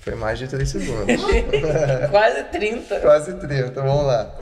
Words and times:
Foi 0.00 0.14
mais 0.14 0.38
de 0.38 0.48
3 0.48 0.66
segundos. 0.66 1.22
Quase 2.10 2.44
30. 2.44 3.00
Quase 3.00 3.34
30, 3.34 3.82
vamos 3.82 4.06
lá. 4.06 4.34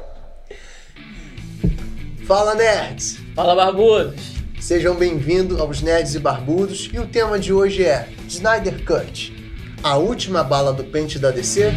Fala, 2.24 2.54
nerds! 2.54 3.18
Fala, 3.34 3.56
barbudos. 3.56 4.34
Sejam 4.60 4.94
bem-vindos 4.94 5.58
aos 5.58 5.82
Nerds 5.82 6.14
e 6.14 6.20
Barbudos 6.20 6.88
e 6.92 7.00
o 7.00 7.08
tema 7.08 7.40
de 7.40 7.52
hoje 7.52 7.84
é 7.84 8.08
Snyder 8.28 8.84
Cut, 8.84 9.34
a 9.82 9.96
última 9.96 10.44
bala 10.44 10.72
do 10.72 10.84
pente 10.84 11.18
da 11.18 11.32
DC. 11.32 11.72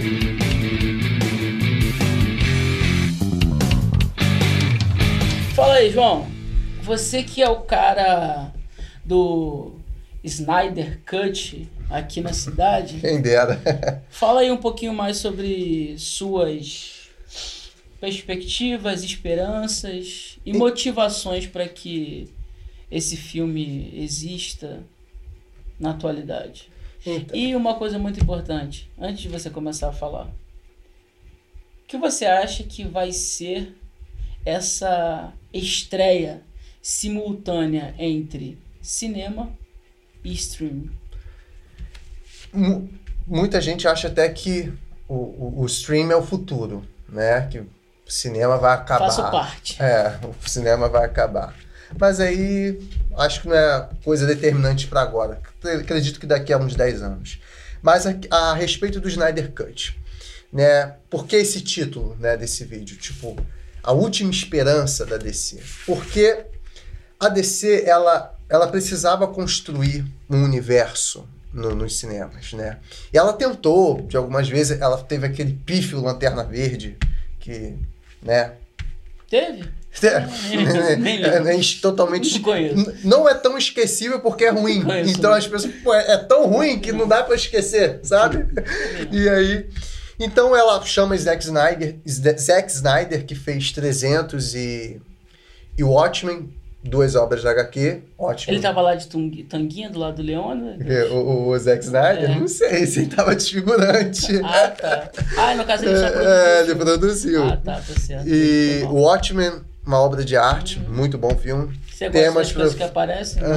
Fala 5.55 5.73
aí, 5.75 5.89
João. 5.89 6.27
Você 6.83 7.23
que 7.23 7.41
é 7.41 7.49
o 7.49 7.61
cara 7.61 8.51
do 9.03 9.73
Snyder 10.23 10.99
Cut 11.03 11.67
aqui 11.91 12.21
na 12.21 12.33
cidade, 12.33 12.99
Quem 12.99 13.21
dera. 13.21 13.61
fala 14.09 14.41
aí 14.41 14.51
um 14.51 14.57
pouquinho 14.57 14.93
mais 14.93 15.17
sobre 15.17 15.95
suas 15.97 17.09
perspectivas, 17.99 19.03
esperanças 19.03 20.39
e 20.45 20.53
motivações 20.53 21.45
para 21.45 21.67
que 21.67 22.29
esse 22.89 23.15
filme 23.15 23.91
exista 23.95 24.83
na 25.79 25.91
atualidade. 25.91 26.69
Então, 27.05 27.35
E 27.35 27.55
uma 27.55 27.75
coisa 27.75 27.99
muito 27.99 28.19
importante, 28.19 28.89
antes 28.97 29.21
de 29.21 29.29
você 29.29 29.49
começar 29.49 29.89
a 29.89 29.93
falar. 29.93 30.27
O 30.27 31.87
que 31.87 31.97
você 31.97 32.25
acha 32.25 32.63
que 32.63 32.83
vai 32.83 33.11
ser 33.11 33.75
essa 34.45 35.33
estreia 35.53 36.41
simultânea 36.81 37.93
entre 37.99 38.57
cinema 38.81 39.51
e 40.23 40.31
streaming? 40.33 41.00
Mu- 42.53 42.89
muita 43.27 43.59
gente 43.61 43.87
acha 43.87 44.07
até 44.07 44.27
que 44.29 44.71
o, 45.07 45.15
o, 45.15 45.61
o 45.61 45.65
stream 45.65 46.11
é 46.11 46.15
o 46.15 46.23
futuro, 46.23 46.85
né? 47.09 47.47
Que 47.51 47.59
o 47.59 47.67
cinema 48.07 48.57
vai 48.57 48.73
acabar. 48.73 49.05
Faço 49.05 49.21
parte. 49.31 49.81
É, 49.81 50.19
o 50.23 50.49
cinema 50.49 50.87
vai 50.89 51.05
acabar. 51.05 51.53
Mas 51.99 52.19
aí 52.19 52.79
acho 53.17 53.41
que 53.41 53.47
não 53.49 53.55
é 53.55 53.89
coisa 54.03 54.25
determinante 54.25 54.87
para 54.87 55.01
agora. 55.01 55.41
Acredito 55.81 56.19
que 56.19 56.25
daqui 56.25 56.53
a 56.53 56.57
uns 56.57 56.75
10 56.75 57.01
anos. 57.01 57.39
Mas 57.81 58.05
a, 58.07 58.13
a 58.31 58.53
respeito 58.53 58.99
do 59.01 59.09
Snyder 59.09 59.51
Cut, 59.51 59.97
né? 60.53 60.95
Por 61.09 61.25
que 61.25 61.35
esse 61.35 61.61
título, 61.61 62.15
né, 62.19 62.37
desse 62.37 62.63
vídeo? 62.63 62.95
Tipo, 62.95 63.35
a 63.83 63.91
última 63.91 64.31
esperança 64.31 65.05
da 65.05 65.17
DC. 65.17 65.59
Porque 65.85 66.45
a 67.19 67.27
DC 67.27 67.83
ela 67.85 68.33
ela 68.47 68.67
precisava 68.67 69.27
construir 69.27 70.05
um 70.29 70.43
universo 70.43 71.27
no- 71.53 71.75
nos 71.75 71.97
cinemas, 71.99 72.53
né? 72.53 72.77
E 73.13 73.17
ela 73.17 73.33
tentou, 73.33 74.01
de 74.01 74.17
algumas 74.17 74.47
vezes, 74.47 74.79
ela 74.79 74.97
teve 74.97 75.25
aquele 75.25 75.53
pífio 75.53 76.01
Lanterna 76.01 76.43
Verde 76.43 76.97
que, 77.39 77.75
né? 78.21 78.53
Teve? 79.29 79.63
nem 80.97 81.21
é, 81.21 81.29
lembro. 81.29 81.49
é 81.49 81.61
totalmente 81.81 82.29
Não 82.75 82.93
não 83.03 83.29
é 83.29 83.33
tão 83.33 83.57
esquecível 83.57 84.19
porque 84.21 84.45
é 84.45 84.49
ruim. 84.49 84.83
Então 85.09 85.33
as 85.33 85.45
pessoas, 85.47 85.73
pô, 85.83 85.93
é, 85.93 86.13
é 86.13 86.17
tão 86.17 86.47
ruim 86.47 86.79
que 86.79 86.91
não 86.93 87.07
dá 87.07 87.23
pra 87.23 87.35
esquecer, 87.35 87.99
sabe? 88.03 88.45
E 89.11 89.27
aí, 89.27 89.69
então 90.17 90.55
ela 90.55 90.81
chama 90.85 91.17
Zack 91.17 91.43
Snyder, 91.43 91.97
Zack 92.07 92.71
Snyder 92.71 93.25
que 93.25 93.35
fez 93.35 93.71
300 93.71 94.55
e 94.55 95.01
e 95.77 95.83
Watchmen, 95.83 96.53
duas 96.83 97.15
obras 97.15 97.43
da 97.43 97.51
HQ, 97.51 98.01
Watchmen. 98.17 98.55
Ele 98.55 98.61
tava 98.61 98.81
lá 98.81 98.95
de 98.95 99.07
tanguinha 99.43 99.89
do 99.89 99.99
lado 99.99 100.15
do 100.17 100.21
Leona? 100.23 100.77
O, 101.11 101.15
o, 101.15 101.47
o 101.49 101.59
Zack 101.59 101.83
Snyder? 101.83 102.31
É. 102.31 102.39
Não 102.39 102.47
sei, 102.47 102.85
se 102.85 103.01
ele 103.01 103.15
tava 103.15 103.35
desfigurante. 103.35 104.39
Ah, 104.43 104.67
tá. 104.69 105.11
Ah, 105.37 105.55
no 105.55 105.63
caso 105.65 105.85
ele 105.85 105.97
só 105.97 106.05
É, 106.07 106.61
ele 106.63 106.75
produziu. 106.75 106.97
produziu. 106.99 107.43
Ah, 107.45 107.57
tá, 107.57 107.73
tá 107.75 107.99
certo. 107.99 108.27
E 108.27 108.81
o. 108.85 108.93
Watchmen, 108.95 109.51
uma 109.85 109.99
obra 109.99 110.23
de 110.25 110.35
arte, 110.35 110.79
muito 110.79 111.17
bom 111.17 111.35
filme. 111.37 111.79
Você 111.91 112.05
gosta 112.09 112.19
temas 112.19 112.47
das 112.47 112.51
coisas 112.53 112.73
pra- 112.75 112.85
que 112.85 112.91
aparecem? 112.91 113.41
né? 113.43 113.49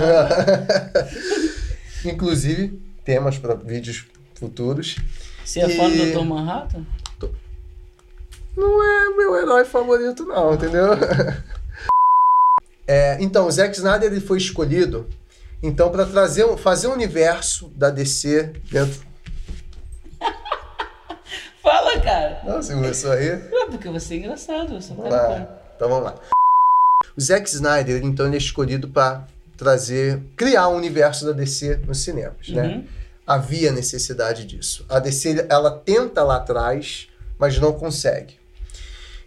Inclusive, 2.05 2.79
temas 3.05 3.39
para 3.39 3.55
vídeos 3.55 4.05
futuros. 4.35 4.97
Você 5.45 5.61
é 5.61 5.69
fã 5.71 5.89
do 5.89 5.97
E- 5.97 6.13
Dr. 6.13 6.21
Manhattan? 6.25 6.85
Não 8.57 8.83
é 8.85 9.17
meu 9.17 9.35
herói 9.37 9.65
favorito, 9.65 10.25
não, 10.25 10.55
entendeu? 10.55 10.87
É, 12.87 13.17
então, 13.21 13.47
o 13.47 13.51
Zack 13.51 13.75
Snyder 13.75 14.11
ele 14.11 14.21
foi 14.21 14.39
escolhido 14.39 15.09
então 15.63 15.91
para 15.91 16.05
trazer, 16.05 16.47
fazer 16.59 16.89
um 16.89 16.93
universo 16.93 17.69
da 17.75 17.89
DC 17.89 18.53
dentro. 18.71 19.01
Fala, 21.63 21.99
cara. 22.01 22.43
Não, 22.45 22.63
você 22.63 22.75
começou 22.75 23.13
aí? 23.13 23.29
É 23.29 23.67
porque 23.71 23.89
você 23.89 24.15
é 24.15 24.17
engraçado. 24.19 24.75
Você 24.75 24.93
Vamos 24.93 25.11
tá 25.11 25.29
lá. 25.29 25.59
Então 25.75 25.89
vamos 25.89 26.05
lá. 26.05 26.15
O 27.17 27.21
Zack 27.21 27.49
Snyder, 27.49 28.05
então, 28.05 28.27
ele 28.27 28.35
é 28.35 28.39
escolhido 28.39 28.89
para 28.89 29.27
trazer, 29.57 30.21
criar 30.37 30.69
um 30.69 30.77
universo 30.77 31.25
da 31.25 31.33
DC 31.33 31.77
nos 31.87 32.03
cinemas, 32.03 32.49
né? 32.49 32.67
Uhum. 32.67 32.87
Havia 33.27 33.73
necessidade 33.73 34.45
disso. 34.45 34.85
A 34.89 34.99
DC, 34.99 35.47
ela 35.49 35.71
tenta 35.71 36.23
lá 36.23 36.37
atrás, 36.37 37.09
mas 37.39 37.59
não 37.59 37.73
consegue. 37.73 38.35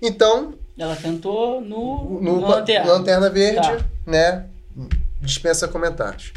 Então, 0.02 0.54
Ela 0.78 0.96
tentou 0.96 1.60
no, 1.62 2.20
no, 2.22 2.40
no 2.40 2.48
Lanterna. 2.48 2.92
Lanterna 2.94 3.30
Verde, 3.30 3.68
Tá. 3.68 3.86
né? 4.06 4.46
Dispensa 5.22 5.68
comentários. 5.68 6.32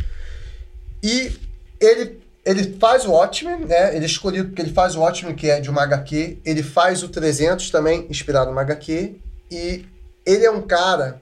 E 1.03 1.33
ele, 1.79 2.21
ele 2.45 2.77
faz 2.79 3.05
o 3.05 3.11
Watchmen, 3.13 3.67
né? 3.67 3.95
Ele 3.95 4.05
é 4.05 4.09
escolhido 4.09 4.49
porque 4.49 4.63
ele 4.63 4.73
faz 4.73 4.95
o 4.97 5.01
Watchmen, 5.01 5.35
que 5.35 5.49
é 5.51 5.61
de 5.61 5.69
uma 5.69 5.83
HQ. 5.83 6.39
Ele 6.45 6.63
faz 6.63 7.03
o 7.03 7.09
300 7.09 7.71
também, 7.71 8.07
inspirado 8.09 8.51
numa 8.51 8.63
HQ. 8.63 9.17
E 9.51 9.85
ele 10.25 10.45
é 10.45 10.51
um 10.51 10.63
cara 10.63 11.21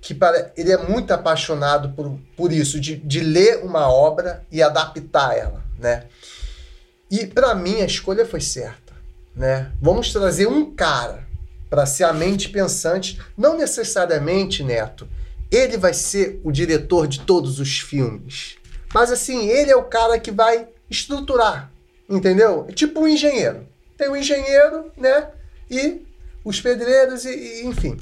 que 0.00 0.14
para, 0.14 0.52
ele 0.56 0.72
é 0.72 0.78
muito 0.78 1.12
apaixonado 1.12 1.90
por, 1.90 2.18
por 2.36 2.52
isso, 2.52 2.80
de, 2.80 2.96
de 2.96 3.20
ler 3.20 3.64
uma 3.64 3.90
obra 3.92 4.44
e 4.50 4.62
adaptar 4.62 5.36
ela, 5.36 5.62
né? 5.78 6.04
E 7.10 7.26
para 7.26 7.54
mim 7.54 7.80
a 7.82 7.84
escolha 7.86 8.24
foi 8.24 8.40
certa, 8.40 8.92
né? 9.34 9.72
Vamos 9.80 10.12
trazer 10.12 10.46
um 10.46 10.72
cara 10.74 11.28
para 11.70 11.86
ser 11.86 12.04
a 12.04 12.12
mente 12.12 12.48
pensante, 12.48 13.18
não 13.38 13.56
necessariamente, 13.56 14.64
Neto, 14.64 15.08
ele 15.50 15.78
vai 15.78 15.94
ser 15.94 16.40
o 16.44 16.50
diretor 16.50 17.06
de 17.06 17.20
todos 17.20 17.60
os 17.60 17.78
filmes. 17.78 18.56
Mas 18.92 19.12
assim, 19.12 19.48
ele 19.48 19.70
é 19.70 19.76
o 19.76 19.84
cara 19.84 20.18
que 20.18 20.32
vai 20.32 20.68
estruturar, 20.90 21.70
entendeu? 22.08 22.66
É 22.68 22.72
tipo 22.72 23.00
um 23.00 23.08
engenheiro. 23.08 23.68
Tem 23.96 24.08
o 24.08 24.16
engenheiro, 24.16 24.90
né? 24.96 25.28
E 25.70 26.04
os 26.44 26.60
pedreiros, 26.60 27.24
e, 27.24 27.30
e, 27.30 27.66
enfim. 27.66 27.96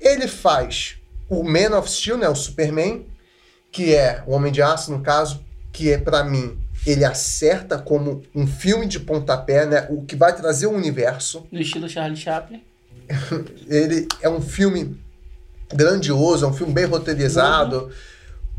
Ele 0.00 0.26
faz 0.26 0.96
o 1.28 1.44
Man 1.44 1.78
of 1.78 1.88
Steel, 1.88 2.18
né? 2.18 2.28
O 2.28 2.34
Superman, 2.34 3.06
que 3.70 3.94
é 3.94 4.24
o 4.26 4.32
Homem 4.32 4.52
de 4.52 4.60
Aço, 4.60 4.90
no 4.90 5.00
caso, 5.00 5.44
que 5.72 5.92
é 5.92 5.98
para 5.98 6.24
mim, 6.24 6.58
ele 6.86 7.04
acerta 7.04 7.78
como 7.78 8.22
um 8.34 8.46
filme 8.46 8.86
de 8.86 8.98
pontapé, 8.98 9.66
né? 9.66 9.86
O 9.88 10.04
que 10.04 10.16
vai 10.16 10.34
trazer 10.34 10.66
o 10.66 10.72
universo. 10.72 11.46
No 11.52 11.60
estilo 11.60 11.88
Charlie 11.88 12.16
Chaplin. 12.16 12.62
Ele 13.68 14.08
é 14.20 14.28
um 14.28 14.40
filme 14.40 14.98
grandioso, 15.72 16.44
é 16.44 16.48
um 16.48 16.52
filme 16.52 16.72
bem 16.72 16.84
roteirizado. 16.84 17.90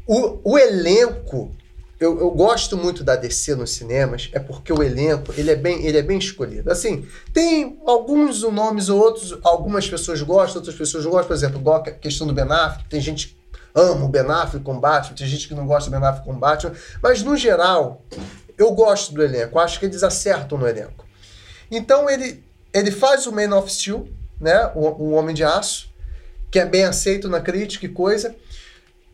O, 0.06 0.40
o 0.44 0.58
elenco, 0.58 1.52
eu, 2.00 2.20
eu 2.20 2.32
gosto 2.32 2.76
muito 2.76 3.04
da 3.04 3.16
DC 3.16 3.56
nos 3.56 3.72
cinemas, 3.72 4.30
é 4.34 4.40
porque 4.40 4.74
o 4.74 4.84
elenco 4.84 5.34
ele 5.38 5.52
é, 5.52 5.56
bem, 5.56 5.86
ele 5.86 5.98
é 5.98 6.02
bem 6.02 6.18
escolhido. 6.18 6.72
Assim, 6.72 7.08
tem 7.32 7.80
alguns 7.86 8.42
nomes 8.44 8.90
ou 8.90 9.00
outros, 9.00 9.38
algumas 9.44 9.88
pessoas 9.88 10.22
gostam, 10.22 10.60
outras 10.60 10.76
pessoas 10.76 11.06
não 11.06 11.12
gostam. 11.12 11.28
Por 11.28 11.34
exemplo, 11.36 11.74
a 11.74 11.82
questão 11.92 12.28
do 12.28 12.34
Ben 12.34 12.46
Affleck, 12.46 12.90
tem 12.90 13.00
gente 13.00 13.28
que 13.30 13.36
ama 13.74 14.06
o 14.06 14.10
Ben 14.10 14.30
Affleck 14.30 14.64
com 14.64 14.80
Batman, 14.80 15.16
tem 15.16 15.28
gente 15.28 15.48
que 15.48 15.56
não 15.56 15.66
gosta 15.66 15.90
do 15.90 15.98
Ben 15.98 16.06
Affleck 16.08 16.28
com 16.28 16.38
Batman. 16.38 16.74
Mas, 17.02 17.24
no 17.24 17.38
geral, 17.38 18.02
eu 18.58 18.72
gosto 18.74 19.14
do 19.14 19.24
elenco, 19.24 19.58
acho 19.58 19.80
que 19.80 19.86
eles 19.86 20.04
acertam 20.04 20.58
no 20.58 20.68
elenco. 20.68 21.06
Então, 21.72 22.10
ele, 22.10 22.44
ele 22.74 22.92
faz 22.92 23.26
o 23.26 23.32
Man 23.32 23.56
of 23.58 23.72
Steel, 23.72 24.08
né, 24.40 24.72
o, 24.76 24.88
o 24.88 25.12
Homem 25.12 25.36
de 25.36 25.44
Aço, 25.44 25.90
que 26.52 26.60
é 26.60 26.66
bem 26.66 26.84
aceito 26.84 27.28
na 27.28 27.40
crítica 27.42 27.86
e 27.86 27.90
coisa. 27.90 28.36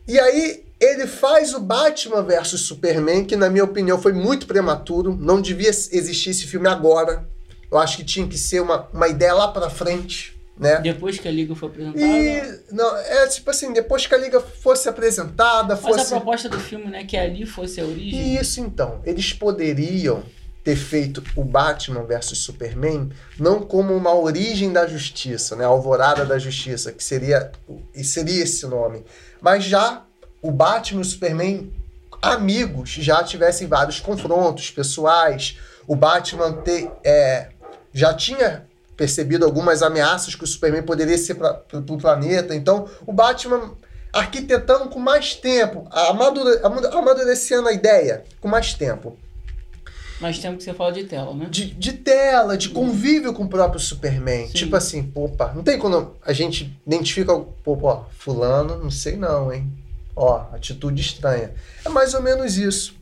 E 0.06 0.18
aí 0.18 0.64
ele 0.80 1.06
faz 1.06 1.54
o 1.54 1.60
Batman 1.60 2.22
versus 2.22 2.62
Superman, 2.62 3.24
que 3.24 3.36
na 3.36 3.50
minha 3.50 3.64
opinião 3.64 4.00
foi 4.00 4.12
muito 4.12 4.46
prematuro, 4.46 5.14
não 5.14 5.40
devia 5.40 5.68
existir 5.68 6.30
esse 6.30 6.46
filme 6.46 6.68
agora. 6.68 7.28
Eu 7.70 7.78
acho 7.78 7.98
que 7.98 8.04
tinha 8.04 8.26
que 8.26 8.36
ser 8.36 8.60
uma, 8.60 8.88
uma 8.92 9.06
ideia 9.06 9.34
lá 9.34 9.48
pra 9.48 9.70
frente, 9.70 10.36
né? 10.58 10.80
Depois 10.80 11.18
que 11.18 11.28
a 11.28 11.30
Liga 11.30 11.54
foi 11.54 11.68
apresentada. 11.68 12.04
E 12.04 12.60
não, 12.72 12.96
é 12.96 13.26
tipo 13.28 13.50
assim, 13.50 13.72
depois 13.72 14.06
que 14.06 14.14
a 14.14 14.18
liga 14.18 14.40
fosse 14.40 14.88
apresentada, 14.88 15.74
Mas 15.74 15.84
a 15.84 15.88
fosse 15.88 16.10
proposta 16.10 16.48
do 16.48 16.58
filme, 16.58 16.86
né, 16.86 17.04
que 17.04 17.16
ali 17.16 17.46
fosse 17.46 17.80
a 17.80 17.84
origem. 17.84 18.34
isso 18.34 18.60
então, 18.60 19.00
eles 19.04 19.32
poderiam 19.32 20.22
ter 20.70 20.76
feito 20.76 21.22
o 21.34 21.42
Batman 21.42 22.04
versus 22.04 22.38
Superman 22.38 23.10
não 23.38 23.60
como 23.60 23.92
uma 23.92 24.14
origem 24.14 24.72
da 24.72 24.86
justiça, 24.86 25.56
né, 25.56 25.64
a 25.64 25.68
alvorada 25.68 26.24
da 26.24 26.38
justiça, 26.38 26.92
que 26.92 27.02
seria 27.02 27.50
e 27.92 28.04
seria 28.04 28.44
esse 28.44 28.64
nome, 28.66 29.04
mas 29.40 29.64
já 29.64 30.04
o 30.40 30.52
Batman 30.52 31.00
e 31.00 31.02
o 31.02 31.04
Superman 31.04 31.72
amigos 32.22 32.90
já 32.90 33.24
tivessem 33.24 33.66
vários 33.66 33.98
confrontos 33.98 34.70
pessoais, 34.70 35.58
o 35.88 35.96
Batman 35.96 36.52
ter, 36.52 36.88
é, 37.02 37.48
já 37.92 38.14
tinha 38.14 38.68
percebido 38.96 39.44
algumas 39.44 39.82
ameaças 39.82 40.36
que 40.36 40.44
o 40.44 40.46
Superman 40.46 40.82
poderia 40.82 41.18
ser 41.18 41.34
para 41.34 41.64
o 41.72 41.98
planeta. 41.98 42.54
Então, 42.54 42.86
o 43.06 43.12
Batman 43.12 43.74
arquitetando 44.12 44.90
com 44.90 44.98
mais 44.98 45.34
tempo, 45.34 45.88
amadure, 45.90 46.60
amadurecendo 46.62 47.68
a 47.68 47.72
ideia 47.72 48.24
com 48.40 48.46
mais 48.46 48.74
tempo. 48.74 49.18
Mais 50.20 50.38
tempo 50.38 50.58
que 50.58 50.64
você 50.64 50.74
fala 50.74 50.92
de 50.92 51.04
tela, 51.04 51.34
né? 51.34 51.46
De, 51.50 51.66
de 51.66 51.92
tela, 51.94 52.56
de 52.56 52.68
convívio 52.68 53.32
com 53.32 53.44
o 53.44 53.48
próprio 53.48 53.80
Superman. 53.80 54.46
Sim. 54.48 54.52
Tipo 54.52 54.76
assim, 54.76 55.10
opa, 55.14 55.52
não 55.54 55.62
tem 55.62 55.78
quando 55.78 56.14
a 56.22 56.32
gente 56.32 56.78
identifica, 56.86 57.34
pô, 57.34 57.78
ó, 57.82 58.04
fulano, 58.18 58.76
não 58.76 58.90
sei 58.90 59.16
não, 59.16 59.52
hein? 59.52 59.72
Ó, 60.14 60.46
atitude 60.52 61.00
estranha. 61.00 61.54
É 61.84 61.88
mais 61.88 62.12
ou 62.12 62.22
menos 62.22 62.58
isso. 62.58 62.94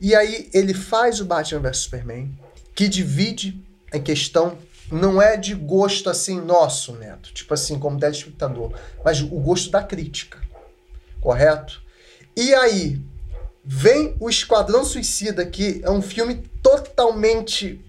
E 0.00 0.14
aí 0.14 0.48
ele 0.52 0.74
faz 0.74 1.20
o 1.20 1.24
Batman 1.24 1.60
vs 1.60 1.78
Superman, 1.78 2.32
que 2.74 2.88
divide 2.88 3.62
em 3.92 4.02
questão 4.02 4.58
não 4.90 5.20
é 5.20 5.36
de 5.36 5.54
gosto 5.54 6.08
assim 6.08 6.40
nosso, 6.40 6.92
Neto, 6.94 7.32
tipo 7.32 7.52
assim, 7.52 7.78
como 7.78 7.98
telespectador, 7.98 8.72
mas 9.04 9.20
o 9.20 9.26
gosto 9.26 9.70
da 9.70 9.82
crítica. 9.82 10.38
Correto? 11.20 11.82
E 12.36 12.54
aí 12.54 13.00
vem 13.70 14.16
o 14.18 14.30
Esquadrão 14.30 14.82
Suicida, 14.82 15.44
que 15.44 15.82
é 15.84 15.90
um 15.90 16.00
filme 16.00 16.42
totalmente 16.62 17.84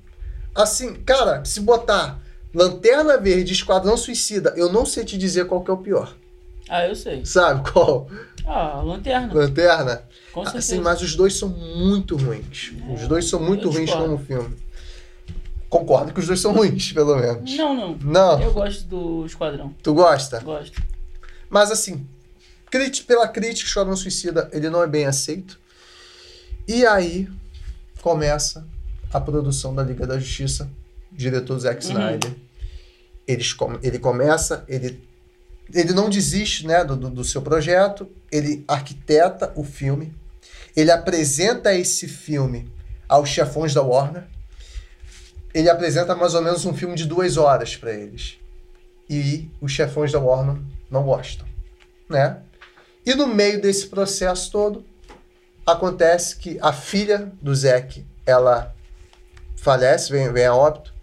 assim, 0.53 0.93
cara, 0.93 1.45
se 1.45 1.61
botar 1.61 2.21
Lanterna 2.53 3.17
Verde, 3.17 3.53
Esquadrão 3.53 3.95
Suicida, 3.95 4.53
eu 4.57 4.69
não 4.69 4.85
sei 4.85 5.05
te 5.05 5.17
dizer 5.17 5.45
qual 5.45 5.63
que 5.63 5.71
é 5.71 5.73
o 5.73 5.77
pior. 5.77 6.13
Ah, 6.67 6.85
eu 6.85 6.93
sei. 6.95 7.25
Sabe 7.25 7.71
qual? 7.71 8.09
Ah, 8.45 8.81
Lanterna. 8.83 9.33
Lanterna? 9.33 10.03
Com 10.33 10.43
certeza. 10.43 10.73
Assim, 10.73 10.81
mas 10.81 11.01
os 11.01 11.15
dois 11.15 11.37
são 11.37 11.47
muito 11.47 12.17
ruins. 12.17 12.73
Os 12.93 13.07
dois 13.07 13.29
são 13.29 13.39
muito 13.39 13.69
ruins 13.69 13.85
discordo. 13.85 14.09
como 14.09 14.25
filme. 14.25 14.57
Concordo 15.69 16.13
que 16.13 16.19
os 16.19 16.27
dois 16.27 16.41
são 16.41 16.51
ruins, 16.51 16.91
pelo 16.91 17.15
menos. 17.15 17.55
Não, 17.55 17.73
não. 17.73 17.97
Não. 18.01 18.41
Eu 18.41 18.51
gosto 18.51 18.83
do 18.83 19.25
Esquadrão. 19.25 19.73
Tu 19.81 19.93
gosta? 19.93 20.41
Gosto. 20.41 20.81
Mas 21.49 21.71
assim, 21.71 22.05
pela 23.07 23.27
crítica, 23.27 23.67
Esquadrão 23.67 23.95
Suicida, 23.95 24.49
ele 24.51 24.69
não 24.69 24.83
é 24.83 24.87
bem 24.87 25.05
aceito. 25.05 25.58
E 26.69 26.85
aí 26.85 27.27
começa 27.99 28.63
a 29.11 29.19
produção 29.19 29.73
da 29.73 29.81
Liga 29.81 30.05
da 30.05 30.19
Justiça, 30.19 30.69
diretor 31.11 31.57
Zack 31.57 31.83
Uhum. 31.83 31.91
Snyder. 31.91 32.35
Eles 33.27 33.53
com- 33.53 33.79
ele 33.81 33.97
começa, 33.97 34.63
ele, 34.67 35.03
ele 35.73 35.93
não 35.93 36.11
desiste 36.11 36.67
né, 36.67 36.83
do, 36.83 36.95
do- 36.95 37.09
do 37.09 37.23
seu 37.23 37.41
projeto, 37.41 38.07
ele 38.31 38.63
arquiteta 38.67 39.51
o 39.55 39.63
filme, 39.63 40.13
ele 40.75 40.91
apresenta 40.91 41.73
esse 41.73 42.07
filme 42.07 42.71
aos 43.07 43.29
chefões 43.29 43.73
da 43.73 43.81
Warner, 43.81 44.25
ele 45.51 45.71
apresenta 45.71 46.15
mais 46.15 46.35
ou 46.35 46.43
menos 46.43 46.65
um 46.65 46.73
filme 46.75 46.93
de 46.95 47.05
duas 47.07 47.35
horas 47.35 47.75
para 47.75 47.91
eles. 47.91 48.37
E 49.09 49.49
os 49.59 49.71
chefões 49.71 50.11
da 50.11 50.19
Warner 50.19 50.61
não 50.91 51.01
gostam, 51.01 51.47
né? 52.07 52.37
E 53.03 53.15
no 53.15 53.25
meio 53.25 53.59
desse 53.59 53.87
processo 53.87 54.51
todo, 54.51 54.85
acontece 55.71 56.35
que 56.35 56.57
a 56.61 56.71
filha 56.73 57.31
do 57.41 57.53
Zack, 57.55 58.05
ela 58.25 58.73
falece, 59.55 60.11
vem, 60.11 60.31
vem 60.31 60.45
a 60.45 60.55
óbito, 60.55 60.93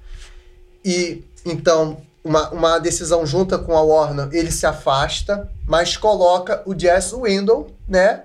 e 0.85 1.25
então 1.45 2.01
uma, 2.25 2.51
uma 2.51 2.79
decisão 2.79 3.25
junta 3.25 3.59
com 3.59 3.77
a 3.77 3.83
Warner, 3.83 4.29
ele 4.33 4.51
se 4.51 4.67
afasta, 4.67 5.49
mas 5.67 5.97
coloca 5.97 6.63
o 6.67 6.79
Jess 6.79 7.13
Window, 7.13 7.71
né, 7.89 8.25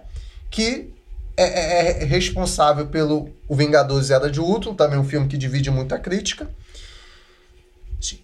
que 0.49 0.93
é, 1.37 1.43
é- 1.43 2.03
é 2.03 2.05
responsável 2.05 2.87
pelo 2.87 3.29
O 3.47 3.55
Vingadores 3.55 4.09
Era 4.09 4.29
de 4.29 4.39
Ultron, 4.39 4.73
também 4.75 4.97
um 4.99 5.03
filme 5.03 5.27
que 5.27 5.37
divide 5.37 5.69
muita 5.69 5.99
crítica, 5.99 6.49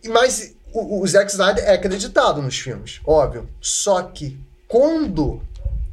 mas 0.10 0.56
o, 0.74 1.02
o 1.02 1.08
Zack 1.08 1.32
Snyder 1.32 1.64
é 1.64 1.74
acreditado 1.74 2.42
nos 2.42 2.58
filmes, 2.58 3.00
óbvio, 3.06 3.50
só 3.62 4.02
que 4.02 4.40
quando, 4.68 5.42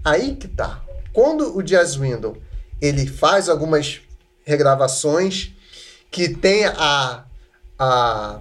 aí 0.04 0.34
que 0.36 0.48
tá, 0.48 0.83
quando 1.14 1.56
o 1.56 1.62
Jazz 1.62 1.94
Window 1.96 2.36
ele 2.82 3.06
faz 3.06 3.48
algumas 3.48 4.02
regravações 4.44 5.52
que 6.10 6.28
tem 6.28 6.66
a, 6.66 7.24
a 7.78 8.40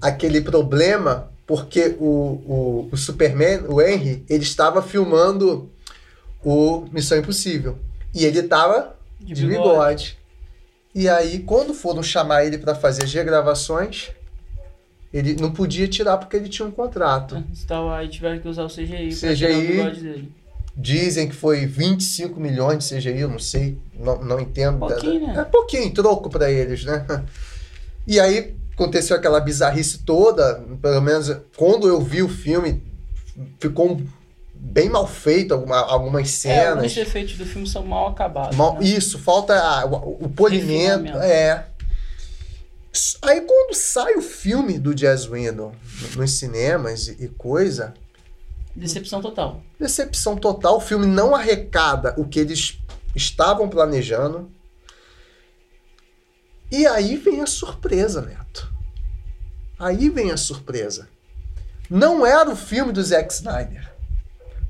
aquele 0.00 0.40
problema 0.42 1.32
porque 1.46 1.96
o, 1.98 2.04
o, 2.04 2.88
o 2.92 2.96
Superman, 2.96 3.64
o 3.68 3.80
Henry, 3.80 4.24
ele 4.28 4.42
estava 4.42 4.82
filmando 4.82 5.70
o 6.44 6.86
Missão 6.92 7.18
Impossível 7.18 7.78
e 8.14 8.24
ele 8.24 8.40
estava 8.40 8.96
De 9.18 9.32
de 9.32 9.46
bigode. 9.46 9.68
bigode. 9.68 10.18
E 10.94 11.08
aí, 11.08 11.40
quando 11.40 11.74
foram 11.74 12.02
chamar 12.02 12.44
ele 12.44 12.58
para 12.58 12.74
fazer 12.74 13.04
as 13.04 13.12
regravações, 13.12 14.10
ele 15.12 15.34
não 15.34 15.52
podia 15.52 15.86
tirar 15.86 16.16
porque 16.18 16.36
ele 16.36 16.48
tinha 16.48 16.66
um 16.66 16.70
contrato. 16.70 17.42
Então 17.64 17.90
aí 17.92 18.08
tiveram 18.08 18.38
que 18.38 18.48
usar 18.48 18.64
o 18.64 18.68
CGI, 18.68 19.10
CGI. 19.10 20.28
Dizem 20.76 21.26
que 21.28 21.34
foi 21.34 21.64
25 21.64 22.38
milhões 22.38 22.84
de 22.86 22.94
CGI, 22.96 23.20
eu 23.20 23.28
não 23.30 23.38
sei, 23.38 23.78
não, 23.98 24.22
não 24.22 24.38
entendo. 24.40 24.78
Pouquinho, 24.78 25.26
né? 25.28 25.40
É 25.40 25.44
pouquinho, 25.44 25.90
troco 25.94 26.28
para 26.28 26.50
eles, 26.50 26.84
né? 26.84 27.06
E 28.06 28.20
aí 28.20 28.54
aconteceu 28.74 29.16
aquela 29.16 29.40
bizarrice 29.40 30.00
toda, 30.04 30.62
pelo 30.82 31.00
menos 31.00 31.34
quando 31.56 31.88
eu 31.88 31.98
vi 32.00 32.22
o 32.22 32.28
filme, 32.28 32.82
ficou 33.58 34.00
bem 34.54 34.90
mal 34.90 35.06
feito 35.06 35.54
alguma, 35.54 35.78
algumas 35.78 36.28
É, 36.44 36.64
cenas. 36.64 36.94
defeitos 36.94 37.38
do 37.38 37.46
filme 37.46 37.66
são 37.66 37.84
mal 37.84 38.08
acabados. 38.08 38.54
Mal- 38.56 38.74
né? 38.74 38.84
Isso, 38.86 39.18
falta 39.18 39.54
a- 39.58 39.86
o, 39.86 40.24
o 40.26 40.28
polimento. 40.28 41.16
É. 41.18 41.66
Aí 43.22 43.40
quando 43.42 43.74
sai 43.74 44.14
o 44.14 44.22
filme 44.22 44.78
do 44.78 44.94
Jazz 44.94 45.26
Window 45.26 45.72
no- 46.02 46.20
nos 46.20 46.32
cinemas 46.32 47.08
e, 47.08 47.24
e 47.24 47.28
coisa, 47.28 47.92
Decepção 48.76 49.22
total. 49.22 49.62
decepção 49.80 50.36
total. 50.36 50.76
O 50.76 50.80
filme 50.80 51.06
não 51.06 51.34
arrecada 51.34 52.14
o 52.18 52.28
que 52.28 52.38
eles 52.38 52.78
estavam 53.14 53.68
planejando. 53.68 54.50
E 56.70 56.86
aí 56.86 57.16
vem 57.16 57.40
a 57.40 57.46
surpresa, 57.46 58.20
Neto. 58.20 58.70
Aí 59.78 60.10
vem 60.10 60.30
a 60.30 60.36
surpresa. 60.36 61.08
Não 61.88 62.26
era 62.26 62.50
o 62.50 62.56
filme 62.56 62.92
do 62.92 63.02
Zack 63.02 63.32
Snyder. 63.32 63.90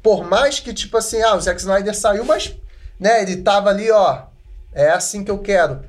Por 0.03 0.25
mais 0.25 0.61
que, 0.61 0.73
tipo 0.73 0.97
assim, 0.97 1.21
ah, 1.23 1.35
o 1.35 1.41
Zack 1.41 1.59
Snyder 1.59 1.97
saiu, 1.97 2.25
mas, 2.25 2.55
né, 3.01 3.23
ele 3.23 3.39
tava 3.39 3.71
ali, 3.71 3.91
ó, 3.91 4.27
é 4.73 4.91
assim 4.91 5.25
que 5.25 5.31
eu 5.31 5.39
quero. 5.39 5.85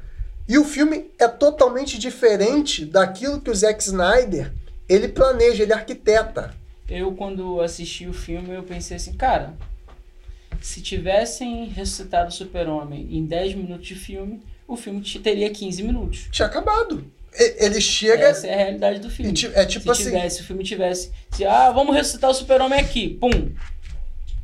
E 0.48 0.58
o 0.58 0.64
filme 0.64 1.12
é 1.19 1.28
totalmente 1.28 2.00
diferente 2.00 2.86
daquilo 2.86 3.42
que 3.42 3.52
o 3.52 3.56
Zack 3.56 3.83
Snyder, 3.83 4.52
ele 4.88 5.09
planeja, 5.09 5.62
ele 5.62 5.74
arquiteta. 5.74 6.56
Eu, 6.89 7.11
quando 7.13 7.59
assisti 7.61 8.07
o 8.07 8.13
filme, 8.13 8.51
eu 8.53 8.63
pensei 8.63 8.97
assim, 8.97 9.13
cara, 9.13 9.53
se 10.61 10.81
tivessem 10.81 11.65
ressuscitado 11.67 12.29
o 12.29 12.31
Super-Homem 12.31 13.07
em 13.11 13.25
10 13.25 13.56
minutos 13.56 13.87
de 13.87 13.95
filme, 13.95 14.41
o 14.67 14.75
filme 14.75 15.01
te- 15.01 15.19
teria 15.19 15.49
15 15.49 15.83
minutos. 15.83 16.27
Tinha 16.31 16.47
acabado. 16.47 17.06
Ele 17.33 17.79
chega. 17.79 18.23
Essa 18.29 18.47
é 18.47 18.53
a 18.53 18.57
realidade 18.57 18.99
do 18.99 19.09
filme. 19.09 19.31
é 19.53 19.65
tipo 19.65 19.83
se 19.85 19.91
assim. 20.01 20.03
tivesse, 20.11 20.41
o 20.41 20.44
filme 20.45 20.63
tivesse, 20.63 21.11
se, 21.31 21.45
ah, 21.45 21.69
vamos 21.71 21.95
ressuscitar 21.95 22.29
o 22.29 22.33
Super-Homem 22.33 22.79
aqui, 22.79 23.09
pum. 23.09 23.51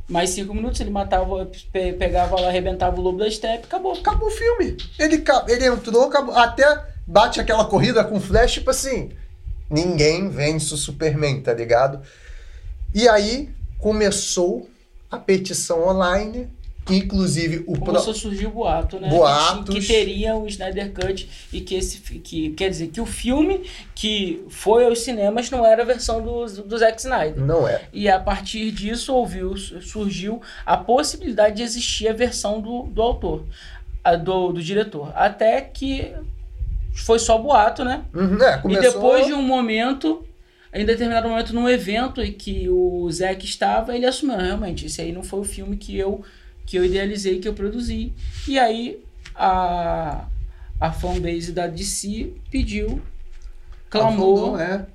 Mais 0.06 0.30
5 0.30 0.52
minutos, 0.54 0.80
ele 0.80 0.90
matava, 0.90 1.46
pe- 1.72 1.94
pegava 1.94 2.38
lá, 2.38 2.48
arrebentava 2.48 3.00
o 3.00 3.02
lobo 3.02 3.18
da 3.18 3.30
steppe, 3.30 3.64
acabou. 3.64 3.94
Acabou 3.94 4.28
o 4.28 4.30
filme. 4.30 4.76
Ele, 4.98 5.24
ele 5.48 5.64
entrou, 5.66 6.04
acabou, 6.04 6.34
até 6.36 6.84
bate 7.06 7.40
aquela 7.40 7.64
corrida 7.64 8.04
com 8.04 8.20
flash, 8.20 8.52
tipo 8.52 8.70
assim. 8.70 9.10
Ninguém 9.70 10.28
vence 10.28 10.72
o 10.74 10.76
Superman, 10.76 11.40
tá 11.40 11.54
ligado? 11.54 12.02
E 12.94 13.08
aí 13.08 13.48
começou 13.78 14.68
a 15.10 15.18
petição 15.18 15.86
online, 15.88 16.48
que 16.86 16.94
inclusive 16.96 17.64
o 17.66 17.72
pro- 17.72 17.86
Começou 17.86 18.12
a 18.12 18.16
surgir 18.16 18.46
o 18.46 18.50
boato, 18.50 19.00
né? 19.00 19.08
Boatos. 19.08 19.74
Que, 19.74 19.86
teria 19.86 20.36
o 20.36 20.46
Snyder 20.46 20.92
Cut 20.92 21.28
e 21.52 21.60
que 21.60 21.74
esse 21.74 21.98
que 21.98 22.50
quer 22.50 22.68
dizer 22.70 22.88
que 22.88 23.00
o 23.00 23.06
filme 23.06 23.62
que 23.94 24.44
foi 24.50 24.84
aos 24.84 25.00
cinemas 25.00 25.50
não 25.50 25.64
era 25.64 25.82
a 25.82 25.84
versão 25.86 26.22
do, 26.22 26.44
do 26.62 26.78
Zack 26.78 27.00
Snyder. 27.00 27.40
não 27.42 27.66
é. 27.66 27.82
E 27.92 28.08
a 28.08 28.18
partir 28.20 28.70
disso 28.70 29.14
ouviu, 29.14 29.56
surgiu 29.56 30.40
a 30.66 30.76
possibilidade 30.76 31.56
de 31.56 31.62
existir 31.62 32.08
a 32.08 32.12
versão 32.12 32.60
do, 32.60 32.82
do 32.84 33.00
autor, 33.02 33.44
a 34.02 34.14
do, 34.16 34.52
do 34.52 34.62
diretor. 34.62 35.10
Até 35.14 35.60
que 35.62 36.12
foi 36.94 37.18
só 37.18 37.38
boato, 37.38 37.84
né? 37.84 38.04
Uhum, 38.14 38.40
é, 38.42 38.58
começou... 38.58 38.82
E 38.82 38.92
depois 38.92 39.26
de 39.26 39.32
um 39.32 39.42
momento, 39.42 40.24
em 40.74 40.84
determinado 40.84 41.28
momento, 41.28 41.54
num 41.54 41.68
evento 41.68 42.20
em 42.20 42.32
que 42.32 42.68
o 42.68 43.08
Zack 43.10 43.44
estava, 43.44 43.94
ele 43.94 44.06
assumiu, 44.06 44.36
"Não, 44.36 44.44
realmente, 44.44 44.86
esse 44.86 45.00
aí 45.00 45.12
não 45.12 45.22
foi 45.22 45.40
o 45.40 45.44
filme 45.44 45.76
que 45.76 45.96
eu, 45.96 46.24
que 46.66 46.76
eu 46.76 46.84
idealizei, 46.84 47.38
que 47.38 47.46
eu 47.46 47.54
produzi. 47.54 48.12
E 48.48 48.58
aí 48.58 49.00
a, 49.34 50.26
a 50.80 50.92
fanbase 50.92 51.52
da 51.52 51.66
DC 51.66 52.32
pediu, 52.50 53.00
clamou 53.88 54.58
é. 54.58 54.86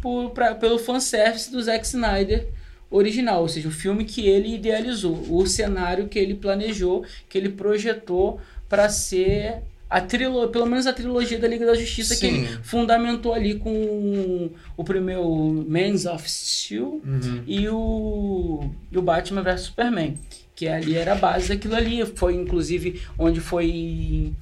por, 0.00 0.30
pra, 0.30 0.54
pelo 0.54 0.78
fanservice 0.78 1.50
do 1.50 1.62
Zack 1.62 1.86
Snyder 1.86 2.48
original, 2.90 3.42
ou 3.42 3.48
seja, 3.48 3.68
o 3.68 3.72
filme 3.72 4.04
que 4.04 4.28
ele 4.28 4.54
idealizou, 4.54 5.16
o 5.28 5.46
cenário 5.46 6.08
que 6.08 6.18
ele 6.18 6.34
planejou, 6.34 7.04
que 7.28 7.36
ele 7.36 7.48
projetou 7.48 8.40
para 8.68 8.88
ser 8.88 9.62
a 9.96 10.00
trilogia, 10.00 10.48
pelo 10.48 10.66
menos 10.66 10.86
a 10.86 10.92
trilogia 10.92 11.38
da 11.38 11.46
Liga 11.46 11.64
da 11.64 11.74
Justiça 11.74 12.14
Sim. 12.14 12.20
que 12.20 12.26
ele 12.26 12.58
fundamentou 12.62 13.32
ali 13.32 13.54
com 13.54 14.50
o 14.76 14.82
primeiro 14.84 15.24
Man 15.68 15.94
of 16.12 16.28
Steel 16.28 17.00
Uhum. 17.04 17.42
e 17.46 17.68
o, 17.68 18.70
e 18.90 18.98
o 18.98 19.02
Batman 19.02 19.42
vs 19.42 19.60
Superman, 19.60 20.18
que 20.56 20.66
ali 20.66 20.96
era 20.96 21.12
a 21.12 21.14
base 21.16 21.48
daquilo 21.48 21.76
ali, 21.76 22.04
foi 22.06 22.34
inclusive 22.34 23.00
onde 23.18 23.40
foi 23.40 24.32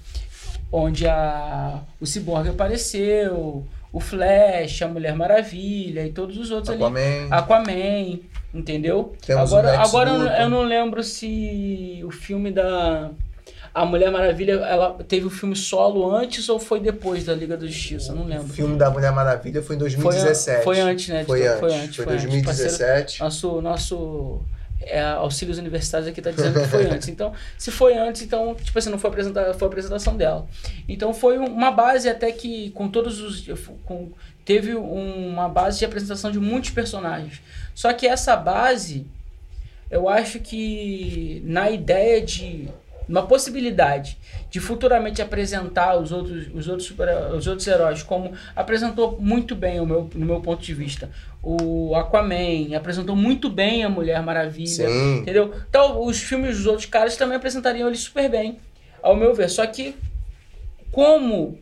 onde 0.72 1.06
a 1.06 1.80
o 2.00 2.06
Cyborg 2.06 2.48
apareceu, 2.48 3.66
o 3.92 4.00
Flash, 4.00 4.80
a 4.80 4.88
Mulher 4.88 5.14
Maravilha 5.14 6.06
e 6.06 6.10
todos 6.12 6.38
os 6.38 6.50
outros 6.50 6.70
ali, 6.70 6.82
Aquaman. 6.82 7.28
Aquaman, 7.30 8.20
entendeu? 8.54 9.14
Temos 9.26 9.52
agora 9.52 9.78
agora 9.80 10.10
eu, 10.10 10.26
eu 10.44 10.48
não 10.48 10.62
lembro 10.62 11.02
se 11.02 12.00
o 12.04 12.10
filme 12.10 12.50
da 12.50 13.10
a 13.74 13.84
Mulher 13.86 14.10
Maravilha, 14.10 14.52
ela 14.52 14.92
teve 15.08 15.26
o 15.26 15.30
filme 15.30 15.56
solo 15.56 16.14
antes 16.14 16.48
ou 16.48 16.58
foi 16.58 16.78
depois 16.80 17.24
da 17.24 17.34
Liga 17.34 17.56
da 17.56 17.66
Justiça, 17.66 18.12
eu 18.12 18.16
não 18.16 18.24
O 18.24 18.28
lembro. 18.28 18.48
filme 18.48 18.76
da 18.76 18.90
Mulher 18.90 19.12
Maravilha 19.12 19.62
foi 19.62 19.76
em 19.76 19.78
Foi, 19.78 19.88
2017. 19.88 20.64
foi 20.64 20.80
antes, 20.80 21.08
né? 21.08 21.24
Foi 21.24 21.46
antes. 21.46 21.60
Foi 21.60 21.74
antes. 21.74 21.96
Foi 21.96 22.04
foi 22.04 22.14
antes. 22.14 22.24
2017. 22.26 23.20
Nosso, 23.20 23.60
nosso 23.62 24.40
é, 24.82 25.00
auxílios 25.02 25.58
universitários 25.58 26.08
aqui 26.08 26.20
tá 26.20 26.30
dizendo 26.30 26.60
que 26.60 26.66
foi 26.68 26.84
antes. 26.86 27.08
Então, 27.08 27.32
se 27.56 27.70
foi 27.70 27.96
antes, 27.96 28.20
então, 28.22 28.54
tipo 28.54 28.78
assim, 28.78 28.90
não 28.90 28.98
foi, 28.98 29.08
apresenta, 29.10 29.54
foi 29.54 29.66
a 29.66 29.70
apresentação 29.70 30.16
dela. 30.16 30.46
Então, 30.88 31.14
foi 31.14 31.38
um- 31.38 31.46
uma 31.46 31.70
base 31.70 32.08
até 32.08 32.30
que, 32.32 32.70
com 32.72 32.88
todos 32.88 33.20
os... 33.20 33.46
Com, 33.86 34.10
teve 34.44 34.74
uma 34.74 35.48
base 35.48 35.78
de 35.78 35.84
apresentação 35.84 36.30
de 36.32 36.38
muitos 36.40 36.70
personagens. 36.70 37.40
Só 37.74 37.92
que 37.92 38.06
essa 38.08 38.34
base, 38.36 39.06
eu 39.90 40.08
acho 40.08 40.40
que 40.40 41.40
na 41.46 41.70
ideia 41.70 42.20
de... 42.20 42.68
Uma 43.12 43.26
possibilidade 43.26 44.16
de 44.48 44.58
futuramente 44.58 45.20
apresentar 45.20 45.96
os 45.98 46.10
outros, 46.10 46.48
os 46.54 46.66
outros, 46.66 46.88
super, 46.88 47.08
os 47.34 47.46
outros 47.46 47.68
heróis, 47.68 48.02
como 48.02 48.32
apresentou 48.56 49.20
muito 49.20 49.54
bem 49.54 49.78
o 49.80 49.84
meu, 49.84 50.08
no 50.14 50.24
meu 50.24 50.40
ponto 50.40 50.62
de 50.62 50.72
vista. 50.72 51.10
O 51.42 51.94
Aquaman 51.94 52.74
apresentou 52.74 53.14
muito 53.14 53.50
bem 53.50 53.84
a 53.84 53.90
Mulher 53.90 54.22
Maravilha. 54.22 54.88
Sim. 54.88 55.18
Entendeu? 55.18 55.54
Então, 55.68 56.02
os 56.02 56.22
filmes 56.22 56.56
dos 56.56 56.64
outros 56.66 56.86
caras 56.86 57.14
também 57.14 57.36
apresentariam 57.36 57.86
ele 57.86 57.98
super 57.98 58.30
bem, 58.30 58.56
ao 59.02 59.14
meu 59.14 59.34
ver. 59.34 59.50
Só 59.50 59.66
que, 59.66 59.94
como 60.90 61.58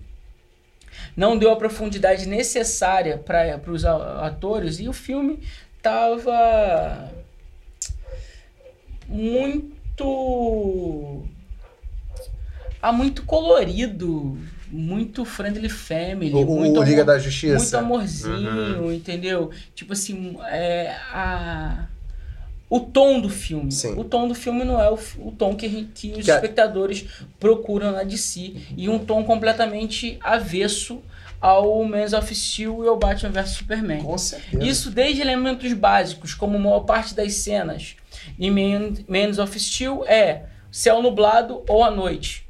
não 1.17 1.37
deu 1.37 1.51
a 1.51 1.57
profundidade 1.57 2.29
necessária 2.29 3.19
para 3.19 3.61
os 3.67 3.85
atores, 3.85 4.79
e 4.79 4.89
o 4.89 4.93
filme 4.93 5.41
tava 5.83 7.11
muito. 9.09 9.81
Ah, 12.83 12.93
muito 12.93 13.23
colorido, 13.25 14.39
muito 14.71 15.25
friendly 15.25 15.69
family, 15.69 16.33
O, 16.33 16.47
muito 16.47 16.81
o 16.81 16.83
Liga 16.83 17.03
amor- 17.03 17.15
da 17.15 17.19
Justiça. 17.19 17.57
muito 17.59 17.77
amorzinho, 17.77 18.93
entendeu? 18.93 19.51
Tipo 19.75 19.93
assim, 19.93 20.37
é, 20.49 20.95
a, 21.13 21.87
o 22.69 22.81
tom 22.81 23.21
do 23.21 23.29
filme. 23.29 23.71
Sim. 23.73 23.95
O 23.99 24.05
tom 24.05 24.29
do 24.29 24.35
filme 24.35 24.65
não 24.65 24.81
é 24.81 24.91
o, 24.91 24.99
o 25.19 25.33
tom 25.33 25.55
que, 25.57 25.67
a 25.67 25.69
gente- 25.69 25.91
que 25.95 26.13
os 26.19 26.25
Que 26.25 26.31
a- 26.31 26.37
espectadores 26.37 27.05
procuram 27.39 27.93
na 27.93 28.03
DC. 28.03 28.55
E 28.77 28.89
um 28.89 28.99
tom 28.99 29.25
completamente 29.25 30.17
avesso 30.23 31.03
ao 31.41 31.83
Man 31.85 32.05
of 32.19 32.35
Steel 32.35 32.85
e 32.85 32.89
ao 32.89 32.97
Batman 32.99 33.31
vs 33.31 33.51
Superman. 33.51 34.03
Com 34.03 34.17
certeza. 34.19 34.63
Isso 34.63 34.91
desde 34.91 35.21
elementos 35.23 35.73
básicos, 35.73 36.33
como 36.35 36.57
a 36.57 36.61
maior 36.61 36.81
parte 36.81 37.15
das 37.15 37.35
cenas 37.35 37.97
em 38.39 38.51
Man, 38.51 38.93
Man 39.09 39.43
of 39.43 39.59
Steel 39.59 40.05
é 40.07 40.45
céu 40.71 41.03
nublado 41.03 41.63
ou 41.69 41.83
à 41.83 41.91
noite. 41.91 42.47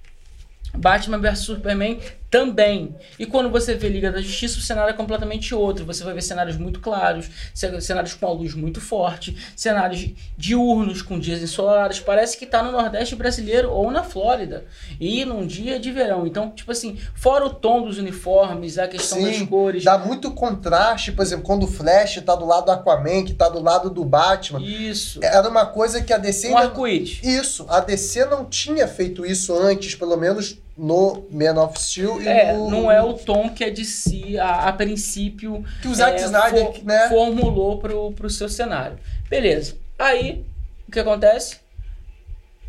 Batman 0.74 1.22
vs 1.22 1.46
Superman 1.46 2.00
também. 2.30 2.94
E 3.18 3.26
quando 3.26 3.50
você 3.50 3.74
vê 3.74 3.88
Liga 3.88 4.12
da 4.12 4.20
Justiça, 4.20 4.58
o 4.58 4.62
cenário 4.62 4.90
é 4.90 4.94
completamente 4.96 5.54
outro. 5.54 5.84
Você 5.84 6.04
vai 6.04 6.14
ver 6.14 6.22
cenários 6.22 6.56
muito 6.56 6.80
claros, 6.80 7.28
ce- 7.52 7.80
cenários 7.80 8.14
com 8.14 8.26
a 8.26 8.32
luz 8.32 8.54
muito 8.54 8.80
forte, 8.80 9.36
cenários 9.56 10.08
diurnos 10.38 11.02
com 11.02 11.18
dias 11.18 11.42
ensolarados. 11.42 11.98
Parece 12.00 12.36
que 12.38 12.46
tá 12.46 12.62
no 12.62 12.70
Nordeste 12.72 13.16
brasileiro 13.16 13.70
ou 13.70 13.90
na 13.90 14.02
Flórida. 14.02 14.64
E 15.00 15.24
num 15.24 15.46
dia 15.46 15.78
de 15.80 15.90
verão. 15.90 16.26
Então, 16.26 16.50
tipo 16.50 16.70
assim, 16.70 16.96
fora 17.14 17.44
o 17.46 17.50
tom 17.50 17.82
dos 17.82 17.98
uniformes, 17.98 18.78
a 18.78 18.86
questão 18.86 19.20
das 19.22 19.36
Sim, 19.36 19.46
cores. 19.46 19.82
Dá 19.84 19.98
muito 19.98 20.30
contraste, 20.30 21.12
por 21.12 21.22
exemplo, 21.22 21.44
quando 21.44 21.64
o 21.64 21.68
Flash 21.68 22.20
tá 22.24 22.34
do 22.36 22.44
lado 22.46 22.66
do 22.66 22.70
Aquaman, 22.72 23.24
que 23.24 23.34
tá 23.34 23.48
do 23.48 23.60
lado 23.60 23.90
do 23.90 24.04
Batman. 24.04 24.60
Isso. 24.62 25.18
Era 25.22 25.48
uma 25.48 25.66
coisa 25.66 26.00
que 26.00 26.12
a 26.12 26.18
DC 26.18 26.48
Um 26.48 26.56
ainda... 26.56 26.68
arco-íris. 26.68 27.20
Isso, 27.22 27.66
a 27.68 27.80
DC 27.80 28.24
não 28.26 28.44
tinha 28.44 28.86
feito 28.86 29.26
isso 29.26 29.52
antes, 29.56 29.94
pelo 29.94 30.16
menos 30.16 30.58
no 30.82 31.26
Man 31.30 31.62
of 31.62 31.78
Steel 31.78 32.22
e 32.22 32.26
É, 32.28 32.52
no... 32.54 32.70
não 32.70 32.90
é 32.90 33.02
o 33.02 33.12
tom 33.12 33.50
que 33.50 33.62
a 33.62 33.68
DC, 33.70 34.38
a, 34.38 34.68
a 34.68 34.72
princípio, 34.72 35.62
Que 35.82 35.88
o 35.88 35.94
Zack 35.94 36.18
é, 36.20 36.24
Snyder, 36.24 36.72
for- 36.72 36.84
né? 36.84 37.08
formulou 37.08 37.78
pro, 37.78 38.12
pro 38.12 38.30
seu 38.30 38.48
cenário. 38.48 38.98
Beleza. 39.28 39.76
Aí, 39.98 40.46
o 40.88 40.90
que 40.92 40.98
acontece? 40.98 41.58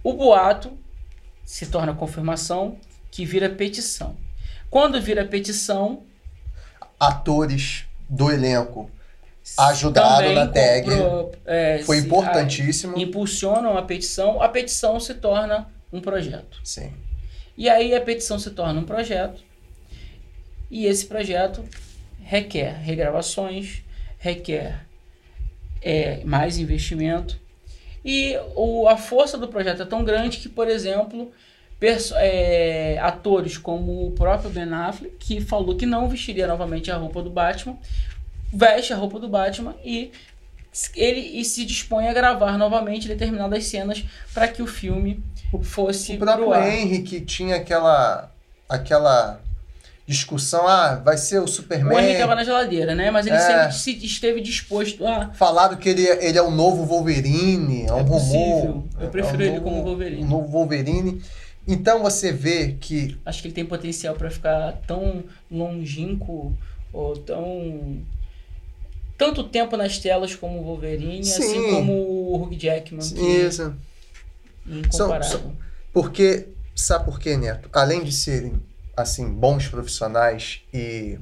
O 0.04 0.12
boato 0.14 0.78
se 1.46 1.68
torna 1.68 1.94
confirmação 1.94 2.78
que 3.10 3.24
vira 3.26 3.50
petição. 3.50 4.18
Quando 4.70 5.00
vira 5.02 5.24
petição, 5.26 6.04
Atores 7.00 7.86
do 8.10 8.32
elenco 8.32 8.90
ajudaram 9.58 10.34
na 10.34 10.48
tag. 10.48 10.88
é, 11.46 11.80
Foi 11.86 11.98
importantíssimo. 11.98 12.96
a- 12.98 13.00
impulsionam 13.02 13.78
a 13.78 13.82
petição, 13.82 14.42
a 14.42 14.50
petição 14.50 15.00
se 15.00 15.14
torna 15.16 15.68
um 15.92 16.00
projeto. 16.02 16.60
Sim. 16.64 16.92
E 17.58 17.70
aí 17.70 17.94
a 17.94 18.02
petição 18.02 18.40
se 18.40 18.52
torna 18.52 18.80
um 18.80 18.86
projeto. 18.86 19.42
E 20.70 20.86
esse 20.86 21.06
projeto 21.06 21.64
requer 22.24 22.74
regravações, 22.82 23.84
requer 24.18 24.86
é, 25.82 26.24
mais 26.24 26.58
investimento. 26.58 27.40
E 28.04 28.36
o, 28.56 28.88
a 28.88 28.98
força 28.98 29.38
do 29.38 29.48
projeto 29.48 29.84
é 29.84 29.86
tão 29.86 30.04
grande 30.04 30.38
que, 30.38 30.50
por 30.50 30.68
exemplo, 30.68 31.32
é, 32.16 32.98
atores 33.00 33.58
como 33.58 34.08
o 34.08 34.12
próprio 34.12 34.50
Ben 34.50 34.72
Affleck, 34.72 35.16
que 35.20 35.42
falou 35.42 35.76
que 35.76 35.86
não 35.86 36.08
vestiria 36.08 36.48
novamente 36.48 36.92
a 36.92 36.98
roupa 36.98 37.22
do 37.22 37.30
Batman, 37.30 37.78
veste 38.54 38.94
a 38.94 38.96
roupa 38.96 39.20
do 39.20 39.28
Batman 39.28 39.76
e 39.84 40.12
ele 40.96 41.20
e 41.40 41.44
se 41.46 41.66
dispõe 41.66 42.08
a 42.08 42.14
gravar 42.14 42.58
novamente 42.58 43.08
determinadas 43.08 43.66
cenas 43.66 44.04
para 44.34 44.48
que 44.48 44.62
o 44.62 44.68
filme 44.68 45.24
fosse 45.64 46.14
O 46.14 46.20
próprio 46.20 46.46
pro 46.46 46.54
ar. 46.54 46.68
Henry 46.70 47.02
que 47.04 47.20
tinha 47.22 47.56
aquela 47.58 48.32
aquela 48.70 49.42
discussão, 50.08 50.68
ah, 50.68 50.96
vai 50.96 51.18
ser 51.18 51.40
o 51.40 51.44
O 51.44 51.48
Superman. 51.48 51.98
Henry 52.00 52.14
estava 52.14 52.36
na 52.36 52.44
geladeira, 52.44 52.94
né? 52.96 53.12
Mas 53.12 53.28
ele 53.28 53.36
É. 53.36 53.40
sempre 53.40 53.74
se 53.74 54.06
esteve 54.06 54.42
disposto 54.42 55.06
a. 55.06 55.30
Falaram 55.34 55.78
que 55.78 55.88
ele, 55.90 56.06
ele 56.08 56.38
é 56.38 56.42
o 56.42 56.52
novo 56.52 56.86
Wolverine, 56.86 57.86
é 57.88 57.94
um 57.94 58.00
É 58.00 58.02
rumor. 58.02 58.20
possível. 58.20 58.88
Eu 59.00 59.08
É 59.08 59.10
prefiro 59.10 59.38
um 59.38 59.42
ele 59.46 59.52
novo- 59.60 59.64
como 59.64 59.84
Wolverine. 59.84 60.24
Um 60.24 60.28
novo 60.28 60.48
Wolverine. 60.48 61.22
Então 61.68 62.02
você 62.02 62.32
vê 62.32 62.76
que 62.80 63.18
Acho 63.26 63.42
que 63.42 63.48
ele 63.48 63.54
tem 63.56 63.66
potencial 63.66 64.16
para 64.16 64.30
ficar 64.32 64.74
tão 64.88 65.24
longínquo 65.50 66.54
ou 66.92 67.16
tão. 67.18 68.00
Tanto 69.22 69.44
tempo 69.44 69.78
nas 69.78 70.00
telas 70.00 70.34
como 70.34 70.60
o 70.60 70.64
Wolverine, 70.64 71.24
Sim. 71.24 71.44
assim 71.44 71.70
como 71.70 71.94
o 71.94 72.42
Hugh 72.42 72.56
Jackman, 72.58 73.08
que 73.08 73.22
isso, 73.22 73.76
é 74.68 74.80
incomparável. 74.80 75.40
São- 75.40 75.56
porque 75.94 76.48
sabe 76.76 77.06
por 77.06 77.20
quê, 77.20 77.38
Neto? 77.38 77.70
Além 77.72 78.04
de 78.04 78.12
serem 78.12 78.60
assim 78.98 79.30
bons 79.30 79.68
profissionais 79.68 80.62
e 80.74 81.20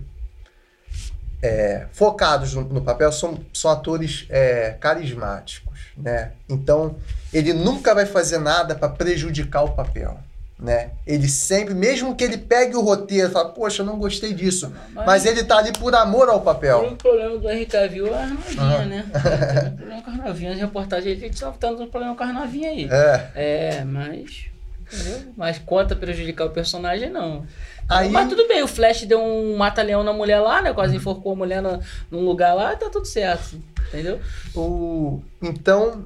é, 1.42 1.88
focados 1.92 2.54
no, 2.54 2.62
no 2.64 2.82
papel, 2.82 3.12
são, 3.12 3.38
são 3.54 3.70
atores 3.70 4.26
é, 4.30 4.78
carismáticos, 4.80 5.80
né? 5.98 6.32
Então 6.48 6.96
ele 7.34 7.52
nunca 7.52 7.94
vai 7.94 8.06
fazer 8.06 8.38
nada 8.38 8.76
para 8.76 8.88
prejudicar 8.88 9.64
o 9.64 9.74
papel. 9.74 10.18
Né? 10.60 10.92
Ele 11.08 11.30
sempre, 11.30 11.74
mesmo 11.74 12.14
que 12.14 12.24
ele 12.24 12.38
pegue 12.38 12.76
o 12.76 12.82
roteiro 12.82 13.30
e 13.30 13.32
fale, 13.32 13.54
poxa, 13.54 13.82
eu 13.82 13.86
não 13.86 13.98
gostei 13.98 14.34
disso. 14.34 14.70
Mas 14.94 15.26
ele 15.26 15.42
tá 15.46 15.58
ali 15.58 15.72
por 15.72 15.96
amor 15.96 16.28
ao 16.28 16.40
O 16.40 16.42
papel. 16.42 16.80
único 16.80 16.98
problema 16.98 17.38
do 17.38 17.50
Henry 17.50 17.66
Cavill 17.66 18.08
é 18.08 18.24
a 18.24 18.28
novinha, 18.28 18.86
né? 18.86 19.06
Tem 19.14 19.72
um 19.72 19.78
problema 19.78 20.02
com 20.02 20.12
as 20.12 20.18
novinhas. 20.18 20.54
As 20.56 20.60
reportagens 20.60 21.24
ele 21.24 21.34
um 21.82 21.88
problema 21.88 22.14
com 22.14 22.24
as 22.24 22.34
novinhas 22.34 22.74
aí. 22.74 22.90
É. 22.92 23.32
É, 23.36 23.84
mas. 23.86 24.48
Entendeu? 24.92 25.34
Mas 25.38 25.60
quanto 25.60 25.94
a 25.94 25.96
prejudicar 25.96 26.48
o 26.48 26.50
personagem, 26.50 27.10
não. 27.10 27.46
Aí, 27.88 28.10
Mas 28.10 28.28
tudo 28.28 28.48
bem, 28.48 28.62
o 28.62 28.68
Flash 28.68 29.06
deu 29.06 29.20
um 29.20 29.56
mata-leão 29.56 30.04
na 30.04 30.12
mulher 30.12 30.40
lá, 30.40 30.62
né? 30.62 30.74
Quase 30.74 30.96
enforcou 30.96 31.32
a 31.32 31.36
mulher 31.36 31.62
na, 31.62 31.80
num 32.12 32.26
lugar 32.26 32.54
lá, 32.54 32.76
tá 32.76 32.90
tudo 32.90 33.06
certo. 33.06 33.62
Entendeu? 33.88 34.20
o, 34.54 35.22
então, 35.42 36.06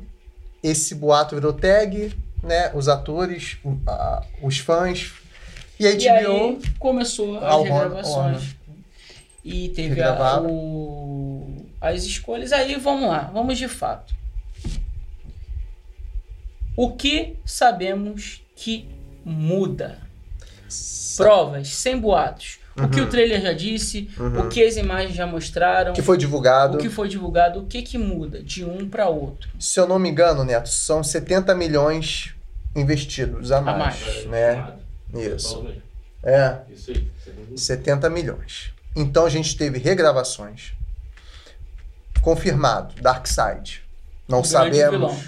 esse 0.62 0.96
boato 0.96 1.36
virou 1.36 1.52
tag, 1.52 2.14
né? 2.44 2.72
Os 2.74 2.88
atores, 2.88 3.58
o, 3.64 3.78
a, 3.88 4.24
os 4.42 4.60
fãs. 4.60 5.14
E 5.80 5.88
aí, 5.88 5.98
e 5.98 6.10
aí 6.10 6.60
começou 6.78 7.40
as 7.40 7.64
regravações. 7.64 8.56
E 9.44 9.70
teve 9.70 10.02
a, 10.02 10.42
o, 10.42 11.66
as 11.82 12.04
escolhas. 12.04 12.52
Aí 12.52 12.76
vamos 12.76 13.10
lá, 13.10 13.32
vamos 13.34 13.58
de 13.58 13.68
fato. 13.68 14.14
O 16.76 16.92
que 16.92 17.38
sabemos 17.46 18.42
que 18.56 18.88
muda? 19.24 20.00
Provas, 21.18 21.70
sem 21.70 21.98
boatos. 21.98 22.60
O 22.76 22.88
que 22.90 23.00
o 23.02 23.08
trailer 23.08 23.40
já 23.42 23.54
disse, 23.54 24.10
o 24.18 24.48
que 24.50 24.64
as 24.64 24.78
imagens 24.78 25.14
já 25.16 25.28
mostraram, 25.28 25.90
Uhum. 25.90 25.94
que 25.96 26.02
foi 26.02 26.18
divulgado. 26.18 26.78
o 26.78 26.82
que 26.82 26.90
foi 26.90 27.08
divulgado, 27.08 27.60
o 27.60 27.66
que 27.68 27.82
que 27.84 27.98
muda 28.00 28.42
de 28.42 28.66
um 28.66 28.90
para 28.90 29.08
outro. 29.08 29.50
Se 29.60 29.80
eu 29.80 29.88
não 29.88 30.00
me 30.00 30.10
engano, 30.10 30.44
Neto, 30.44 30.70
são 30.70 31.04
70 31.04 31.54
milhões 31.54 32.34
investidos 32.76 33.52
a 33.52 33.62
mais, 33.62 33.78
mais. 34.04 34.26
né? 34.26 34.74
Isso. 35.14 35.68
É, 36.24 36.58
Isso 36.74 36.90
aí. 36.92 37.08
Segundo- 37.24 37.58
70 37.60 38.10
milhões. 38.10 38.72
Então 38.96 39.26
a 39.26 39.30
gente 39.30 39.56
teve 39.56 39.78
regravações. 39.78 40.74
Confirmado, 42.22 42.96
Darkseid. 43.02 43.82
Não 44.28 44.40
O 44.40 44.42
grande 44.42 44.52
sabemos. 44.78 44.92
vilão. 44.92 45.24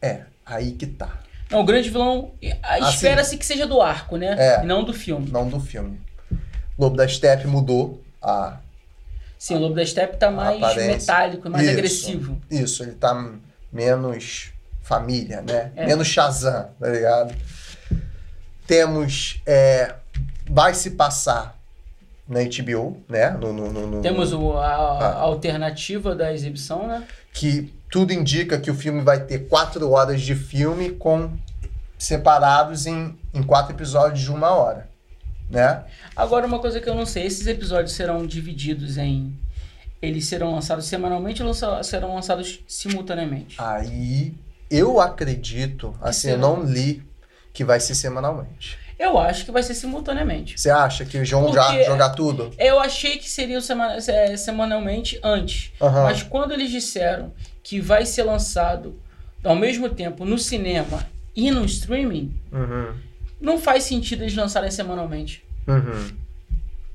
É, 0.00 0.22
aí 0.46 0.72
que 0.72 0.86
tá. 0.86 1.20
Não, 1.50 1.60
o 1.60 1.64
grande 1.64 1.90
vilão, 1.90 2.32
Assim. 2.62 2.94
espera-se 2.94 3.36
que 3.36 3.44
seja 3.44 3.66
do 3.66 3.80
arco, 3.82 4.16
né? 4.16 4.34
É. 4.38 4.62
E 4.62 4.66
não 4.66 4.82
do 4.82 4.94
filme. 4.94 5.30
Não 5.30 5.46
do 5.48 5.60
filme. 5.60 6.00
Lobo 6.78 6.96
da 6.96 7.06
Steppe 7.06 7.46
mudou 7.46 8.02
a. 8.20 8.58
Sim, 9.38 9.56
o 9.56 9.58
Lobo 9.58 9.74
da 9.74 9.84
Steppe 9.84 10.16
tá 10.16 10.30
mais 10.30 10.76
metálico, 10.76 11.50
mais 11.50 11.64
Isso. 11.64 11.72
agressivo. 11.72 12.38
Isso, 12.50 12.82
ele 12.82 12.92
tá 12.92 13.30
menos 13.72 14.52
família, 14.82 15.42
né? 15.42 15.72
É. 15.76 15.86
Menos 15.86 16.06
Shazam, 16.08 16.68
tá 16.78 16.88
ligado? 16.88 17.34
Temos. 18.66 19.40
é, 19.46 19.94
vai 20.48 20.74
se 20.74 20.90
passar 20.92 21.58
na 22.28 22.40
HBO, 22.40 23.02
né? 23.08 23.30
No, 23.30 23.52
no- 23.52 23.72
no- 23.72 23.86
no- 23.86 24.02
Temos 24.02 24.32
o, 24.32 24.52
a, 24.56 24.66
a 24.66 25.08
Ah. 25.08 25.14
alternativa 25.20 26.14
da 26.14 26.32
exibição, 26.32 26.86
né? 26.86 27.06
que 27.34 27.72
tudo 27.90 28.12
indica 28.12 28.58
que 28.60 28.70
o 28.70 28.74
filme 28.74 29.00
vai 29.02 29.20
ter 29.24 29.48
quatro 29.48 29.90
horas 29.90 30.20
de 30.20 30.34
filme 30.34 30.90
com 30.90 31.30
separados 31.98 32.86
em, 32.86 33.18
em 33.32 33.42
quatro 33.42 33.74
episódios 33.74 34.20
de 34.20 34.30
uma 34.30 34.50
hora, 34.50 34.86
né? 35.52 35.84
Agora, 36.16 36.46
uma 36.46 36.58
coisa 36.58 36.80
que 36.80 36.88
eu 36.88 36.94
não 36.94 37.06
sei, 37.06 37.24
esses 37.26 37.46
episódios 37.46 37.92
serão 37.92 38.26
divididos 38.26 38.96
em... 38.98 39.36
Eles 40.00 40.26
serão 40.26 40.52
lançados 40.54 40.86
semanalmente 40.86 41.42
ou 41.42 41.54
serão 41.84 42.14
lançados 42.14 42.60
simultaneamente? 42.66 43.54
Aí 43.58 44.34
eu 44.68 45.00
acredito, 45.00 45.94
assim, 46.00 46.28
eu 46.30 46.34
será? 46.36 46.38
não 46.38 46.64
li 46.64 47.02
que 47.52 47.64
vai 47.64 47.78
ser 47.78 47.94
semanalmente. 47.94 48.76
Eu 48.98 49.18
acho 49.18 49.44
que 49.44 49.50
vai 49.52 49.62
ser 49.62 49.74
simultaneamente. 49.74 50.60
Você 50.60 50.70
acha 50.70 51.04
que 51.04 51.22
vão 51.24 51.52
já 51.52 51.64
Porque- 51.66 51.84
jogar 51.84 52.10
tudo? 52.10 52.52
Eu 52.58 52.80
achei 52.80 53.16
que 53.18 53.28
seria 53.28 53.58
o 53.58 53.62
sema- 53.62 53.96
é, 53.96 54.36
semanalmente 54.36 55.18
antes. 55.22 55.72
Aham. 55.80 56.02
Mas 56.04 56.22
quando 56.22 56.52
eles 56.52 56.70
disseram 56.70 57.32
que 57.62 57.80
vai 57.80 58.04
ser 58.06 58.22
lançado 58.24 58.98
ao 59.44 59.54
mesmo 59.56 59.88
tempo 59.88 60.24
no 60.24 60.38
cinema 60.38 61.06
e 61.34 61.50
no 61.50 61.64
streaming, 61.64 62.32
Uhum. 62.52 62.92
Não 63.42 63.58
faz 63.58 63.82
sentido 63.84 64.22
eles 64.22 64.34
lançarem 64.34 64.70
semanalmente. 64.70 65.44
Uhum. 65.68 66.22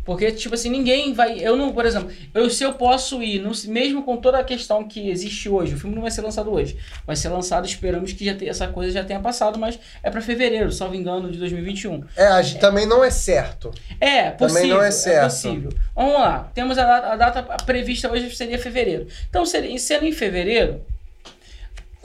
Porque, 0.03 0.31
tipo 0.31 0.55
assim, 0.55 0.69
ninguém 0.69 1.11
vai. 1.11 1.37
Eu 1.37 1.57
não, 1.57 1.73
por 1.73 1.85
exemplo, 1.85 2.09
eu, 2.33 2.49
se 2.49 2.63
eu 2.63 2.73
posso 2.75 3.21
ir, 3.21 3.41
no- 3.41 3.51
mesmo 3.69 4.03
com 4.03 4.15
toda 4.15 4.39
a 4.39 4.43
questão 4.43 4.87
que 4.87 5.09
existe 5.09 5.49
hoje, 5.49 5.75
o 5.75 5.77
filme 5.77 5.93
não 5.93 6.01
vai 6.01 6.09
ser 6.11 6.21
lançado 6.21 6.49
hoje. 6.49 6.77
Vai 7.05 7.13
ser 7.17 7.27
lançado, 7.27 7.65
esperamos 7.65 8.13
que 8.13 8.23
já 8.23 8.33
tenha- 8.33 8.49
essa 8.51 8.69
coisa 8.69 8.89
já 8.93 9.03
tenha 9.03 9.19
passado, 9.19 9.59
mas 9.59 9.77
é 10.01 10.09
pra 10.09 10.21
fevereiro, 10.21 10.71
salvo 10.71 10.95
engano, 10.95 11.29
de 11.29 11.37
2021. 11.37 12.05
É, 12.15 12.25
a 12.27 12.41
gente 12.41 12.61
também 12.61 12.85
não 12.85 13.03
é 13.03 13.09
certo. 13.11 13.69
É, 13.99 14.29
possível. 14.31 14.77
não 14.77 14.81
é 14.81 14.91
certo. 14.91 15.23
possível. 15.25 15.71
Vamos 15.93 16.13
lá. 16.13 16.49
Temos 16.55 16.77
a 16.77 16.85
data, 16.85 17.07
a 17.07 17.15
data 17.17 17.43
prevista 17.65 18.09
hoje 18.09 18.33
seria 18.33 18.57
fevereiro. 18.57 19.07
Então, 19.29 19.45
seria, 19.45 19.77
sendo 19.77 20.05
em 20.05 20.13
fevereiro, 20.13 20.81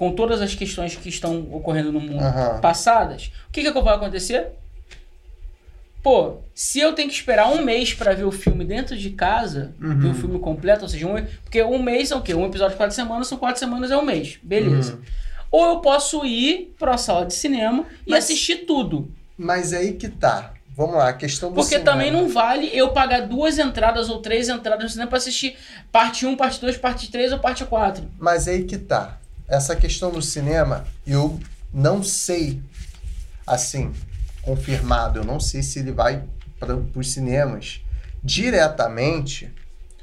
com 0.02 0.11
todas 0.11 0.42
as 0.42 0.52
questões 0.52 0.97
que 0.97 1.09
estão 1.09 1.47
ocorrendo 1.52 1.92
no 1.92 2.00
mundo 2.00 2.21
Aham. 2.21 2.59
passadas, 2.61 3.30
o 3.49 3.52
que, 3.52 3.62
que 3.62 3.71
vai 3.80 3.94
acontecer? 3.94 4.49
Pô, 6.02 6.38
se 6.52 6.80
eu 6.80 6.92
tenho 6.92 7.09
que 7.09 7.14
esperar 7.14 7.49
um 7.52 7.62
mês 7.62 7.94
pra 7.94 8.12
ver 8.12 8.25
o 8.25 8.32
filme 8.32 8.64
dentro 8.64 8.97
de 8.97 9.11
casa, 9.11 9.73
Uhum. 9.80 10.00
ver 10.00 10.09
o 10.09 10.14
filme 10.14 10.40
completo, 10.40 10.83
ou 10.83 10.88
seja, 10.88 11.07
um, 11.07 11.24
porque 11.44 11.62
um 11.62 11.81
mês 11.81 12.11
é 12.11 12.16
o 12.16 12.20
quê? 12.20 12.35
Um 12.35 12.44
episódio 12.46 12.72
de 12.72 12.79
quatro 12.79 12.96
semanas, 12.96 13.29
são 13.29 13.38
quatro 13.38 13.61
semanas 13.61 13.92
é 13.92 13.96
um 13.96 14.03
mês. 14.05 14.40
Beleza. 14.42 14.94
Uhum. 14.94 15.00
Ou 15.53 15.66
eu 15.68 15.77
posso 15.81 16.24
ir 16.27 16.74
pra 16.81 16.98
sala 16.98 17.24
de 17.24 17.35
cinema 17.35 17.85
e 18.05 18.11
Mas- 18.11 18.24
assistir 18.24 18.66
tudo. 18.66 19.09
Mas 19.38 19.72
aí 19.72 19.92
que 19.92 20.09
tá. 20.09 20.53
Vamos 20.77 20.96
lá, 20.96 21.11
a 21.11 21.12
questão 21.12 21.50
do 21.50 21.55
Porque 21.55 21.77
cinema. 21.77 21.92
também 21.92 22.11
não 22.11 22.29
vale 22.29 22.68
eu 22.72 22.88
pagar 22.88 23.20
duas 23.29 23.57
entradas 23.61 24.09
ou 24.11 24.18
três 24.18 24.48
entradas 24.48 24.83
no 24.83 24.88
cinema 24.90 25.09
pra 25.11 25.18
assistir 25.18 25.57
parte 25.92 26.27
1, 26.27 26.35
parte 26.35 26.61
2, 26.61 26.77
parte 26.77 27.09
3 27.09 27.31
ou 27.33 27.38
parte 27.38 27.64
4. 27.64 28.03
Mas 28.18 28.48
aí 28.48 28.64
que 28.64 28.77
tá. 28.79 29.18
Essa 29.53 29.77
questão 29.77 30.11
do 30.11 30.23
cinema, 30.23 30.85
eu 31.07 31.38
não 31.73 32.03
sei, 32.03 32.61
assim, 33.47 33.93
confirmado, 34.41 35.19
eu 35.21 35.25
não 35.25 35.38
sei 35.38 35.62
se 35.62 35.79
ele 35.79 35.93
vai 35.93 36.23
para 36.59 36.75
os 36.77 37.11
cinemas 37.12 37.81
diretamente, 38.25 39.51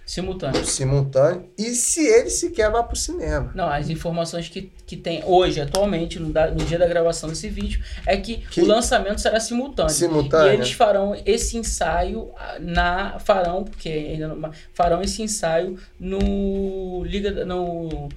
Simultâneo. 0.06 0.66
simultâneo, 0.66 1.50
e 1.58 1.66
se 1.76 2.02
ele 2.06 2.30
sequer 2.32 2.72
vai 2.72 2.84
para 2.84 2.94
o 2.94 2.98
cinema. 2.98 3.52
Não, 3.54 3.70
as 3.70 3.90
informações 3.90 4.50
que, 4.50 4.72
que 4.88 4.98
tem 4.98 5.24
hoje, 5.24 5.62
atualmente, 5.62 6.20
no, 6.20 6.34
da- 6.34 6.50
no 6.50 6.66
dia 6.66 6.80
da 6.80 6.88
gravação 6.88 7.30
desse 7.30 7.48
vídeo, 7.48 7.80
é 8.08 8.18
que, 8.18 8.38
Que- 8.38 8.62
o 8.62 8.66
lançamento 8.66 9.22
será 9.22 9.40
simultâneo. 9.40 9.92
Simultâneo? 9.92 10.52
E 10.52 10.56
eles 10.56 10.72
farão 10.72 11.16
esse 11.28 11.58
ensaio 11.58 12.32
ah, 12.38 12.58
na. 12.60 13.20
Farão, 13.20 13.64
porque 13.64 13.88
ainda 13.90 14.28
não. 14.30 14.52
Farão 14.74 15.00
esse 15.02 15.22
ensaio 15.22 15.78
no. 16.00 17.04
Liga. 17.06 17.46
No. 17.46 18.10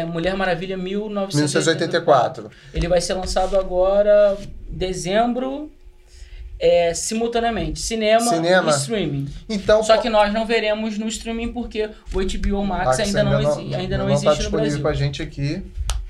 É 0.00 0.04
Mulher 0.04 0.36
Maravilha 0.36 0.76
1984. 0.76 1.36
1984. 2.44 2.50
Ele 2.74 2.88
vai 2.88 3.00
ser 3.00 3.14
lançado 3.14 3.58
agora, 3.58 4.36
dezembro, 4.68 5.70
é, 6.58 6.94
simultaneamente. 6.94 7.80
Cinema, 7.80 8.20
Cinema. 8.30 8.70
e 8.70 8.74
streaming. 8.74 9.28
Então, 9.48 9.82
Só 9.82 9.96
que 9.98 10.08
nós 10.08 10.32
não 10.32 10.46
veremos 10.46 10.96
no 10.98 11.06
streaming 11.08 11.52
porque 11.52 11.88
o 12.12 12.20
HBO 12.22 12.64
Max, 12.64 12.86
Max 12.86 13.00
ainda, 13.00 13.24
não, 13.24 13.40
exi- 13.40 13.74
ainda 13.74 13.98
não, 13.98 14.06
tá 14.06 14.12
existe 14.12 14.28
no 14.28 14.36
disponível 14.36 14.80
Brasil. 14.80 14.88
a 14.88 14.92
gente 15.06 15.22
aqui. 15.22 15.62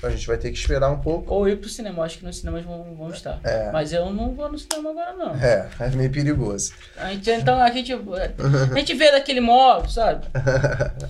Então 0.04 0.12
a 0.12 0.16
gente 0.16 0.26
vai 0.26 0.36
ter 0.36 0.50
que 0.50 0.58
esperar 0.58 0.90
um 0.90 0.98
pouco. 0.98 1.32
Ou 1.32 1.48
ir 1.48 1.56
pro 1.56 1.68
cinema, 1.68 2.04
acho 2.04 2.18
que 2.18 2.26
nos 2.26 2.36
cinemas 2.38 2.62
vão, 2.62 2.94
vão 2.94 3.08
estar. 3.08 3.40
É. 3.42 3.70
Mas 3.72 3.90
eu 3.90 4.10
não 4.12 4.34
vou 4.34 4.52
no 4.52 4.58
cinema 4.58 4.90
agora, 4.90 5.14
não. 5.14 5.34
É, 5.34 5.66
é 5.80 5.88
meio 5.90 6.10
perigoso. 6.10 6.72
A 6.98 7.10
gente, 7.10 7.30
então 7.30 7.58
a 7.58 7.70
gente, 7.70 7.92
a 7.92 8.78
gente 8.78 8.94
vê 8.94 9.10
daquele 9.10 9.40
modo, 9.40 9.90
sabe? 9.90 10.26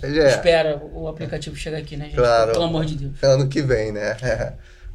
É, 0.03 0.29
Espera 0.29 0.81
o 0.93 1.09
aplicativo 1.09 1.57
chegar 1.57 1.79
aqui, 1.79 1.97
né, 1.97 2.07
gente? 2.07 2.17
Claro. 2.17 2.53
Pelo 2.53 2.65
amor 2.65 2.85
de 2.85 2.97
Deus. 2.97 3.23
ano 3.23 3.49
que 3.49 3.63
vem, 3.63 3.91
né? 3.91 4.17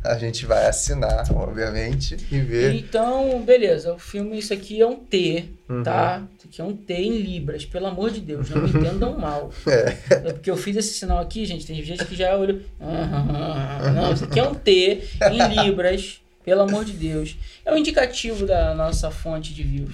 A 0.03 0.17
gente 0.17 0.45
vai 0.45 0.65
assinar, 0.65 1.25
obviamente, 1.35 2.15
e 2.31 2.39
ver. 2.39 2.73
Então, 2.73 3.41
beleza. 3.41 3.93
O 3.93 3.99
filme, 3.99 4.39
isso 4.39 4.53
aqui 4.53 4.81
é 4.81 4.87
um 4.87 4.95
T, 4.95 5.49
Uhum. 5.67 5.83
tá? 5.83 6.23
Isso 6.37 6.47
aqui 6.47 6.61
é 6.61 6.63
um 6.63 6.73
T 6.75 6.93
em 6.93 7.17
Libras, 7.19 7.65
pelo 7.65 7.85
amor 7.87 8.09
de 8.09 8.21
Deus, 8.21 8.49
não 8.49 8.61
me 8.61 8.69
entendam 8.71 9.17
mal. 9.19 9.51
É. 9.67 9.97
É 10.29 10.33
porque 10.33 10.49
eu 10.49 10.55
fiz 10.55 10.77
esse 10.77 10.93
sinal 10.93 11.19
aqui, 11.19 11.45
gente. 11.45 11.65
Tem 11.67 11.83
gente 11.83 12.05
que 12.05 12.15
já 12.15 12.35
olhou. 12.37 12.59
"Ah, 12.79 13.91
Não, 13.93 14.13
isso 14.13 14.23
aqui 14.23 14.39
é 14.39 14.43
um 14.43 14.55
T 14.55 15.01
em 15.31 15.47
Libras, 15.65 16.21
pelo 16.45 16.61
amor 16.61 16.85
de 16.85 16.93
Deus. 16.93 17.35
É 17.65 17.71
um 17.73 17.77
indicativo 17.77 18.45
da 18.45 18.73
nossa 18.73 19.11
fonte 19.11 19.53
de 19.53 19.63
views. 19.63 19.93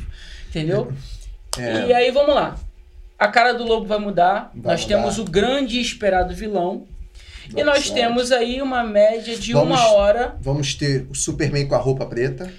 Entendeu? 0.50 0.92
É. 1.58 1.88
E 1.88 1.94
aí, 1.94 2.12
vamos 2.12 2.36
lá. 2.36 2.56
A 3.18 3.28
cara 3.28 3.54
do 3.54 3.64
lobo 3.64 3.86
vai 3.88 3.98
mudar. 3.98 4.52
Vai 4.54 4.74
nós 4.74 4.84
mudar. 4.84 4.96
temos 4.98 5.18
o 5.18 5.24
grande 5.26 5.78
e 5.78 5.82
esperado 5.82 6.34
vilão. 6.36 6.86
E 7.56 7.64
nós 7.64 7.90
temos 7.90 8.32
aí 8.32 8.62
uma 8.62 8.84
média 8.84 9.36
de 9.38 9.54
Vamos- 9.54 9.78
uma 9.80 9.90
hora. 9.92 10.36
Vamos 10.42 10.74
ter 10.76 11.06
o 11.10 11.16
Superman 11.16 11.68
com 11.68 11.76
a 11.76 11.80
roupa 11.80 12.06
preta, 12.06 12.52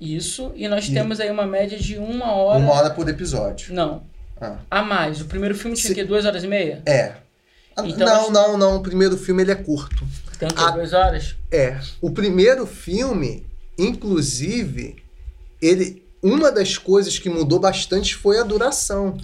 Isso. 0.00 0.50
E 0.56 0.66
nós 0.66 0.88
E- 0.88 0.92
temos 0.92 1.20
aí 1.20 1.30
uma 1.30 1.46
média 1.46 1.78
de 1.78 1.96
uma 1.96 2.32
hora. 2.32 2.58
uma 2.58 2.72
hora 2.72 2.90
por 2.90 3.08
episódio. 3.08 3.72
Não. 3.72 4.02
Ah. 4.40 4.56
A 4.68 4.82
mais. 4.82 5.20
O 5.20 5.26
primeiro 5.26 5.54
filme 5.54 5.76
tinha 5.76 5.86
Se- 5.86 5.92
o 5.92 5.94
quê? 5.94 6.02
Duas 6.04 6.24
horas 6.24 6.42
e 6.42 6.48
meia? 6.48 6.82
É. 6.84 7.12
Ah, 7.76 7.84
Então, 7.86 8.06
não, 8.08 8.20
acho- 8.22 8.32
não, 8.32 8.58
não. 8.58 8.76
O 8.78 8.80
primeiro 8.82 9.16
filme 9.16 9.42
ele 9.44 9.52
é 9.52 9.54
curto. 9.54 10.04
Tem 10.40 10.48
o 10.48 10.52
quê? 10.52 10.60
Ah. 10.66 10.70
Duas 10.72 10.92
horas? 10.92 11.36
É. 11.52 11.78
O 12.00 12.10
primeiro 12.10 12.66
filme, 12.66 13.46
inclusive, 13.78 14.96
ele. 15.60 16.02
Uma 16.20 16.52
das 16.52 16.76
coisas 16.78 17.18
que 17.18 17.28
mudou 17.28 17.58
bastante 17.58 18.14
foi 18.14 18.38
a 18.38 18.42
duração. 18.44 19.16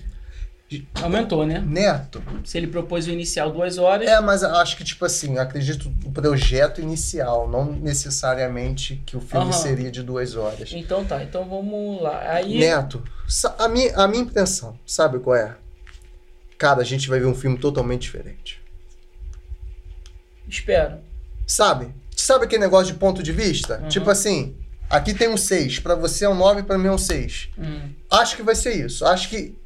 Aumentou, 1.02 1.46
né? 1.46 1.64
Neto. 1.66 2.22
Se 2.44 2.59
ele 2.59 2.66
propôs 2.66 3.07
o 3.07 3.11
inicial 3.11 3.50
duas 3.50 3.78
horas. 3.78 4.07
É, 4.07 4.20
mas 4.20 4.44
acho 4.44 4.76
que, 4.76 4.85
tipo 4.85 5.04
assim, 5.04 5.38
acredito 5.38 5.90
o 6.04 6.12
projeto 6.12 6.81
inicial, 6.81 7.48
não 7.48 7.72
necessariamente 7.72 9.02
que 9.07 9.16
o 9.16 9.20
filme 9.20 9.46
Aham. 9.46 9.52
seria 9.52 9.90
de 9.90 10.02
duas 10.02 10.37
horas. 10.37 10.70
Então 10.72 11.04
tá, 11.04 11.22
então 11.22 11.48
vamos 11.48 12.02
lá. 12.02 12.20
Aí. 12.33 12.59
Neto, 12.59 13.02
a 13.59 13.68
minha, 13.68 13.96
a 13.96 14.07
minha 14.07 14.22
impressão, 14.22 14.78
sabe 14.87 15.18
qual 15.18 15.37
é? 15.37 15.57
Cara, 16.59 16.83
a 16.83 16.85
gente 16.85 17.09
vai 17.09 17.18
ver 17.18 17.26
um 17.26 17.35
filme 17.35 17.57
totalmente 17.57 18.02
diferente. 18.02 18.61
Espero. 20.46 20.98
Sabe? 21.46 21.94
Sabe 22.14 22.44
aquele 22.44 22.62
negócio 22.62 22.92
de 22.92 22.98
ponto 22.98 23.22
de 23.22 23.33
vista? 23.33 23.78
Uhum. 23.78 23.88
Tipo 23.88 24.11
assim, 24.11 24.54
aqui 24.90 25.14
tem 25.14 25.28
um 25.28 25.37
6, 25.37 25.78
pra 25.78 25.94
você 25.94 26.26
é 26.26 26.28
um 26.28 26.35
9, 26.35 26.64
pra 26.64 26.76
mim 26.76 26.88
é 26.88 26.92
um 26.92 26.98
6. 26.98 27.50
Hum. 27.57 27.90
Acho 28.11 28.37
que 28.37 28.42
vai 28.42 28.54
ser 28.54 28.74
isso. 28.85 29.07
Acho 29.07 29.31
que 29.31 29.57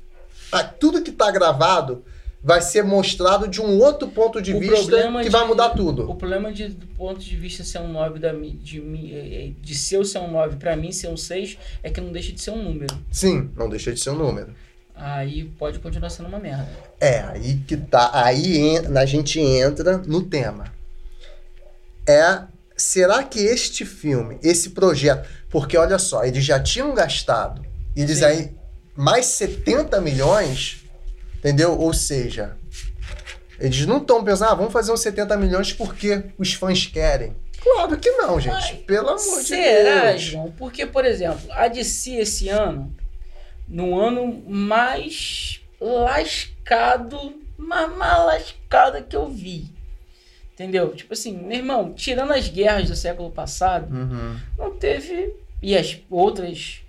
ah, 0.52 0.62
tudo 0.64 1.02
que 1.02 1.10
tá 1.10 1.30
gravado 1.30 2.04
vai 2.44 2.60
ser 2.60 2.82
mostrado 2.82 3.46
de 3.46 3.60
um 3.60 3.78
outro 3.80 4.08
ponto 4.08 4.42
de 4.42 4.52
O 4.52 4.58
vista 4.60 4.76
que 5.10 5.22
de- 5.22 5.30
vai 5.30 5.46
mudar 5.46 5.70
tudo. 5.70 6.10
O 6.10 6.14
problema 6.16 6.52
de, 6.52 6.68
do 6.68 6.86
ponto 6.88 7.20
de 7.20 7.36
vista 7.36 7.62
ser 7.62 7.78
um 7.78 7.88
9 7.88 8.18
da, 8.18 8.32
de, 8.32 8.80
eh, 8.80 9.46
eh, 9.48 9.52
de 9.60 9.74
seu 9.74 10.04
ser 10.04 10.18
um 10.18 10.30
9 10.30 10.56
pra 10.56 10.74
mim 10.76 10.90
ser 10.90 11.08
um 11.08 11.16
6 11.16 11.56
é 11.82 11.90
que 11.90 12.00
não 12.00 12.10
deixa 12.12 12.32
de 12.32 12.40
ser 12.40 12.50
um 12.50 12.62
número. 12.62 12.96
Sim, 13.10 13.50
não 13.56 13.68
deixa 13.68 13.92
de 13.92 14.00
ser 14.00 14.10
um 14.10 14.16
número. 14.16 14.52
Aí 14.94 15.44
pode 15.58 15.78
continuar 15.78 16.10
sendo 16.10 16.28
uma 16.28 16.38
merda. 16.38 16.68
É, 17.00 17.20
aí 17.20 17.56
que 17.66 17.76
tá. 17.76 18.10
Aí 18.12 18.76
a 18.78 19.06
gente 19.06 19.40
entra 19.40 19.98
no 19.98 20.22
tema. 20.22 20.64
É. 22.06 22.42
Será 22.76 23.22
que 23.22 23.38
este 23.38 23.84
filme, 23.84 24.38
esse 24.42 24.70
projeto. 24.70 25.28
Porque 25.48 25.76
olha 25.76 25.98
só, 25.98 26.24
eles 26.24 26.44
já 26.44 26.58
tinham 26.58 26.94
gastado. 26.94 27.64
Eles 27.94 28.18
Sim. 28.18 28.24
aí. 28.24 28.54
Mais 28.96 29.26
70 29.26 30.00
milhões. 30.00 30.84
Entendeu? 31.38 31.78
Ou 31.78 31.92
seja. 31.92 32.56
Eles 33.58 33.86
não 33.86 33.98
estão 33.98 34.24
pensando, 34.24 34.50
ah, 34.50 34.54
vamos 34.54 34.72
fazer 34.72 34.92
uns 34.92 35.00
70 35.00 35.36
milhões 35.36 35.72
porque 35.72 36.24
os 36.38 36.52
fãs 36.54 36.86
querem. 36.86 37.36
Claro 37.62 37.96
que 37.96 38.10
não, 38.10 38.40
gente. 38.40 38.54
Mas 38.54 38.70
Pelo 38.72 39.08
amor 39.10 39.18
de 39.40 39.46
Será, 39.46 40.10
Deus. 40.10 40.20
João? 40.22 40.50
Porque, 40.58 40.84
por 40.84 41.04
exemplo, 41.04 41.40
a 41.52 41.68
DC 41.68 42.16
esse 42.16 42.48
ano, 42.48 42.92
no 43.68 43.96
ano 44.00 44.42
mais 44.48 45.60
lascado, 45.80 47.40
mais, 47.56 47.96
mais 47.96 48.18
lascado 48.26 49.04
que 49.04 49.14
eu 49.14 49.28
vi. 49.28 49.70
Entendeu? 50.54 50.94
Tipo 50.94 51.12
assim, 51.14 51.36
meu 51.36 51.58
irmão, 51.58 51.92
tirando 51.94 52.32
as 52.32 52.48
guerras 52.48 52.88
do 52.88 52.96
século 52.96 53.30
passado, 53.30 53.92
Uhum. 53.94 54.36
não 54.58 54.70
teve. 54.76 55.34
E 55.62 55.76
as 55.76 55.98
outras 56.10 56.81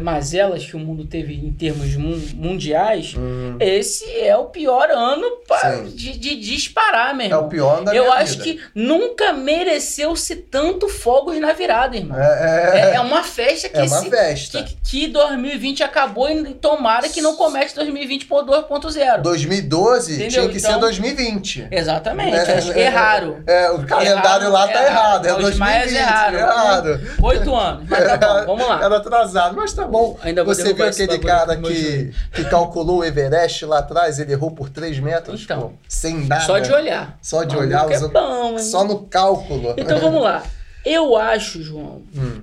mazelas 0.00 0.64
que 0.64 0.76
o 0.76 0.78
mundo 0.78 1.04
teve 1.06 1.34
em 1.34 1.52
termos 1.52 1.94
mun- 1.96 2.28
mundiais, 2.34 3.14
Uhum. 3.14 3.56
esse 3.60 4.04
é 4.20 4.36
o 4.36 4.46
pior 4.46 4.90
ano 4.90 5.24
pra, 5.46 5.76
de, 5.82 6.18
de 6.18 6.40
disparar, 6.40 7.14
meu 7.14 7.24
É 7.24 7.28
irmão. 7.28 7.46
o 7.46 7.48
pior 7.48 7.82
da 7.84 7.94
Eu 7.94 8.12
acho 8.12 8.38
vida. 8.38 8.44
que 8.44 8.60
nunca 8.74 9.32
mereceu-se 9.32 10.36
tanto 10.36 10.88
fogos 10.88 11.38
na 11.40 11.52
virada, 11.52 11.96
irmão. 11.96 12.18
É, 12.18 12.24
É, 12.24 12.90
é, 12.92 12.94
é 12.96 13.00
uma 13.00 13.22
festa 13.22 13.68
que, 13.68 13.76
é 13.78 13.82
uma 13.82 13.98
esse- 13.98 14.10
festa. 14.10 14.62
que, 14.62 14.76
que 14.82 15.06
2020 15.08 15.82
acabou 15.82 16.28
e 16.30 16.54
tomara 16.54 17.08
que 17.08 17.20
não 17.20 17.36
comece 17.36 17.74
2020 17.74 18.26
por 18.26 18.44
2.0. 18.44 19.22
2012 19.22 20.14
Entendeu? 20.14 20.28
tinha 20.30 20.48
que 20.48 20.60
ser 20.60 20.68
Então- 20.68 20.80
2020. 20.80 21.68
Exatamente, 21.70 22.36
É, 22.36 22.60
é, 22.74 22.80
erraram. 22.86 23.42
É, 23.46 23.70
o 23.70 23.84
calendário 23.86 24.50
lá 24.50 24.68
tá 24.68 24.84
errado. 24.84 25.26
É 25.26 25.32
Os 25.32 25.38
2020. 25.42 25.58
maias 25.58 25.92
erraram. 25.92 26.38
errado. 26.38 27.00
Oito 27.22 27.54
anos, 27.54 27.88
mas 27.88 28.18
tá 28.18 28.44
bom, 28.44 28.56
vamos 28.56 28.68
lá. 28.68 28.80
Era 28.84 28.96
atrasado, 28.98 29.56
mas 29.56 29.72
tá 29.74 29.86
bom. 29.86 30.18
Ainda 30.22 30.44
Você 30.44 30.72
viu 30.72 30.86
aquele 30.86 31.18
cara 31.18 31.56
que, 31.56 32.12
que 32.32 32.44
calculou 32.44 32.98
o 32.98 33.04
Everest 33.04 33.64
lá 33.66 33.78
atrás? 33.78 34.18
Ele 34.18 34.32
errou 34.32 34.50
por 34.50 34.70
3 34.70 34.98
metros? 35.00 35.42
Então. 35.42 35.60
pô, 35.60 35.72
sem 35.88 36.26
nada. 36.26 36.44
Só 36.44 36.58
de 36.58 36.72
olhar. 36.72 37.18
Só 37.20 37.44
de 37.44 37.56
olhar, 37.56 37.90
é 37.90 38.08
bom, 38.08 38.58
só 38.58 38.84
no 38.84 39.06
cálculo. 39.06 39.74
Então 39.76 40.00
vamos 40.00 40.22
lá. 40.22 40.42
Eu 40.84 41.16
acho, 41.16 41.62
João, 41.62 42.02
Hum, 42.14 42.42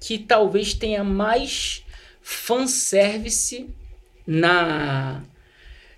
que 0.00 0.18
talvez 0.18 0.74
tenha 0.74 1.04
mais 1.04 1.84
fanservice 2.20 3.68
na 4.26 5.22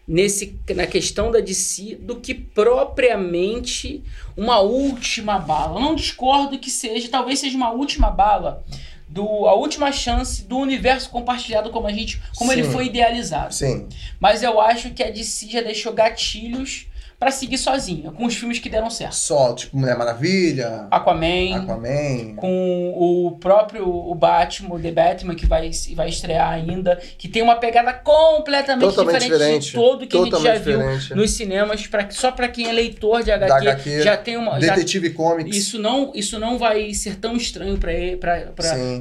nesse 0.06 0.58
na 0.74 0.86
questão 0.86 1.30
da 1.30 1.40
DC 1.40 1.96
do 1.96 2.16
que 2.16 2.34
propriamente 2.34 4.02
uma 4.36 4.58
última 4.60 5.38
bala. 5.38 5.78
Eu 5.78 5.82
não 5.82 5.94
discordo 5.94 6.58
que 6.58 6.70
seja, 6.70 7.08
talvez 7.10 7.38
seja 7.38 7.56
uma 7.56 7.70
última 7.70 8.10
bala 8.10 8.64
do 9.08 9.46
a 9.46 9.54
última 9.54 9.90
chance 9.90 10.42
do 10.42 10.58
universo 10.58 11.08
compartilhado 11.10 11.70
como 11.70 11.86
a 11.86 11.92
gente, 11.92 12.20
como 12.36 12.52
ele 12.52 12.64
Sim. 12.64 12.72
foi 12.72 12.86
idealizado. 12.86 13.54
Sim. 13.54 13.88
Mas 14.20 14.42
eu 14.42 14.60
acho 14.60 14.90
que 14.90 15.02
a 15.02 15.10
DC 15.10 15.48
já 15.48 15.62
deixou 15.62 15.92
gatilhos 15.92 16.86
pra 17.18 17.30
seguir 17.32 17.58
sozinha, 17.58 18.12
com 18.12 18.26
os 18.26 18.34
filmes 18.36 18.58
que 18.60 18.68
deram 18.70 18.88
certo. 18.90 19.14
Só, 19.16 19.52
tipo, 19.52 19.76
Mulher 19.76 19.98
Maravilha, 19.98 20.86
Aquaman, 20.90 21.56
Aquaman. 21.56 22.34
com 22.36 22.92
o 22.96 23.32
próprio 23.40 23.88
o 23.88 24.14
Batman, 24.14 24.76
o 24.76 24.78
The 24.78 24.92
Batman, 24.92 25.34
que 25.34 25.44
vai, 25.44 25.68
vai 25.96 26.08
estrear 26.08 26.50
ainda, 26.52 26.96
que 27.18 27.26
tem 27.26 27.42
uma 27.42 27.56
pegada 27.56 27.92
completamente 27.92 28.88
diferente, 28.90 29.22
diferente. 29.32 29.66
de 29.66 29.72
todo 29.72 30.06
que 30.06 30.16
a 30.16 30.20
gente 30.20 30.30
já 30.30 30.36
Totalmente 30.38 30.62
viu 30.64 30.78
diferente. 30.78 31.14
nos 31.14 31.30
cinemas, 31.32 31.86
pra, 31.88 32.08
só 32.10 32.30
pra 32.30 32.48
quem 32.48 32.68
é 32.68 32.72
leitor 32.72 33.22
de 33.24 33.32
HQ, 33.32 33.52
HQ, 33.68 34.02
já 34.02 34.16
tem 34.16 34.36
uma... 34.36 34.60
já- 34.60 34.74
Detetive 34.74 35.10
Comics. 35.10 35.56
isso, 35.56 35.78
não, 35.78 36.12
isso 36.14 36.38
não 36.38 36.56
vai 36.56 36.94
ser 36.94 37.16
tão 37.16 37.36
estranho 37.36 37.76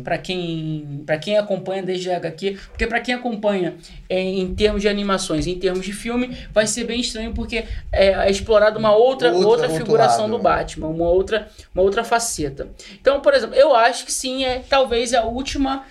pra, 0.03 0.17
quem, 0.17 1.03
pra 1.05 1.17
quem 1.17 1.37
acompanha 1.37 1.83
desde 1.83 2.09
a 2.11 2.17
HQ, 2.17 2.57
porque 2.69 2.87
pra 2.87 2.99
quem 2.99 3.13
acompanha 3.13 3.75
é, 4.09 4.19
em 4.19 4.53
termos 4.55 4.81
de 4.81 4.87
animações, 4.89 5.45
em 5.47 5.57
termos 5.59 5.85
de 5.85 5.93
filme, 5.93 6.35
vai 6.53 6.65
ser 6.65 6.83
bem 6.85 6.99
estranho 6.99 7.33
porque 7.33 7.63
é, 7.91 8.06
é 8.07 8.29
explorado 8.31 8.77
uma 8.79 8.93
outra, 8.95 9.31
Outra- 9.33 9.47
outra 9.47 9.69
figuração 9.69 10.25
lado. 10.25 10.37
do 10.37 10.39
Batman, 10.43 10.87
uma 10.87 11.07
outra, 11.09 11.49
uma 11.73 11.83
outra 11.83 12.03
faceta. 12.03 12.69
Então, 12.99 13.19
por 13.21 13.33
exemplo, 13.33 13.55
eu 13.55 13.75
acho 13.75 14.05
que 14.05 14.11
sim, 14.11 14.43
é 14.43 14.59
talvez 14.67 15.13
a 15.13 15.23
última 15.23 15.85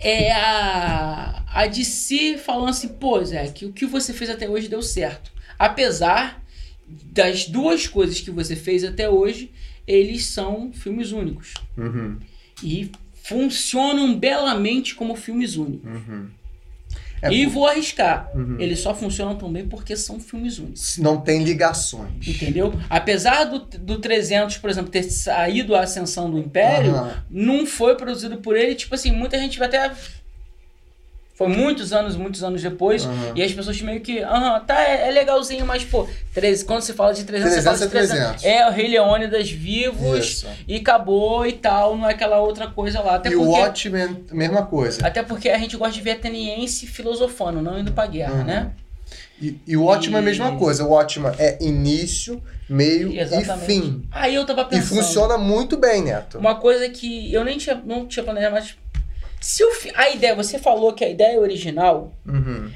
é 0.00 0.30
a, 0.32 1.42
a 1.52 1.66
DC 1.66 2.38
falando 2.38 2.70
assim, 2.70 2.88
pô, 2.88 3.22
Zé, 3.24 3.48
que 3.48 3.66
o 3.66 3.72
que 3.72 3.84
você 3.86 4.12
fez 4.12 4.30
até 4.30 4.48
hoje 4.48 4.68
deu 4.68 4.82
certo. 4.82 5.30
Apesar 5.58 6.40
das 6.86 7.46
duas 7.46 7.86
coisas 7.86 8.20
que 8.20 8.30
você 8.30 8.54
fez 8.54 8.84
até 8.84 9.08
hoje, 9.10 9.50
eles 9.86 10.26
são 10.26 10.72
filmes 10.72 11.10
únicos. 11.12 11.54
Uhum, 11.76 12.18
E 12.62 12.90
funcionam 13.24 14.14
belamente 14.14 14.94
como 14.94 15.14
filmes 15.16 15.56
únicos. 15.56 15.90
uhum. 15.90 16.28
É, 17.22 17.32
e 17.32 17.46
vou 17.46 17.66
arriscar, 17.66 18.30
Uhum. 18.34 18.56
eles 18.60 18.80
só 18.80 18.94
funcionam 18.94 19.36
também 19.36 19.66
porque 19.66 19.96
são 19.96 20.18
filmes 20.20 20.58
únicos. 20.58 20.98
Não 20.98 21.20
tem 21.20 21.42
ligações. 21.44 22.26
Entendeu? 22.26 22.72
Apesar 22.88 23.44
do, 23.44 23.58
do 23.60 23.98
300, 23.98 24.58
por 24.58 24.70
exemplo, 24.70 24.90
ter 24.90 25.02
saído 25.04 25.74
a 25.74 25.80
ascensão 25.82 26.30
do 26.30 26.38
Império, 26.38 26.94
Aham. 26.94 27.24
não 27.30 27.66
foi 27.66 27.96
produzido 27.96 28.38
por 28.38 28.56
ele. 28.56 28.74
Tipo 28.74 28.94
assim, 28.94 29.10
muita 29.12 29.38
gente 29.38 29.58
vai 29.58 29.68
até. 29.68 29.92
Foi 31.38 31.46
muitos 31.46 31.92
anos, 31.92 32.16
muitos 32.16 32.42
anos 32.42 32.60
depois. 32.60 33.04
Aham. 33.04 33.32
E 33.36 33.42
as 33.44 33.52
pessoas 33.52 33.80
meio 33.80 34.00
que. 34.00 34.18
Aham, 34.24 34.58
tá, 34.66 34.82
é, 34.82 35.06
é 35.06 35.10
legalzinho, 35.12 35.64
mas, 35.64 35.84
pô, 35.84 36.08
13, 36.34 36.64
quando 36.64 36.80
você 36.80 36.92
fala 36.92 37.14
de 37.14 37.22
300, 37.22 37.54
você 37.54 37.62
300 37.62 37.64
fala 37.64 37.76
de 37.78 37.84
é 37.84 38.00
300. 38.00 38.42
300. 38.42 38.44
É 38.44 38.68
o 38.68 38.72
Rei 38.72 38.88
Leônidas 38.88 39.48
vivos 39.48 40.18
Isso. 40.18 40.46
e 40.66 40.74
acabou 40.78 41.46
e 41.46 41.52
tal. 41.52 41.96
Não 41.96 42.08
é 42.08 42.12
aquela 42.12 42.40
outra 42.40 42.66
coisa 42.66 42.98
lá. 43.00 43.14
Até 43.14 43.30
E 43.30 43.36
o. 43.36 43.42
Watchmen, 43.50 44.24
mesma 44.32 44.66
coisa. 44.66 45.06
Até 45.06 45.22
porque 45.22 45.48
a 45.48 45.58
gente 45.58 45.76
gosta 45.76 45.94
de 45.94 46.00
ver 46.00 46.10
ateniense 46.10 46.88
filosofando, 46.88 47.62
não 47.62 47.78
indo 47.78 47.92
pra 47.92 48.06
guerra, 48.08 48.34
Uhum. 48.34 48.44
né? 48.44 48.70
E, 49.40 49.56
e 49.64 49.76
o 49.76 49.84
Watchmen 49.84 50.16
é 50.16 50.18
a 50.18 50.22
E- 50.22 50.24
mesma 50.24 50.56
coisa. 50.56 50.84
O 50.84 50.88
Watchmen 50.88 51.30
é 51.38 51.56
início, 51.64 52.42
meio 52.68 53.16
Exatamente. 53.16 53.62
e 53.62 53.66
fim. 53.66 54.02
Aí 54.10 54.34
eu 54.34 54.44
tava 54.44 54.62
E 54.62 54.64
pensando. 54.64 54.88
funciona 54.88 55.38
muito 55.38 55.76
bem, 55.76 56.02
Neto. 56.02 56.38
Uma 56.38 56.56
coisa 56.56 56.88
que 56.88 57.32
eu 57.32 57.44
nem 57.44 57.56
tinha, 57.56 57.80
não 57.86 58.04
tinha 58.06 58.24
planejado, 58.24 58.56
mas. 58.56 58.74
Se 59.40 59.64
o 59.64 59.70
fi- 59.72 59.92
a 59.94 60.10
ideia, 60.10 60.34
você 60.34 60.58
falou 60.58 60.92
que 60.92 61.04
a 61.04 61.08
ideia 61.08 61.40
original, 61.40 62.12
Uhum. 62.26 62.70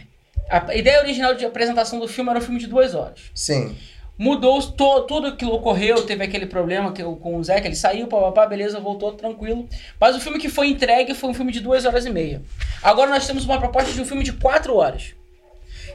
a 0.49 0.75
ideia 0.75 1.01
original 1.01 1.35
de 1.35 1.45
apresentação 1.45 1.99
do 1.99 2.07
filme 2.09 2.31
era 2.31 2.39
um 2.39 2.43
filme 2.43 2.61
de 2.61 2.67
duas 2.67 2.95
horas. 2.95 3.21
Sim. 3.35 3.77
Mudou 4.19 4.63
to, 4.63 5.03
tudo 5.03 5.27
aquilo 5.29 5.53
ocorreu, 5.55 6.03
teve 6.07 6.23
aquele 6.23 6.47
problema 6.47 6.93
que, 6.93 7.03
com 7.03 7.37
o 7.37 7.43
Zé, 7.43 7.61
que 7.61 7.67
ele 7.67 7.75
saiu, 7.75 8.07
papapá, 8.07 8.47
beleza, 8.47 8.79
voltou 8.79 9.13
tranquilo. 9.13 9.69
Mas 9.99 10.15
o 10.15 10.21
filme 10.21 10.39
que 10.39 10.49
foi 10.49 10.69
entregue 10.69 11.15
foi 11.15 11.31
um 11.31 11.35
filme 11.35 11.51
de 11.51 11.59
duas 11.61 11.85
horas 11.85 12.07
e 12.07 12.11
meia. 12.11 12.43
Agora 12.83 13.11
nós 13.11 13.27
temos 13.27 13.45
uma 13.45 13.59
proposta 13.59 13.93
de 13.93 14.01
um 14.01 14.05
filme 14.05 14.23
de 14.23 14.33
quatro 14.35 14.77
horas. 14.77 15.15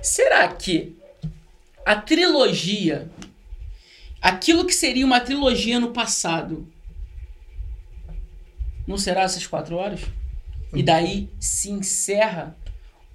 Será 0.01 0.47
que 0.49 0.97
a 1.85 1.95
trilogia, 1.95 3.07
aquilo 4.21 4.65
que 4.65 4.73
seria 4.73 5.05
uma 5.05 5.21
trilogia 5.21 5.79
no 5.79 5.91
passado, 5.93 6.67
não 8.85 8.97
será 8.97 9.21
essas 9.21 9.45
quatro 9.45 9.77
horas? 9.77 10.01
E 10.73 10.83
daí 10.83 11.29
se 11.39 11.69
encerra 11.71 12.55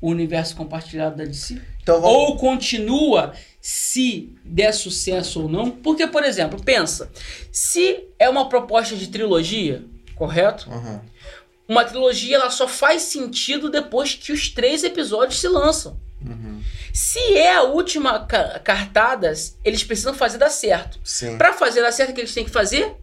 o 0.00 0.08
universo 0.10 0.56
compartilhado 0.56 1.16
da 1.16 1.24
DC? 1.24 1.60
Então 1.82 2.00
vamos. 2.00 2.16
ou 2.16 2.36
continua 2.36 3.32
se 3.60 4.34
der 4.44 4.72
sucesso 4.72 5.42
ou 5.42 5.48
não. 5.48 5.70
Porque, 5.70 6.06
por 6.06 6.24
exemplo, 6.24 6.62
pensa, 6.62 7.10
se 7.50 8.04
é 8.18 8.28
uma 8.28 8.48
proposta 8.48 8.96
de 8.96 9.06
trilogia, 9.08 9.84
correto? 10.14 10.68
Uhum. 10.70 11.00
Uma 11.68 11.84
trilogia 11.84 12.36
ela 12.36 12.50
só 12.50 12.66
faz 12.68 13.02
sentido 13.02 13.70
depois 13.70 14.14
que 14.14 14.32
os 14.32 14.48
três 14.48 14.82
episódios 14.84 15.40
se 15.40 15.48
lançam. 15.48 15.98
Uhum. 16.20 16.60
Se 16.92 17.18
é 17.36 17.54
a 17.56 17.62
última 17.62 18.26
ca- 18.26 18.58
cartada, 18.60 19.32
eles 19.64 19.82
precisam 19.82 20.14
fazer 20.14 20.38
dar 20.38 20.50
certo. 20.50 21.00
Pra 21.38 21.52
fazer 21.52 21.80
dar 21.80 21.90
certo, 21.92 22.10
o 22.10 22.14
que 22.14 22.20
eles 22.20 22.34
têm 22.34 22.44
que 22.44 22.50
fazer? 22.50 22.94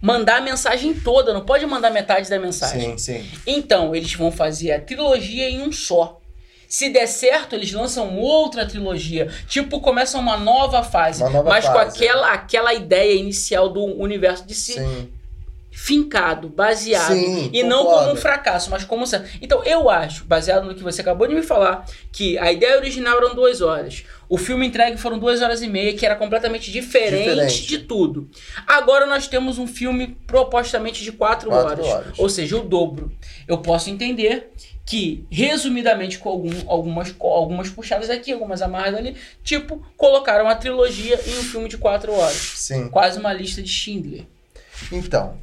Mandar 0.00 0.36
a 0.36 0.40
mensagem 0.40 0.94
toda, 0.94 1.32
não 1.34 1.44
pode 1.44 1.66
mandar 1.66 1.90
metade 1.90 2.30
da 2.30 2.38
mensagem. 2.38 2.96
Sim, 2.96 3.20
sim. 3.20 3.30
Então, 3.46 3.94
eles 3.94 4.14
vão 4.14 4.30
fazer 4.30 4.72
a 4.72 4.80
trilogia 4.80 5.50
em 5.50 5.62
um 5.62 5.72
só. 5.72 6.20
Se 6.68 6.90
der 6.90 7.06
certo, 7.06 7.54
eles 7.54 7.72
lançam 7.72 8.16
outra 8.18 8.66
trilogia. 8.66 9.28
Tipo, 9.48 9.80
começam 9.80 10.20
uma 10.20 10.36
nova 10.36 10.82
fase. 10.82 11.22
Uma 11.22 11.30
nova 11.30 11.48
mas 11.48 11.66
com 11.66 11.72
fase, 11.72 11.96
aquela, 11.96 12.32
aquela 12.32 12.74
ideia 12.74 13.18
inicial 13.18 13.70
do 13.70 13.82
universo 13.82 14.46
de 14.46 14.54
si. 14.54 14.74
Sim. 14.74 15.08
Fincado, 15.80 16.48
baseado, 16.48 17.12
Sim, 17.14 17.50
e 17.52 17.62
não 17.62 17.84
concordo. 17.84 18.00
como 18.00 18.12
um 18.14 18.16
fracasso, 18.16 18.68
mas 18.68 18.82
como... 18.84 19.04
um- 19.04 19.08
Então, 19.40 19.62
eu 19.64 19.88
acho, 19.88 20.24
baseado 20.24 20.64
no 20.66 20.74
que 20.74 20.82
você 20.82 21.00
acabou 21.02 21.26
de 21.28 21.34
me 21.36 21.42
falar, 21.42 21.86
que 22.10 22.36
a 22.36 22.50
ideia 22.50 22.76
original 22.76 23.16
eram 23.18 23.32
duas 23.34 23.60
horas. 23.60 24.02
O 24.28 24.36
filme 24.36 24.66
entregue 24.66 24.96
foram 24.98 25.18
duas 25.20 25.40
horas 25.40 25.62
e 25.62 25.68
meia, 25.68 25.94
que 25.94 26.04
era 26.04 26.16
completamente 26.16 26.72
diferente, 26.72 27.28
Diferente. 27.30 27.66
de 27.66 27.78
tudo. 27.78 28.28
Agora 28.66 29.06
nós 29.06 29.28
temos 29.28 29.56
um 29.56 29.68
filme 29.68 30.16
propostamente 30.26 31.04
de 31.04 31.12
quatro, 31.12 31.48
Quatro 31.48 31.68
horas, 31.70 31.86
horas. 31.86 32.18
ou 32.18 32.28
seja, 32.28 32.56
o 32.56 32.60
dobro. 32.62 33.12
Eu 33.46 33.58
posso 33.58 33.88
entender 33.88 34.50
que, 34.84 35.24
resumidamente, 35.30 36.18
com 36.18 36.28
algum- 36.28 36.50
algumas, 36.66 37.14
algumas 37.20 37.70
puxadas 37.70 38.10
aqui, 38.10 38.32
algumas 38.32 38.60
amarras 38.62 38.94
ali, 38.96 39.14
tipo, 39.44 39.80
colocaram 39.96 40.48
a 40.48 40.54
trilogia 40.56 41.20
em 41.26 41.38
um 41.38 41.42
filme 41.44 41.68
de 41.68 41.78
quatro 41.78 42.12
horas. 42.12 42.34
Sim. 42.56 42.88
Quase 42.88 43.18
uma 43.20 43.32
lista 43.32 43.62
de 43.62 43.68
Schindler. 43.68 44.24
Então, 44.92 45.36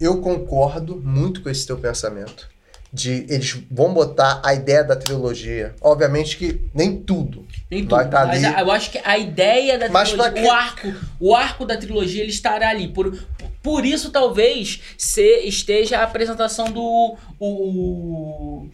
eu 0.00 0.20
concordo 0.20 0.96
muito 0.96 1.42
com 1.42 1.50
esse 1.50 1.66
teu 1.66 1.76
pensamento. 1.78 2.48
De 2.90 3.26
eles 3.28 3.54
vão 3.70 3.92
botar 3.92 4.40
a 4.42 4.54
ideia 4.54 4.82
da 4.82 4.96
trilogia. 4.96 5.74
Obviamente 5.78 6.38
que 6.38 6.58
nem 6.72 6.96
tudo. 6.96 7.46
Nem 7.70 7.84
Vai 7.84 8.04
tudo. 8.04 8.10
tá 8.12 8.24
mas 8.26 8.42
ali. 8.42 8.60
eu 8.62 8.70
acho 8.70 8.90
que 8.90 8.98
a 9.04 9.18
ideia 9.18 9.76
da 9.78 9.90
Mas 9.90 10.08
trilogia, 10.08 10.32
que- 10.32 10.40
o 10.48 10.50
arco, 10.50 10.94
o 11.20 11.34
arco 11.36 11.66
da 11.66 11.76
trilogia, 11.76 12.22
ele 12.22 12.30
estará 12.30 12.70
ali. 12.70 12.88
Por, 12.88 13.22
por 13.62 13.84
isso, 13.84 14.10
talvez, 14.10 14.80
se 14.96 15.20
esteja 15.46 15.98
a 15.98 16.04
apresentação 16.04 16.70
do. 16.72 17.14
O, 17.38 18.68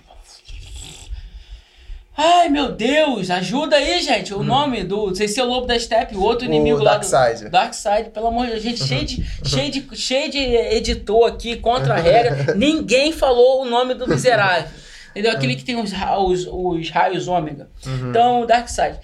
Ai, 2.17 2.49
meu 2.49 2.71
Deus, 2.71 3.29
ajuda 3.29 3.75
aí, 3.77 4.01
gente. 4.01 4.33
O 4.33 4.43
nome 4.45 4.85
do. 4.85 5.09
Não 5.09 5.15
sei 5.15 5.27
se 5.27 5.41
é 5.41 5.45
o 5.45 5.49
Lobo 5.49 5.67
da 5.67 5.79
Steppe, 5.79 6.15
o 6.17 6.23
outro 6.23 6.45
inimigo 6.45 6.79
o 6.79 6.83
lá 6.83 6.97
do. 6.97 7.11
Darkseid. 7.11 7.51
Darkseid, 7.51 8.11
pelo 8.11 8.29
amor 8.29 8.47
de 8.47 8.53
Deus, 8.53 8.63
gente, 8.63 8.85
cheio 8.87 9.05
de, 9.05 9.25
cheio, 9.45 9.71
de, 9.71 9.97
cheio 9.97 10.31
de 10.31 10.39
editor 10.39 11.29
aqui 11.29 11.57
contra 11.57 11.95
a 11.95 11.99
regra. 11.99 12.55
Ninguém 12.55 13.13
falou 13.13 13.63
o 13.63 13.65
nome 13.65 13.95
do 13.95 14.07
miserável. 14.07 14.69
Entendeu? 15.11 15.33
Aquele 15.33 15.57
que 15.57 15.65
tem 15.65 15.77
os, 15.77 15.93
os, 15.93 16.47
os 16.47 16.91
raios 16.91 17.27
ômega. 17.27 17.69
Uhum. 17.85 18.11
Então, 18.11 18.47
Darkseid. 18.47 18.99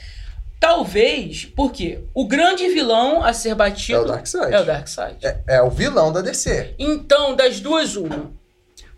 Talvez, 0.61 1.47
porque 1.57 2.01
o 2.15 2.27
grande 2.27 2.69
vilão 2.69 3.25
a 3.25 3.33
ser 3.33 3.55
batido 3.55 3.99
É 3.99 4.03
o 4.03 4.05
Darkseid. 4.05 4.55
é 4.55 4.61
o 4.61 4.65
Darkseid. 4.65 5.17
É, 5.23 5.39
é 5.49 5.63
o 5.63 5.71
vilão 5.71 6.13
da 6.13 6.21
DC. 6.21 6.75
Então, 6.79 7.35
das 7.35 7.61
duas, 7.61 7.97
uma. 7.97 8.31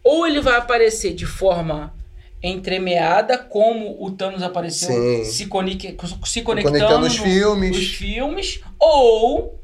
Ou 0.02 0.26
ele 0.26 0.40
vai 0.40 0.56
aparecer 0.56 1.14
de 1.14 1.24
forma 1.24 1.94
entremeada, 2.42 3.38
como 3.38 4.02
o 4.04 4.10
Thanos 4.10 4.42
apareceu, 4.42 4.88
Sim. 4.90 5.24
se, 5.24 5.46
conec- 5.46 5.96
se 6.24 6.42
conectando, 6.42 6.76
Conectando 6.78 7.06
os 7.06 7.16
filmes. 7.16 7.70
nos 7.76 7.88
filmes, 7.94 8.60
ou 8.78 9.58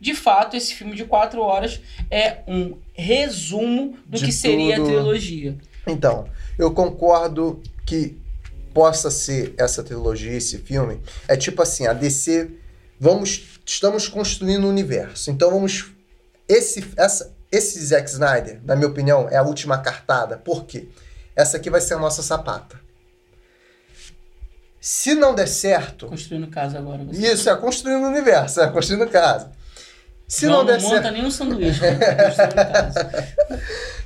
de 0.00 0.14
fato 0.14 0.56
esse 0.56 0.74
filme 0.74 0.94
de 0.94 1.04
quatro 1.04 1.40
horas 1.40 1.80
é 2.10 2.38
um 2.46 2.76
resumo 2.92 3.96
do 4.06 4.18
De 4.18 4.26
que 4.26 4.32
seria 4.32 4.76
tudo. 4.76 4.88
a 4.88 4.92
trilogia. 4.92 5.56
Então, 5.86 6.26
eu 6.58 6.70
concordo 6.72 7.62
que 7.86 8.16
possa 8.72 9.10
ser 9.10 9.54
essa 9.56 9.82
trilogia, 9.82 10.32
esse 10.32 10.58
filme. 10.58 11.00
É 11.28 11.36
tipo 11.36 11.62
assim, 11.62 11.86
a 11.86 11.92
DC, 11.92 12.50
vamos, 12.98 13.60
estamos 13.64 14.08
construindo 14.08 14.66
um 14.66 14.70
universo. 14.70 15.30
Então 15.30 15.50
vamos, 15.50 15.92
esse, 16.48 16.84
essa, 16.96 17.32
esse 17.52 17.78
Zack 17.84 18.08
Snyder, 18.10 18.60
na 18.64 18.74
minha 18.74 18.88
opinião, 18.88 19.28
é 19.30 19.36
a 19.36 19.42
última 19.42 19.78
cartada. 19.78 20.36
Por 20.36 20.64
quê? 20.64 20.88
Essa 21.36 21.56
aqui 21.56 21.68
vai 21.70 21.80
ser 21.80 21.94
a 21.94 21.98
nossa 21.98 22.22
sapata. 22.22 22.80
Se 24.80 25.14
não 25.14 25.34
der 25.34 25.48
certo, 25.48 26.06
Construindo 26.08 26.46
casa 26.48 26.78
agora. 26.78 27.02
Você. 27.04 27.32
isso 27.32 27.48
é 27.48 27.56
construindo 27.56 28.04
o 28.04 28.08
universo, 28.08 28.60
é 28.60 28.70
construindo 28.70 29.08
casa. 29.08 29.50
Se 30.28 30.46
não, 30.46 30.58
não, 30.58 30.64
der 30.66 30.80
não 30.80 30.88
monta 30.88 31.02
certo, 31.02 31.14
nenhum 31.14 31.30
sanduíche. 31.30 31.80
né? 31.80 31.96
Construindo 32.24 32.54
casa. 32.54 33.34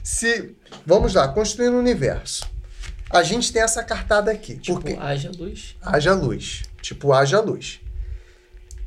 se 0.03 0.57
vamos 0.87 1.14
lá, 1.14 1.29
construindo 1.29 1.75
o 1.75 1.79
universo. 1.79 2.49
A 3.11 3.23
gente 3.23 3.53
tem 3.53 3.62
essa 3.62 3.83
cartada 3.83 4.31
aqui. 4.31 4.57
Tipo, 4.57 4.81
porque 4.81 4.97
haja 5.01 5.31
luz. 5.37 5.77
haja 5.83 6.14
luz. 6.14 6.62
Tipo, 6.83 7.12
haja 7.12 7.41
luz. 7.41 7.81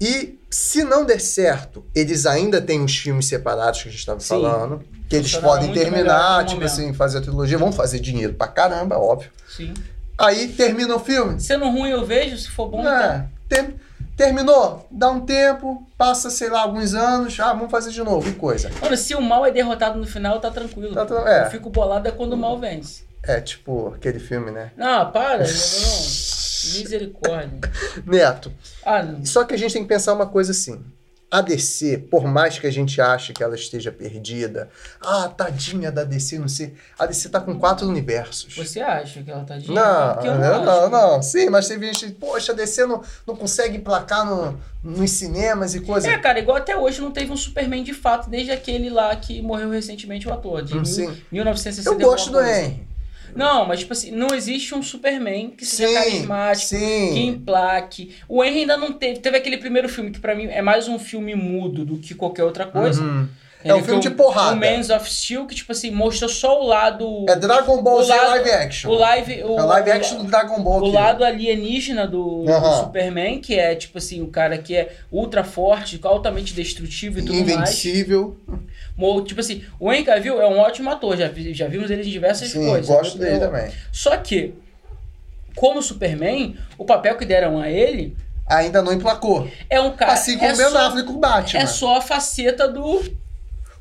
E 0.02 0.40
se 0.50 0.84
não 0.84 1.06
der 1.06 1.22
certo, 1.22 1.86
eles 1.96 2.26
ainda 2.26 2.60
têm 2.60 2.84
os 2.84 2.98
filmes 2.98 3.28
separados 3.28 3.84
que 3.84 3.88
a 3.88 3.92
gente 3.92 4.00
estava 4.00 4.20
falando. 4.20 4.84
Que 5.08 5.16
eles 5.18 5.36
podem 5.36 5.72
terminar, 5.72 6.44
tipo 6.46 6.56
momento. 6.62 6.72
assim, 6.72 6.94
fazer 6.94 7.20
a 7.20 7.22
trilogia. 7.22 7.58
Vão 7.58 7.72
fazer 7.72 8.00
dinheiro 8.00 8.34
pra 8.34 8.48
caramba, 8.48 8.98
óbvio. 8.98 9.30
Sim. 9.48 9.74
Aí 10.18 10.48
termina 10.50 10.96
o 10.96 11.00
filme. 11.00 11.40
Sendo 11.40 11.70
ruim 11.70 11.90
eu 11.92 12.06
vejo, 12.06 12.36
se 12.38 12.50
for 12.50 12.68
bom, 12.68 12.82
É, 12.88 12.92
tá. 13.02 13.26
ter- 13.48 13.76
terminou, 14.18 14.88
dá 14.90 15.10
um 15.10 15.20
tempo, 15.22 15.86
passa, 15.98 16.30
sei 16.30 16.50
lá, 16.50 16.62
alguns 16.62 16.94
anos, 16.94 17.40
ah, 17.40 17.54
vamos 17.54 17.70
fazer 17.72 17.92
de 17.92 18.02
novo, 18.04 18.30
e 18.30 18.34
coisa. 18.34 18.70
Mano, 18.82 18.96
se 18.98 19.14
o 19.16 19.22
mal 19.22 19.46
é 19.46 19.52
derrotado 19.52 20.00
no 20.00 20.06
final, 20.08 20.40
tá 20.40 20.50
tranquilo. 20.50 20.94
Tá 20.94 21.06
tra- 21.06 21.30
é. 21.30 21.46
Eu 21.48 21.52
fico 21.52 21.70
bolado 21.70 22.08
é 22.08 22.12
quando 22.12 22.34
o 22.34 22.38
mal 22.38 22.58
vence. 22.60 23.04
É 23.24 23.40
tipo 23.42 23.94
aquele 23.96 24.20
filme, 24.20 24.50
né? 24.52 24.72
Não, 24.78 25.12
para. 25.12 25.40
não, 25.44 25.44
não. 25.46 26.02
Misericórdia. 26.74 27.60
Neto, 28.06 28.52
Ah, 28.86 29.04
não. 29.04 29.26
Só 29.26 29.44
que 29.44 29.54
a 29.54 29.58
gente 29.58 29.74
tem 29.74 29.82
que 29.84 29.88
pensar 29.90 30.14
uma 30.14 30.26
coisa 30.28 30.52
assim. 30.52 30.84
A 31.34 31.40
DC, 31.40 31.98
por 32.12 32.26
mais 32.28 32.60
que 32.60 32.68
a 32.68 32.72
gente 32.72 33.00
ache 33.00 33.32
que 33.32 33.42
ela 33.42 33.56
esteja 33.56 33.90
perdida, 33.90 34.68
ah, 35.00 35.30
tadinha 35.30 35.90
da 35.90 36.04
DC, 36.04 36.38
não 36.38 36.50
sei. 36.50 36.74
A 37.00 37.06
DC 37.06 37.30
tá 37.30 37.40
com 37.40 37.58
quatro 37.58 37.88
universos. 37.88 38.54
Você 38.54 38.82
acha 38.82 39.24
que 39.24 39.32
ela 39.32 39.46
tá 39.46 39.58
de 39.58 39.72
Não, 39.72 40.22
eu 40.26 40.38
não, 40.38 40.56
acho. 40.56 40.66
não, 40.66 40.90
não. 40.90 41.22
Sim, 41.22 41.50
mas 41.50 41.70
tem 41.70 41.82
gente, 41.82 42.12
poxa, 42.16 42.52
a 42.52 42.56
DC 42.56 42.86
não, 42.86 43.02
não 43.26 43.34
consegue 43.34 43.78
emplacar 43.78 44.26
no, 44.26 44.60
nos 44.84 45.10
cinemas 45.12 45.74
e 45.74 45.80
coisa. 45.80 46.10
É, 46.10 46.18
cara, 46.18 46.38
igual 46.38 46.58
até 46.58 46.76
hoje 46.76 47.00
não 47.00 47.12
teve 47.12 47.32
um 47.32 47.38
Superman 47.38 47.82
de 47.82 47.94
fato, 47.94 48.30
desde 48.30 48.52
aquele 48.52 48.90
lá 48.90 49.16
que 49.16 49.42
morreu 49.42 49.70
recentemente 49.70 50.28
o 50.28 50.34
ator, 50.34 50.62
de 50.62 50.74
Hum, 50.74 50.78
mil- 50.78 50.86
sim. 50.86 51.18
1960. 51.32 51.90
Eu 51.96 51.98
gosto 52.10 52.30
do. 52.30 52.42
Henry. 52.42 52.91
Não, 53.36 53.68
mas 53.68 53.80
tipo 53.80 53.94
assim, 53.94 54.12
não 54.12 54.28
existe 54.36 54.74
um 54.76 54.82
Superman 54.82 55.52
que 55.52 55.66
seja 55.66 55.88
Sim, 55.88 55.94
carismático, 55.94 56.70
que 56.70 56.76
sim. 56.78 57.28
emplaque. 57.28 58.16
O 58.28 58.44
Henry 58.44 58.62
ainda 58.62 58.78
não 58.78 58.94
teve. 58.94 59.20
Teve 59.20 59.38
aquele 59.38 59.58
primeiro 59.58 59.88
filme 59.90 60.12
que 60.12 60.20
pra 60.20 60.36
mim 60.36 60.46
é 60.46 60.62
mais 60.62 60.88
um 60.88 61.00
filme 61.00 61.36
mudo 61.36 61.86
do 61.86 61.98
que 61.98 62.14
qualquer 62.14 62.44
outra 62.44 62.66
coisa. 62.66 63.02
Uhum. 63.04 63.28
É 63.64 63.74
um 63.76 63.84
filme 63.84 64.02
de 64.02 64.10
porrada. 64.10 64.54
O 64.54 64.60
Man's 64.60 64.90
of 64.90 65.10
Steel, 65.14 65.46
que 65.46 65.54
tipo 65.56 65.72
assim, 65.72 65.92
mostrou 65.92 66.30
só 66.30 66.62
o 66.62 66.68
lado. 66.68 67.26
É 67.30 67.36
Dragon 67.36 67.82
Ball 67.82 68.04
Z 68.04 68.10
lado- 68.16 68.28
live 68.30 68.52
action. 68.52 68.90
O 68.92 68.96
live. 68.96 69.44
O, 69.44 69.60
é 69.60 69.62
live 69.64 69.92
action 69.92 70.18
do 70.18 70.24
Dragon 70.24 70.62
Ball. 70.62 70.74
o 70.76 70.78
aquilo. 70.80 70.94
lado 70.94 71.24
alienígena 71.24 72.08
do, 72.08 72.44
do. 72.44 72.76
Superman, 72.80 73.40
que 73.40 73.58
é 73.60 73.76
tipo 73.76 73.98
assim, 73.98 74.22
o 74.22 74.28
cara 74.28 74.58
que 74.58 74.76
é 74.76 74.96
ultra 75.12 75.44
forte, 75.44 76.00
altamente 76.04 76.54
destrutivo 76.54 77.20
e 77.20 77.22
tudo 77.22 77.34
mais. 77.34 77.50
Invencível. 77.50 78.38
Tipo 79.26 79.40
assim, 79.42 79.64
o 79.80 79.92
Henry 79.92 80.04
Cavill 80.04 80.40
é 80.42 80.48
um 80.48 80.60
ótimo 80.60 80.90
ator, 80.90 81.18
já, 81.18 81.30
já 81.54 81.68
vimos 81.68 81.90
ele 81.90 82.02
em 82.04 82.10
diversas 82.12 82.50
Sim, 82.50 82.68
coisas. 82.68 82.88
gosto 82.88 83.18
dele 83.18 83.36
eu- 83.36 83.40
também. 83.40 83.72
Só 83.92 84.16
que, 84.18 84.54
como 85.56 85.82
Superman, 85.82 86.56
o 86.78 86.86
papel 86.86 87.18
que 87.18 87.26
deram 87.26 87.60
a 87.60 87.70
ele 87.70 88.16
Ainda 88.48 88.82
não 88.82 88.92
emplacou. 88.94 89.48
é 89.70 89.80
um 89.80 89.92
cara. 89.92 90.14
assim 90.14 90.38
como 90.38 90.50
é 90.52 90.68
o 90.68 90.72
Ben 90.72 90.82
Affleck 90.82 91.08
com 91.08 91.18
Batman. 91.20 91.62
É 91.62 91.66
só 91.66 91.98
a 91.98 92.02
faceta 92.02 92.68
do, 92.68 93.02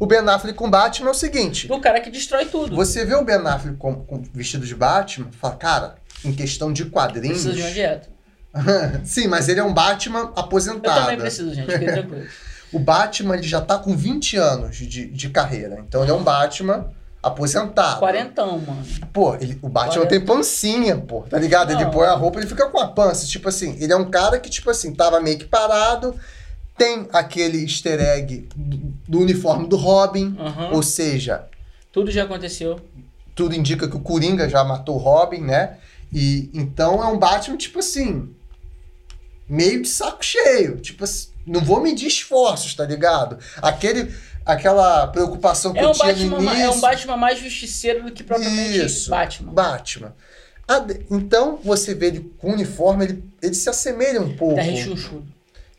O 0.00 0.06
Ben 0.06 0.18
Affleck 0.20 0.56
com 0.56 0.66
o 0.66 0.70
Batman 0.70 1.08
é 1.08 1.10
o 1.10 1.14
seguinte. 1.14 1.68
do 1.68 1.78
cara 1.78 2.00
que 2.00 2.10
destrói 2.10 2.46
tudo. 2.46 2.74
Você 2.74 3.04
vê 3.04 3.14
o 3.14 3.22
Ben 3.24 3.36
Affleck 3.46 3.76
com, 3.76 3.94
com 4.04 4.22
vestido 4.34 4.66
de 4.66 4.74
Batman, 4.74 5.28
fala, 5.40 5.54
cara, 5.56 5.94
em 6.24 6.32
questão 6.32 6.72
de 6.72 6.86
quadrinhos. 6.86 7.42
Precisa 7.44 7.54
de 7.54 7.62
uma 7.62 7.70
dieta. 7.70 8.08
Sim, 9.04 9.28
mas 9.28 9.48
ele 9.48 9.60
é 9.60 9.64
um 9.64 9.72
Batman 9.74 10.20
Eu 10.20 10.32
aposentado. 10.34 11.00
também 11.02 11.18
preciso, 11.18 11.54
gente, 11.54 11.70
fique 11.70 11.84
tranquilo. 11.84 12.26
O 12.72 12.78
Batman 12.78 13.34
ele 13.34 13.42
já 13.48 13.60
tá 13.60 13.76
com 13.78 13.96
20 13.96 14.36
anos 14.36 14.76
de, 14.76 15.06
de 15.08 15.28
carreira. 15.28 15.80
Então 15.88 16.02
ele 16.04 16.12
é 16.12 16.14
um 16.14 16.22
Batman 16.22 16.86
aposentado. 17.20 17.98
Quarentão, 17.98 18.58
mano. 18.60 18.84
Pô, 19.12 19.34
ele- 19.34 19.58
o 19.60 19.68
Batman 19.68 20.04
Quarenta. 20.04 20.08
tem 20.08 20.20
pancinha, 20.24 20.96
pô, 20.96 21.22
tá 21.22 21.36
ligado? 21.36 21.72
Ele 21.72 21.82
Não. 21.84 21.90
põe 21.90 22.06
a 22.06 22.12
roupa, 22.14 22.38
ele 22.38 22.46
fica 22.46 22.68
com 22.68 22.78
a 22.78 22.86
pança. 22.86 23.26
Tipo 23.26 23.48
assim, 23.48 23.76
ele 23.80 23.92
é 23.92 23.96
um 23.96 24.08
cara 24.08 24.38
que, 24.38 24.48
tipo 24.48 24.70
assim, 24.70 24.94
tava 24.94 25.20
meio 25.20 25.36
que 25.36 25.46
parado. 25.46 26.14
Tem 26.80 27.06
aquele 27.12 27.62
easter 27.62 28.00
egg 28.00 28.48
do, 28.56 28.76
do 29.06 29.20
uniforme 29.20 29.68
do 29.68 29.76
Robin. 29.76 30.34
Aham. 30.38 30.70
Ou 30.72 30.82
seja, 30.82 31.44
Tudo 31.92 32.10
já 32.10 32.24
aconteceu. 32.24 32.80
tudo 33.34 33.54
indica 33.54 33.86
que 33.86 33.96
o 33.96 34.00
Coringa 34.00 34.48
já 34.48 34.64
matou 34.64 34.94
o 34.94 34.98
Robin, 34.98 35.42
né? 35.42 35.76
E 36.10 36.48
então 36.54 37.02
é 37.02 37.06
um 37.06 37.18
Batman, 37.18 37.58
tipo 37.58 37.80
assim, 37.80 38.30
meio 39.48 39.82
de 39.82 39.88
saco 39.88 40.24
cheio. 40.24 40.78
Tipo 40.80 41.04
assim, 41.04 41.28
não 41.46 41.60
vou 41.60 41.82
medir 41.82 42.06
esforços, 42.08 42.74
tá 42.74 42.84
ligado? 42.86 43.38
Aquele, 43.60 44.10
aquela 44.46 45.06
preocupação 45.08 45.72
que 45.74 45.78
É 45.80 45.84
eu 45.84 45.90
um, 45.90 45.92
tinha 45.92 46.06
Batman, 46.14 46.38
no 46.38 46.42
início. 46.44 46.62
é 46.64 46.70
um 46.70 46.80
Batman 46.80 47.16
mais 47.18 47.38
justiceiro 47.38 48.04
do 48.04 48.12
que 48.12 48.22
propriamente 48.24 48.84
Isso. 48.86 49.10
Batman. 49.10 49.52
Batman. 49.52 50.14
A 50.66 50.78
de- 50.78 51.04
Então, 51.10 51.58
você 51.62 51.94
vê 51.94 52.06
ele 52.06 52.32
com 52.38 52.52
uniforme, 52.52 53.04
ele, 53.04 53.24
ele 53.42 53.54
se 53.54 53.68
assemelha 53.68 54.20
um 54.22 54.34
pouco. 54.34 54.54
Tá 54.56 54.62
rechonchudo. 54.62 55.26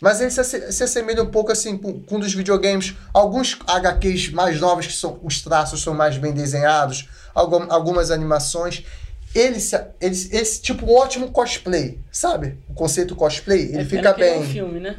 Mas 0.01 0.19
ele 0.19 0.31
se, 0.31 0.71
se 0.71 0.83
assemelha 0.83 1.21
um 1.21 1.27
pouco 1.29 1.51
assim 1.51 1.77
com, 1.77 2.01
com 2.01 2.15
um 2.15 2.19
dos 2.19 2.33
videogames. 2.33 2.95
Alguns 3.13 3.57
HQs 3.67 4.29
mais 4.31 4.59
novos, 4.59 4.87
que 4.87 4.93
são 4.93 5.19
os 5.23 5.41
traços 5.41 5.81
são 5.83 5.93
mais 5.93 6.17
bem 6.17 6.33
desenhados, 6.33 7.07
algum- 7.35 7.71
algumas 7.71 8.09
animações. 8.09 8.83
Ele, 9.35 9.59
se, 9.59 9.75
ele, 10.01 10.13
esse 10.31 10.61
tipo 10.61 10.91
ótimo 10.91 11.31
cosplay, 11.31 11.99
sabe? 12.11 12.57
O 12.67 12.73
conceito 12.73 13.15
cosplay, 13.15 13.61
ele 13.69 13.77
É 13.81 13.85
fica 13.85 14.09
é 14.09 14.13
bem. 14.13 14.39
um 14.39 14.43
filme, 14.43 14.79
né? 14.79 14.97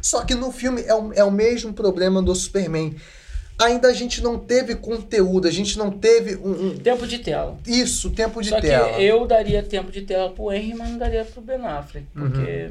Só 0.00 0.24
que 0.24 0.34
no 0.34 0.50
filme 0.50 0.82
é 0.82 0.94
o, 0.94 1.12
é 1.12 1.22
o 1.22 1.30
mesmo 1.30 1.72
problema 1.72 2.22
do 2.22 2.34
Superman. 2.34 2.96
ainda 3.60 3.88
a 3.88 3.92
gente 3.92 4.22
não 4.22 4.38
teve 4.38 4.76
conteúdo, 4.76 5.46
a 5.46 5.50
gente 5.50 5.76
não 5.76 5.90
teve 5.90 6.36
um, 6.36 6.68
um- 6.70 6.76
Tempo 6.78 7.06
de 7.06 7.18
tela. 7.18 7.58
isso, 7.66 8.10
tempo 8.10 8.40
de 8.40 8.48
Só 8.50 8.60
tela. 8.60 8.94
que 8.94 9.02
eu 9.02 9.26
daria 9.26 9.62
tempo 9.62 9.90
de 9.92 10.02
tela 10.02 10.30
pro 10.30 10.50
Henry, 10.52 10.74
mas 10.74 10.88
não 10.90 10.98
daria 10.98 11.24
pro 11.24 11.40
Ben 11.42 11.56
Affleck. 11.66 12.06
Porque. 12.14 12.70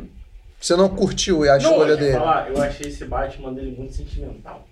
Você 0.59 0.75
não 0.75 0.89
curtiu 0.89 1.43
a 1.43 1.57
escolha 1.57 1.91
eu, 1.91 1.97
dele? 1.97 2.13
falar, 2.13 2.49
eu 2.49 2.61
achei 2.61 2.87
esse 2.89 3.05
Batman 3.05 3.53
dele 3.53 3.75
muito 3.77 3.93
sentimental. 3.93 4.65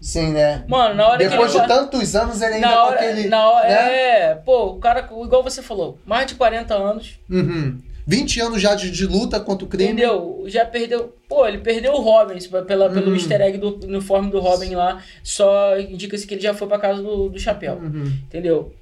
Sim, 0.00 0.32
né? 0.32 0.64
Mano, 0.66 0.94
na 0.94 1.08
hora 1.08 1.18
Depois 1.18 1.52
que 1.52 1.58
de 1.58 1.58
ele. 1.58 1.68
vai- 1.68 1.78
tantos 1.78 2.16
anos, 2.16 2.40
ele 2.40 2.54
ainda 2.54 2.66
na 2.68 2.72
com 2.74 2.78
hora, 2.86 2.94
aquele. 2.96 3.28
na 3.28 3.50
hora, 3.50 3.68
né? 3.68 3.92
É, 4.30 4.34
pô, 4.34 4.66
o 4.68 4.78
cara, 4.78 5.00
igual 5.24 5.42
você 5.42 5.60
falou, 5.62 5.98
mais 6.06 6.26
de 6.26 6.34
40 6.36 6.74
anos, 6.74 7.18
Uhum. 7.28 7.78
20 8.06 8.40
anos 8.40 8.62
já 8.62 8.74
de, 8.74 8.90
de 8.90 9.06
luta 9.06 9.38
contra 9.38 9.64
o 9.64 9.68
crime. 9.68 9.90
entendeu? 9.92 10.42
Já 10.46 10.64
perdeu. 10.64 11.14
Pô, 11.28 11.46
ele 11.46 11.58
perdeu 11.58 11.92
o 11.92 12.00
Robin 12.00 12.38
pela, 12.66 12.88
pelo 12.90 13.08
Uhum. 13.08 13.14
easter 13.14 13.40
egg 13.42 13.58
do 13.58 13.78
uniforme 13.86 14.30
do 14.30 14.40
Robin 14.40 14.74
lá. 14.74 15.02
Só 15.22 15.78
indica-se 15.78 16.26
que 16.26 16.34
ele 16.34 16.40
já 16.42 16.54
foi 16.54 16.66
pra 16.66 16.78
casa 16.78 17.02
do, 17.02 17.28
do 17.28 17.38
chapéu. 17.38 17.74
Uhum. 17.74 18.06
Entendeu? 18.26 18.72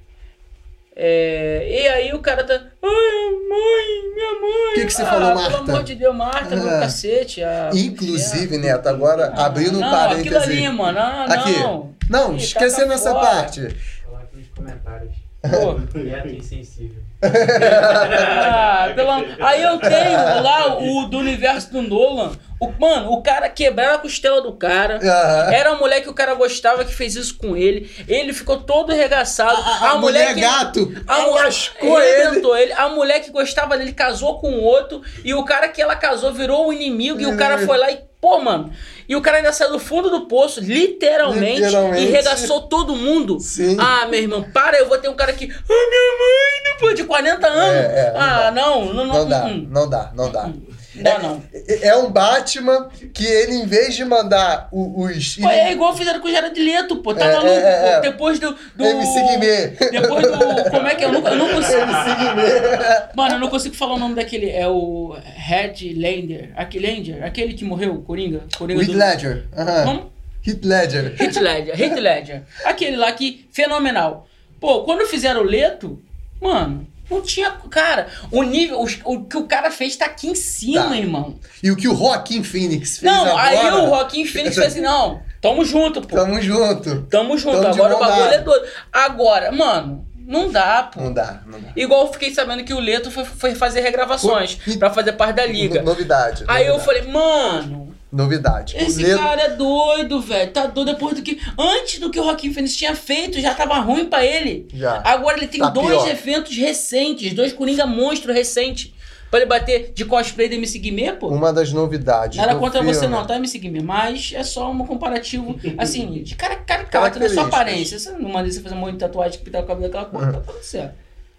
É, 1.01 1.65
e 1.81 1.87
aí 1.87 2.13
o 2.13 2.19
cara 2.19 2.43
tá. 2.43 2.53
Ai, 2.55 2.59
mãe, 2.83 4.13
minha 4.13 4.41
mãe. 4.41 4.71
O 4.71 4.73
que 4.75 4.85
que 4.85 4.91
você 4.93 5.01
ah, 5.03 5.05
falou, 5.05 5.33
Marta? 5.33 5.49
Pelo 5.59 5.71
amor 5.71 5.83
de 5.83 5.95
Deus, 5.95 6.13
Marta, 6.15 6.55
meu 6.57 6.67
Ah. 6.69 6.79
cacete. 6.81 7.41
ah, 7.41 7.69
Inclusive, 7.73 8.57
Neto, 8.57 8.89
agora 8.89 9.31
Ah, 9.33 9.45
abrindo 9.45 9.77
um 9.77 9.81
não, 9.81 9.89
parêntese. 9.89 10.35
Aquilo 10.35 10.43
ali, 10.43 10.69
mano. 10.69 10.99
Ah, 10.99 11.23
Aqui. 11.29 11.53
não. 11.59 11.95
Não, 12.09 12.33
Ih, 12.33 12.37
esquecendo 12.37 12.87
taca 12.89 12.93
essa 12.95 13.11
fora. 13.11 13.25
parte. 13.25 13.61
Falar 14.03 14.19
aqui 14.23 14.37
nos 14.39 14.47
comentários. 14.49 15.28
Pô. 15.41 15.79
Insensível. 16.29 17.01
Ah, 17.21 18.91
pelo 18.95 19.09
Aí 19.45 19.61
eu 19.61 19.77
tenho 19.79 20.41
lá 20.41 20.77
o 20.79 21.05
do 21.07 21.17
universo 21.19 21.71
do 21.71 21.81
Nolan. 21.81 22.31
O, 22.59 22.71
mano, 22.77 23.11
o 23.11 23.21
cara 23.21 23.47
quebraram 23.49 23.95
a 23.95 23.99
costela 23.99 24.41
do 24.41 24.51
cara. 24.53 24.97
Aham. 25.01 25.53
Era 25.53 25.71
a 25.71 25.75
mulher 25.75 26.01
que 26.01 26.09
o 26.09 26.13
cara 26.13 26.33
gostava 26.33 26.83
que 26.83 26.93
fez 26.93 27.15
isso 27.15 27.37
com 27.37 27.55
ele. 27.55 27.89
Ele 28.07 28.33
ficou 28.33 28.57
todo 28.57 28.91
regaçado. 28.93 29.61
A, 29.61 29.91
a 29.91 29.95
mulher, 29.97 30.33
que- 30.33 30.41
gato 30.41 30.93
A 31.07 31.19
mulher 31.21 31.43
lascou 31.45 32.01
ele. 32.01 32.45
ele. 32.57 32.73
A 32.73 32.89
mulher 32.89 33.19
que 33.21 33.31
gostava 33.31 33.77
dele 33.77 33.93
casou 33.93 34.39
com 34.39 34.59
outro. 34.59 35.01
E 35.23 35.33
o 35.33 35.43
cara 35.45 35.69
que 35.69 35.81
ela 35.81 35.95
casou 35.95 36.33
virou 36.33 36.67
o 36.67 36.73
inimigo. 36.73 37.19
E 37.21 37.25
o 37.25 37.37
cara 37.37 37.59
foi 37.59 37.77
lá 37.77 37.89
e. 37.91 38.08
Pô, 38.21 38.37
mano. 38.39 38.69
E 39.07 39.15
o 39.15 39.21
cara 39.21 39.37
ainda 39.37 39.53
saiu 39.53 39.71
do 39.71 39.79
fundo 39.79 40.09
do 40.09 40.27
poço, 40.27 40.59
literalmente, 40.59 41.61
Literalmente. 41.61 42.03
e 42.03 42.11
regaçou 42.11 42.61
todo 42.63 42.93
mundo. 42.95 43.39
Sim. 43.39 43.77
Ah, 43.79 44.05
meu 44.07 44.19
irmão, 44.19 44.43
para, 44.43 44.77
eu 44.77 44.89
vou 44.89 44.97
ter 44.97 45.07
um 45.07 45.15
cara 45.15 45.31
que. 45.31 45.45
Ah, 45.45 45.87
minha 45.89 46.17
mãe, 46.19 46.73
depois 46.73 46.95
de 46.95 47.05
40 47.05 47.47
anos. 47.47 47.75
É, 47.75 48.07
é, 48.07 48.13
não 48.13 48.21
ah, 48.21 48.51
não, 48.51 48.93
não, 48.93 49.05
não. 49.05 49.13
Não 49.13 49.29
dá, 49.29 49.47
não 49.69 49.89
dá, 49.89 50.11
não 50.13 50.31
dá. 50.31 50.49
Dá, 50.95 51.19
não. 51.19 51.41
É 51.53 51.89
é 51.89 51.95
um 51.97 52.11
Batman 52.11 52.89
que 53.13 53.25
ele, 53.25 53.53
em 53.55 53.65
vez 53.67 53.95
de 53.95 54.03
mandar 54.03 54.67
o- 54.71 55.03
os. 55.03 55.35
Pô, 55.37 55.47
é 55.47 55.71
igual 55.71 55.95
fizeram 55.95 56.19
com 56.19 56.27
o 56.27 56.31
Jared 56.31 56.59
Leto, 56.59 56.97
pô. 56.97 57.13
Tá 57.13 57.25
É, 57.25 57.31
maluco, 57.33 57.47
é, 57.47 57.57
é, 57.57 57.89
é. 57.93 58.01
Depois 58.01 58.39
do. 58.39 58.55
do 58.75 58.85
MC 58.85 59.21
Guimê. 59.21 59.67
Depois 59.91 60.25
do. 60.25 60.69
Como 60.71 60.87
é 60.87 60.95
que 60.95 61.03
é? 61.03 61.07
Eu 61.07 61.11
não, 61.13 61.27
eu 61.27 61.35
não 61.35 61.49
consigo. 61.49 61.77
MC 61.81 62.15
Guimê. 62.15 63.09
Mano, 63.15 63.35
eu 63.35 63.39
não 63.39 63.49
consigo 63.49 63.75
falar 63.75 63.93
o 63.95 63.99
nome 63.99 64.15
daquele. 64.15 64.49
É 64.49 64.67
o 64.67 65.15
Red 65.35 65.93
Lander. 65.95 66.51
Aquele 66.55 66.87
Lander, 66.87 67.23
aquele 67.25 67.53
que 67.53 67.63
morreu, 67.63 68.01
Coringa. 68.01 68.41
Coringa 68.57 68.81
Heath 68.81 68.89
Ledger. 68.95 69.45
Aham. 69.55 69.85
Como? 69.85 70.13
Heath 70.47 70.63
Ledger. 70.65 71.15
Heath 71.21 71.35
Ledger, 71.37 71.79
Heath 71.81 71.99
Ledger. 71.99 72.43
Aquele 72.65 72.95
lá 72.97 73.11
que, 73.11 73.47
fenomenal. 73.51 74.27
Pô, 74.59 74.83
quando 74.83 75.05
fizeram 75.05 75.41
o 75.41 75.43
Leto, 75.43 76.01
mano, 76.41 76.87
não 77.09 77.21
tinha. 77.21 77.51
Cara, 77.69 78.07
o 78.31 78.43
nível. 78.43 78.81
os- 78.81 78.99
O, 79.03 79.23
que 79.23 79.37
o 79.37 79.43
cara 79.47 79.71
fez 79.71 79.95
tá 79.95 80.05
aqui 80.05 80.27
em 80.27 80.35
cima, 80.35 80.89
Tá. 80.89 80.97
irmão. 80.97 81.35
E 81.63 81.71
o 81.71 81.75
que 81.75 81.87
o 81.87 81.95
Joaquim 81.95 82.43
Phoenix 82.43 82.97
fez 82.99 83.11
Não, 83.11 83.25
agora... 83.37 83.41
aí 83.47 83.71
o 83.73 83.87
Joaquim 83.87 84.25
Phoenix 84.25 84.55
fez 84.55 84.67
assim: 84.67 84.81
não, 84.81 85.21
tamo 85.41 85.63
junto, 85.65 86.01
pô. 86.01 86.15
Tamo 86.15 86.41
junto. 86.41 87.01
Tamo 87.09 87.37
junto. 87.37 87.61
Tamo 87.61 87.73
Agora 87.73 87.95
o 87.95 87.99
bagulho 87.99 88.23
dada. 88.25 88.35
é 88.35 88.39
doido. 88.39 88.67
Agora, 88.91 89.51
mano, 89.51 90.05
não 90.25 90.51
dá, 90.51 90.83
pô. 90.93 91.01
Não 91.01 91.13
dá, 91.13 91.41
não 91.45 91.59
dá. 91.59 91.69
Igual 91.75 92.05
eu 92.07 92.13
fiquei 92.13 92.31
sabendo 92.33 92.63
que 92.63 92.73
o 92.73 92.79
Leto 92.79 93.09
foi, 93.09 93.25
foi 93.25 93.55
fazer 93.55 93.81
regravações 93.81 94.55
Pô, 94.55 94.77
pra 94.77 94.89
fazer 94.91 95.13
parte 95.13 95.35
da 95.37 95.45
liga. 95.45 95.79
No- 95.81 95.87
Novidade. 95.87 96.43
Aí 96.47 96.67
eu 96.67 96.77
novidade. 96.77 96.99
falei, 97.01 97.11
mano, 97.11 97.88
Novidade. 98.11 98.75
Esse 98.75 99.15
cara 99.15 99.41
é 99.43 99.49
doido, 99.49 100.19
velho. 100.19 100.51
Tá 100.51 100.65
doido 100.65 100.93
depois 100.93 101.15
do 101.15 101.21
que. 101.21 101.39
Antes 101.57 101.99
do 101.99 102.09
que 102.09 102.19
o 102.19 102.23
Joaquim 102.23 102.51
Phoenix 102.51 102.75
tinha 102.75 102.95
feito, 102.95 103.39
já 103.39 103.53
tava 103.53 103.75
ruim 103.79 104.05
pra 104.05 104.25
ele. 104.25 104.67
Já. 104.73 105.01
Agora 105.05 105.37
ele 105.37 105.47
tem 105.47 105.59
Tá 105.59 105.69
dois 105.69 105.89
pior. 105.89 106.07
eventos 106.09 106.57
recentes, 106.57 107.33
dois 107.33 107.53
Coringa 107.53 107.85
monstro 107.85 108.33
recentes. 108.33 108.91
Pra 109.29 109.41
ele 109.41 109.45
bater 109.47 109.91
de 109.93 110.05
cosplay 110.05 110.49
do 110.49 110.55
MC 110.55 110.79
Guimê, 110.79 111.11
pô. 111.13 111.27
Uma 111.27 111.53
das 111.53 111.71
novidades. 111.71 112.37
Nada 112.39 112.55
do 112.55 112.59
contra 112.59 112.79
filme. 112.81 112.95
você 112.95 113.07
não, 113.07 113.23
tá, 113.27 113.35
MC 113.35 113.59
Guimê? 113.59 113.79
Mas 113.79 114.31
é 114.33 114.41
só 114.43 114.71
um 114.71 114.83
comparativo, 114.87 115.55
assim, 115.77 116.23
de 116.23 116.33
cara 116.35 116.55
caricato, 116.65 116.89
Características. 116.91 117.35
sua 117.35 117.45
aparência. 117.47 117.99
Você 117.99 118.11
não 118.13 118.27
manda 118.27 118.49
você 118.51 118.59
fazer 118.59 118.73
um 118.73 118.79
monte 118.79 118.93
de 118.93 118.97
tatuagem 118.97 119.37
que 119.37 119.45
pintar 119.45 119.61
o 119.61 119.67
cabelo 119.67 119.87
daquela 119.87 120.05
cor, 120.05 120.33
tá 120.33 120.39
tudo 120.39 120.63
certo. 120.63 120.95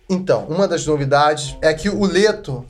Então, 0.09 0.45
uma 0.49 0.69
das 0.69 0.87
novidades 0.87 1.57
é 1.61 1.75
que 1.75 1.89
o 1.89 2.05
Leto 2.05 2.65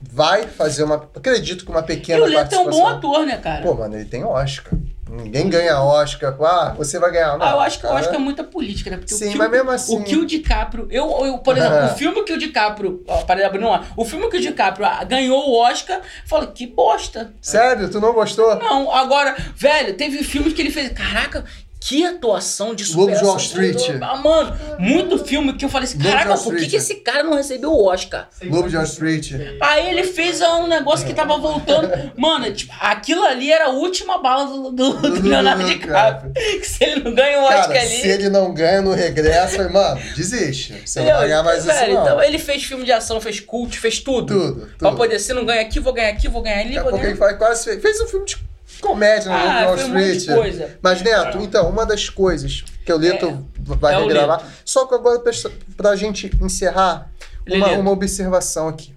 vai 0.00 0.46
fazer 0.46 0.84
uma. 0.84 0.96
Acredito 1.14 1.64
que 1.64 1.70
uma 1.70 1.80
E 1.80 1.84
pequena 1.84 2.22
o 2.22 2.26
Leto 2.26 2.54
é 2.54 2.58
um 2.58 2.70
bom 2.70 2.86
ator, 2.86 3.26
né, 3.26 3.36
cara? 3.36 3.62
Pô, 3.62 3.74
mano, 3.74 3.94
ele 3.96 4.04
tem 4.06 4.24
Oscar. 4.24 4.72
Ninguém 5.12 5.50
ganha 5.50 5.80
Oscar. 5.80 6.36
Ah, 6.40 6.72
você 6.78 6.96
vai 6.98 7.10
ganhar. 7.10 7.36
Não, 7.36 7.44
Ah, 7.44 7.50
eu 7.50 7.60
acho 7.60 7.78
que 7.78 7.82
cara. 7.82 7.98
acho 7.98 8.08
que 8.10 8.14
é 8.14 8.18
muita 8.18 8.44
política, 8.44 8.90
né? 8.90 8.96
Porque 8.96 9.12
Sim, 9.12 9.30
o 9.30 9.32
que 9.32 9.38
mas 9.38 9.48
o, 9.48 9.50
mesmo 9.50 9.70
assim- 9.72 9.96
O 10.00 10.04
que 10.04 10.16
o 10.16 10.24
DiCaprio. 10.24 10.86
Eu, 10.88 11.26
eu 11.26 11.38
por 11.38 11.58
exemplo, 11.58 11.84
o 11.92 11.96
filme 11.96 12.22
que 12.22 12.32
o 12.32 12.38
DiCaprio. 12.38 13.02
Ó, 13.08 13.22
parei 13.22 13.42
de 13.42 13.48
abrir 13.48 13.64
um. 13.64 13.80
O 13.96 14.04
filme 14.04 14.30
que 14.30 14.36
o 14.36 14.40
DiCaprio 14.40 14.86
ah, 14.86 15.02
ganhou 15.02 15.48
o 15.48 15.58
Oscar, 15.60 16.00
fala, 16.24 16.46
que 16.46 16.64
bosta. 16.68 17.32
Sério? 17.42 17.90
Tu 17.90 18.00
não 18.00 18.12
gostou? 18.12 18.54
Não, 18.60 18.94
agora, 18.94 19.34
velho, 19.56 19.94
teve 19.94 20.22
filmes 20.22 20.52
que 20.52 20.62
ele 20.62 20.70
fez. 20.70 20.90
Caraca, 20.92 21.44
que 21.82 22.04
atuação 22.04 22.74
de 22.74 22.84
Lobo 22.94 23.10
de 23.10 23.16
superação. 23.18 23.28
Wall 23.28 23.36
Street. 23.38 23.90
Ah, 24.02 24.16
mano, 24.16 24.54
muito 24.78 25.18
filme 25.24 25.54
que 25.54 25.64
eu 25.64 25.68
falei 25.70 25.88
assim, 25.88 25.96
Lobo 25.96 26.10
caraca, 26.10 26.36
por 26.42 26.54
que, 26.54 26.66
que 26.68 26.76
esse 26.76 26.96
cara 26.96 27.22
não 27.22 27.34
recebeu 27.34 27.72
o 27.72 27.86
Oscar? 27.86 28.28
Lobo 28.44 28.68
de 28.68 28.76
Wall 28.76 28.84
Street. 28.84 29.32
Aí 29.60 29.88
ele 29.88 30.04
fez 30.04 30.42
um 30.42 30.66
negócio 30.66 31.06
que 31.06 31.14
tava 31.14 31.38
voltando. 31.38 31.90
Mano, 32.16 32.52
tipo, 32.52 32.72
aquilo 32.80 33.24
ali 33.24 33.50
era 33.50 33.66
a 33.66 33.70
última 33.70 34.18
bala 34.18 34.44
do, 34.46 34.70
do- 34.70 34.92
do 34.92 35.20
Do- 35.20 35.28
Leonardo 35.28 35.62
do- 35.62 35.68
DiCaprio. 35.68 36.32
Que 36.60 36.66
se 36.68 36.84
ele 36.84 37.02
não 37.02 37.14
ganha 37.14 37.38
o 37.40 37.44
Oscar 37.44 37.68
Cara, 37.68 37.80
ali. 37.80 37.88
se 37.88 38.08
ele 38.08 38.28
não 38.28 38.52
ganha 38.52 38.82
no 38.82 38.92
regresso, 38.92 39.54
eu 39.54 39.56
falei, 39.68 39.72
mano, 39.72 40.00
desiste. 40.14 40.82
Você 40.84 41.00
não 41.00 41.06
vai 41.16 41.28
ganhar 41.28 41.42
mais 41.42 41.64
isso, 41.64 41.66
velho, 41.74 41.94
não. 41.94 42.02
então 42.02 42.22
ele 42.22 42.38
fez 42.38 42.62
filme 42.62 42.84
de 42.84 42.92
ação, 42.92 43.20
fez 43.20 43.40
cult, 43.40 43.78
fez 43.78 43.98
tudo. 44.00 44.26
Tudo, 44.50 44.68
Pra 44.78 44.90
tudo. 44.90 44.98
poder, 44.98 45.18
se 45.18 45.32
não 45.32 45.46
ganha 45.46 45.62
aqui, 45.62 45.80
vou 45.80 45.92
ganhar 45.94 46.10
aqui, 46.10 46.28
vou 46.28 46.42
ganhar 46.42 46.58
ali, 46.60 46.74
Daqui 46.74 46.78
a 46.78 46.82
vou 46.82 46.90
pouco 46.90 47.02
ganhar. 47.04 47.10
ele 47.12 47.18
faz, 47.18 47.38
quase 47.38 47.64
fez, 47.64 47.80
fez 47.80 48.00
um 48.02 48.06
filme 48.06 48.26
de 48.26 48.36
comédia 48.80 49.30
no 49.30 49.36
Ah, 49.36 49.58
de 49.60 49.64
Wall 49.64 49.74
um 49.74 49.98
Street. 49.98 50.38
coisa. 50.38 50.78
Mas, 50.82 51.02
Neto, 51.02 51.38
então, 51.38 51.68
uma 51.68 51.84
das 51.86 52.08
coisas 52.08 52.64
que 52.84 52.92
o 52.92 52.96
Leto 52.96 53.46
vai 53.58 53.94
é 53.94 53.98
o 53.98 54.02
regravar. 54.06 54.38
Leto. 54.42 54.50
Só 54.64 54.86
que 54.86 54.94
agora, 54.94 55.18
pra, 55.20 55.32
pra 55.76 55.96
gente 55.96 56.30
encerrar, 56.40 57.10
uma, 57.46 57.66
Leleto. 57.66 57.80
uma 57.80 57.90
observação 57.90 58.68
aqui. 58.68 58.94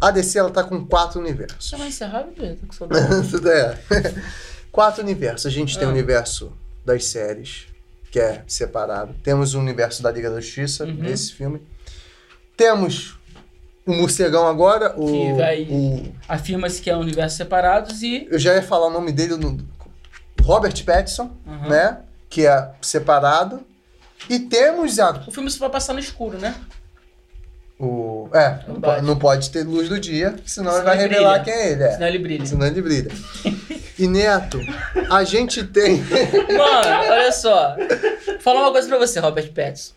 A 0.00 0.10
DC 0.10 0.38
ela 0.38 0.50
tá 0.50 0.62
com 0.62 0.84
quatro 0.84 1.20
universos. 1.20 1.68
Você 1.68 1.76
vai 1.76 1.88
encerrar, 1.88 2.26
saudade. 2.70 3.30
Tudo 3.30 3.48
é. 3.52 3.78
quatro 4.70 5.02
universos. 5.02 5.46
A 5.46 5.50
gente 5.50 5.76
tem 5.78 5.86
Ah. 5.86 5.90
o 5.90 5.92
universo 5.92 6.52
das 6.84 7.04
séries, 7.06 7.66
que 8.10 8.20
é 8.20 8.42
separado. 8.46 9.14
Temos 9.22 9.54
o 9.54 9.58
universo 9.58 10.02
da 10.02 10.10
Liga 10.10 10.30
da 10.30 10.40
Justiça, 10.40 10.84
Uhum. 10.84 11.04
esse 11.06 11.32
filme. 11.32 11.62
Temos 12.56 13.18
o 13.86 13.94
Morcegão 13.94 14.46
agora, 14.46 14.94
o, 14.96 15.06
Que 15.06 15.32
vai- 15.34 15.62
o- 15.70 16.12
Afirma-se 16.28 16.80
que 16.82 16.90
é 16.90 16.96
universos 16.96 17.36
separados 17.36 18.02
e. 18.02 18.26
Eu 18.30 18.38
já 18.38 18.54
ia 18.54 18.62
falar 18.62 18.88
o 18.88 18.90
nome 18.90 19.12
dele, 19.12 19.36
no, 19.36 19.58
Robert 20.42 20.84
Pattinson, 20.84 21.30
Uhum. 21.46 21.68
né? 21.68 21.98
Que 22.28 22.46
é 22.46 22.70
separado. 22.82 23.60
E 24.28 24.38
temos 24.38 24.98
a, 24.98 25.22
O 25.26 25.30
filme 25.30 25.50
só 25.50 25.60
vai 25.60 25.70
passar 25.70 25.92
no 25.92 26.00
escuro, 26.00 26.38
né? 26.38 26.54
o. 27.78 28.28
É, 28.32 28.60
não, 28.66 28.74
po- 28.76 28.80
Verdade. 28.80 29.06
não 29.06 29.16
pode 29.18 29.50
ter 29.50 29.62
luz 29.64 29.88
do 29.88 30.00
dia, 30.00 30.34
senão, 30.46 30.72
Senão 30.72 30.76
ele 30.76 30.84
vai 30.84 30.96
ele 30.98 31.08
revelar 31.08 31.38
brilha. 31.40 31.44
quem 31.44 31.52
é 31.64 31.72
ele. 31.72 31.82
É. 31.84 31.90
Senão 31.92 32.06
ele 32.08 32.18
brilha. 32.18 32.46
Senão 32.46 32.66
ele 32.66 32.82
brilha. 32.82 33.10
E 33.98 34.06
Neto, 34.08 34.58
a 35.10 35.24
gente 35.24 35.62
tem. 35.64 35.98
Mano, 36.56 37.10
olha 37.12 37.32
só. 37.32 37.76
Vou 37.76 38.40
falar 38.40 38.60
uma 38.62 38.72
coisa 38.72 38.88
pra 38.88 38.98
você, 38.98 39.20
Robert 39.20 39.52
Pattinson. 39.52 39.92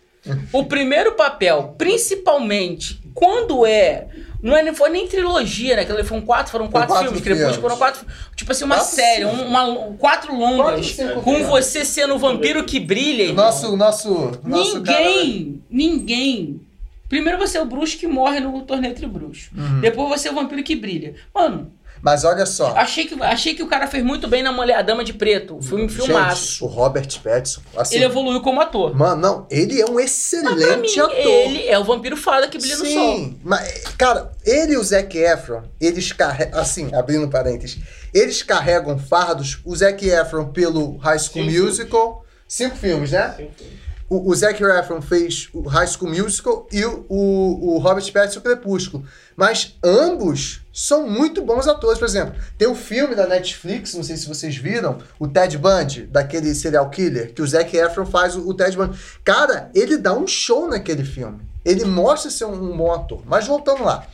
O 0.52 0.64
primeiro 0.64 1.12
papel, 1.12 1.74
principalmente 1.78 3.00
quando 3.14 3.64
é. 3.66 4.06
Não 4.42 4.56
é, 4.56 4.72
foi 4.72 4.88
nem 4.88 5.06
trilogia, 5.06 5.76
né? 5.76 5.84
Que 5.84 6.02
foram 6.04 6.22
quatro, 6.22 6.50
foram 6.50 6.66
quatro, 6.68 6.88
quatro 6.88 7.08
filmes. 7.08 7.22
Crepúsculo 7.22 7.60
foram 7.60 7.76
quatro. 7.76 8.06
Tipo 8.34 8.52
assim, 8.52 8.64
uma 8.64 8.76
Quatro, 8.76 8.94
série, 8.94 9.24
cinco. 9.26 9.36
um- 9.36 9.46
uma, 9.48 9.76
quatro 9.98 10.34
longas. 10.34 10.92
Quatro, 10.92 11.20
com 11.20 11.44
você 11.44 11.84
sendo 11.84 12.14
o 12.14 12.18
vampiro 12.18 12.64
que 12.64 12.80
brilha. 12.80 13.24
irmão. 13.24 13.44
Nosso, 13.44 13.76
nosso, 13.76 14.32
nosso 14.42 14.76
ninguém, 14.78 15.62
ninguém. 15.68 16.60
Primeiro 17.06 17.38
você 17.38 17.58
é 17.58 17.60
o 17.62 17.66
bruxo 17.66 17.98
que 17.98 18.06
morre 18.06 18.40
no 18.40 18.62
torneio 18.62 18.92
entre 18.92 19.06
bruxos. 19.06 19.50
Uhum. 19.54 19.80
Depois 19.80 20.08
você 20.08 20.28
é 20.28 20.32
o 20.32 20.34
vampiro 20.34 20.62
que 20.62 20.74
brilha. 20.76 21.14
Mano, 21.34 21.70
Mas 22.02 22.24
olha 22.24 22.46
só. 22.46 22.74
achei 22.76 23.06
que, 23.06 23.22
achei 23.22 23.54
que 23.54 23.62
o 23.62 23.66
cara 23.66 23.86
fez 23.86 24.02
muito 24.04 24.26
bem 24.26 24.42
na 24.42 24.52
mulher, 24.52 24.76
a 24.78 24.82
Dama 24.82 25.04
de 25.04 25.12
Preto. 25.12 25.56
O 25.58 25.62
filme 25.62 25.88
filmaço. 25.88 26.52
Gente, 26.52 26.64
o 26.64 26.66
Robert 26.66 27.20
Pattinson. 27.22 27.60
Assim, 27.76 27.96
Ele 27.96 28.04
evoluiu 28.04 28.40
como 28.40 28.60
ator. 28.60 28.94
Mano, 28.96 29.20
não, 29.20 29.46
ele 29.50 29.80
é 29.80 29.84
um 29.84 29.94
Pra 29.94 30.02
excelente 30.04 30.94
mim, 30.96 31.00
ator. 31.00 31.14
ele 31.16 31.66
é 31.66 31.78
o 31.78 31.84
vampiro 31.84 32.16
fada 32.16 32.48
que 32.48 32.58
brilha 32.58 32.76
no 32.78 32.86
sol. 32.86 33.16
Sim, 33.16 33.38
mas, 33.44 33.84
cara, 33.98 34.32
ele 34.44 34.72
e 34.72 34.76
o 34.76 34.82
Zac 34.82 35.16
Efron, 35.16 35.62
eles 35.80 36.10
carregam, 36.12 36.58
assim, 36.60 36.94
abrindo 36.94 37.28
parênteses, 37.28 37.78
eles 38.14 38.42
carregam 38.42 38.98
fardos, 38.98 39.58
o 39.64 39.76
Zac 39.76 40.06
Efron 40.08 40.46
pelo 40.46 40.96
High 40.98 41.18
School 41.18 41.44
Sim, 41.44 41.50
sim. 41.50 41.60
Musical, 41.60 42.24
Cinco 42.48 42.76
filmes, 42.76 43.12
né? 43.12 43.34
Cinco 43.36 43.52
filmes. 43.56 43.89
O, 44.10 44.28
o 44.28 44.34
Zac 44.34 44.60
Efron 44.60 45.00
fez 45.00 45.48
o 45.54 45.68
High 45.68 45.86
School 45.86 46.10
Musical 46.10 46.66
e 46.72 46.84
o, 46.84 47.06
o, 47.08 47.74
o 47.74 47.78
Robert 47.78 48.12
Pattinson 48.12 48.40
o 48.40 48.42
Crepúsculo. 48.42 49.04
Mas 49.36 49.78
ambos 49.84 50.62
são 50.72 51.08
muito 51.08 51.40
bons 51.42 51.68
atores. 51.68 51.96
Por 51.96 52.06
exemplo, 52.06 52.34
tem 52.58 52.66
um 52.66 52.74
filme 52.74 53.14
da 53.14 53.28
Netflix, 53.28 53.94
não 53.94 54.02
sei 54.02 54.16
se 54.16 54.26
vocês 54.26 54.56
viram, 54.56 54.98
o 55.16 55.28
Ted 55.28 55.56
Bundy, 55.56 56.02
daquele 56.06 56.52
serial 56.56 56.90
killer, 56.90 57.32
que 57.32 57.40
o 57.40 57.46
Zac 57.46 57.74
Efron 57.76 58.04
faz 58.04 58.34
o, 58.34 58.48
o 58.48 58.52
Ted 58.52 58.76
Bundy. 58.76 58.98
Cara, 59.24 59.70
ele 59.74 59.96
dá 59.96 60.12
um 60.12 60.26
show 60.26 60.66
naquele 60.66 61.04
filme. 61.04 61.40
Ele 61.64 61.84
mostra 61.84 62.32
ser 62.32 62.46
um, 62.46 62.72
um 62.72 62.76
bom 62.76 62.92
ator. 62.92 63.22
Mas 63.24 63.46
voltando 63.46 63.84
lá. 63.84 64.04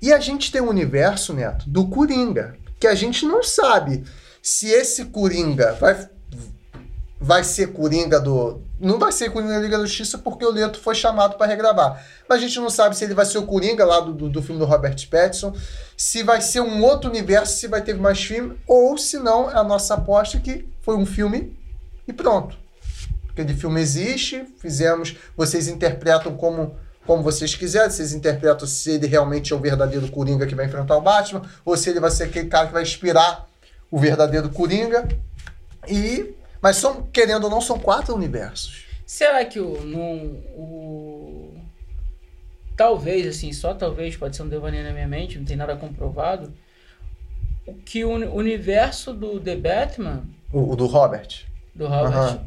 E 0.00 0.12
a 0.12 0.18
gente 0.18 0.50
tem 0.50 0.60
um 0.60 0.68
universo, 0.68 1.32
Neto, 1.32 1.70
do 1.70 1.86
Coringa, 1.86 2.56
que 2.80 2.88
a 2.88 2.94
gente 2.96 3.24
não 3.24 3.40
sabe 3.40 4.02
se 4.42 4.66
esse 4.66 5.04
Coringa 5.04 5.74
vai, 5.74 6.08
vai 7.22 7.44
ser 7.44 7.68
Coringa 7.68 8.18
do. 8.20 8.60
Não 8.80 8.98
vai 8.98 9.12
ser 9.12 9.30
Coringa 9.30 9.54
da 9.54 9.60
Liga 9.60 9.78
da 9.78 9.86
Justiça 9.86 10.18
porque 10.18 10.44
o 10.44 10.50
Leto 10.50 10.80
foi 10.80 10.94
chamado 10.94 11.36
para 11.36 11.46
regravar. 11.46 12.04
Mas 12.28 12.38
a 12.38 12.40
gente 12.40 12.58
não 12.58 12.68
sabe 12.68 12.96
se 12.96 13.04
ele 13.04 13.14
vai 13.14 13.24
ser 13.24 13.38
o 13.38 13.46
Coringa 13.46 13.84
lá 13.84 14.00
do, 14.00 14.12
do, 14.12 14.28
do 14.28 14.42
filme 14.42 14.58
do 14.58 14.66
Robert 14.66 14.96
Pattinson, 15.08 15.54
se 15.96 16.24
vai 16.24 16.40
ser 16.40 16.60
um 16.60 16.82
outro 16.82 17.08
universo, 17.08 17.56
se 17.56 17.68
vai 17.68 17.80
ter 17.80 17.94
mais 17.94 18.20
filme, 18.22 18.58
ou 18.66 18.98
se 18.98 19.20
não, 19.20 19.48
é 19.48 19.56
a 19.56 19.62
nossa 19.62 19.94
aposta 19.94 20.40
que 20.40 20.68
foi 20.80 20.96
um 20.96 21.06
filme 21.06 21.56
e 22.08 22.12
pronto. 22.12 22.56
Aquele 23.30 23.54
filme 23.54 23.80
existe, 23.80 24.44
fizemos, 24.58 25.16
vocês 25.36 25.68
interpretam 25.68 26.36
como 26.36 26.74
como 27.04 27.20
vocês 27.20 27.52
quiserem, 27.56 27.90
vocês 27.90 28.12
interpretam 28.12 28.64
se 28.64 28.92
ele 28.92 29.08
realmente 29.08 29.52
é 29.52 29.56
o 29.56 29.58
verdadeiro 29.58 30.08
Coringa 30.08 30.46
que 30.46 30.54
vai 30.54 30.66
enfrentar 30.66 30.96
o 30.96 31.00
Batman, 31.00 31.42
ou 31.64 31.76
se 31.76 31.90
ele 31.90 31.98
vai 31.98 32.12
ser 32.12 32.24
aquele 32.24 32.48
cara 32.48 32.68
que 32.68 32.72
vai 32.72 32.82
inspirar 32.82 33.48
o 33.90 33.98
verdadeiro 33.98 34.48
Coringa. 34.50 35.08
E. 35.88 36.32
Mas 36.62 36.76
são, 36.76 37.02
querendo 37.12 37.44
ou 37.44 37.50
não, 37.50 37.60
são 37.60 37.78
quatro 37.78 38.14
universos. 38.14 38.84
Será 39.04 39.44
que 39.44 39.58
o, 39.60 39.72
o. 40.56 41.54
Talvez, 42.76 43.26
assim, 43.26 43.52
só 43.52 43.74
talvez, 43.74 44.16
pode 44.16 44.36
ser 44.36 44.42
um 44.42 44.48
devaneio 44.48 44.84
na 44.84 44.92
minha 44.92 45.06
mente, 45.08 45.38
não 45.38 45.44
tem 45.44 45.56
nada 45.56 45.76
comprovado. 45.76 46.52
O 47.66 47.74
que 47.74 48.04
o 48.04 48.10
uni- 48.10 48.26
universo 48.26 49.12
do 49.12 49.38
The 49.38 49.56
Batman, 49.56 50.24
O, 50.52 50.72
o 50.72 50.76
do 50.76 50.86
Robert. 50.86 51.44
do 51.74 51.86
Robert, 51.86 52.40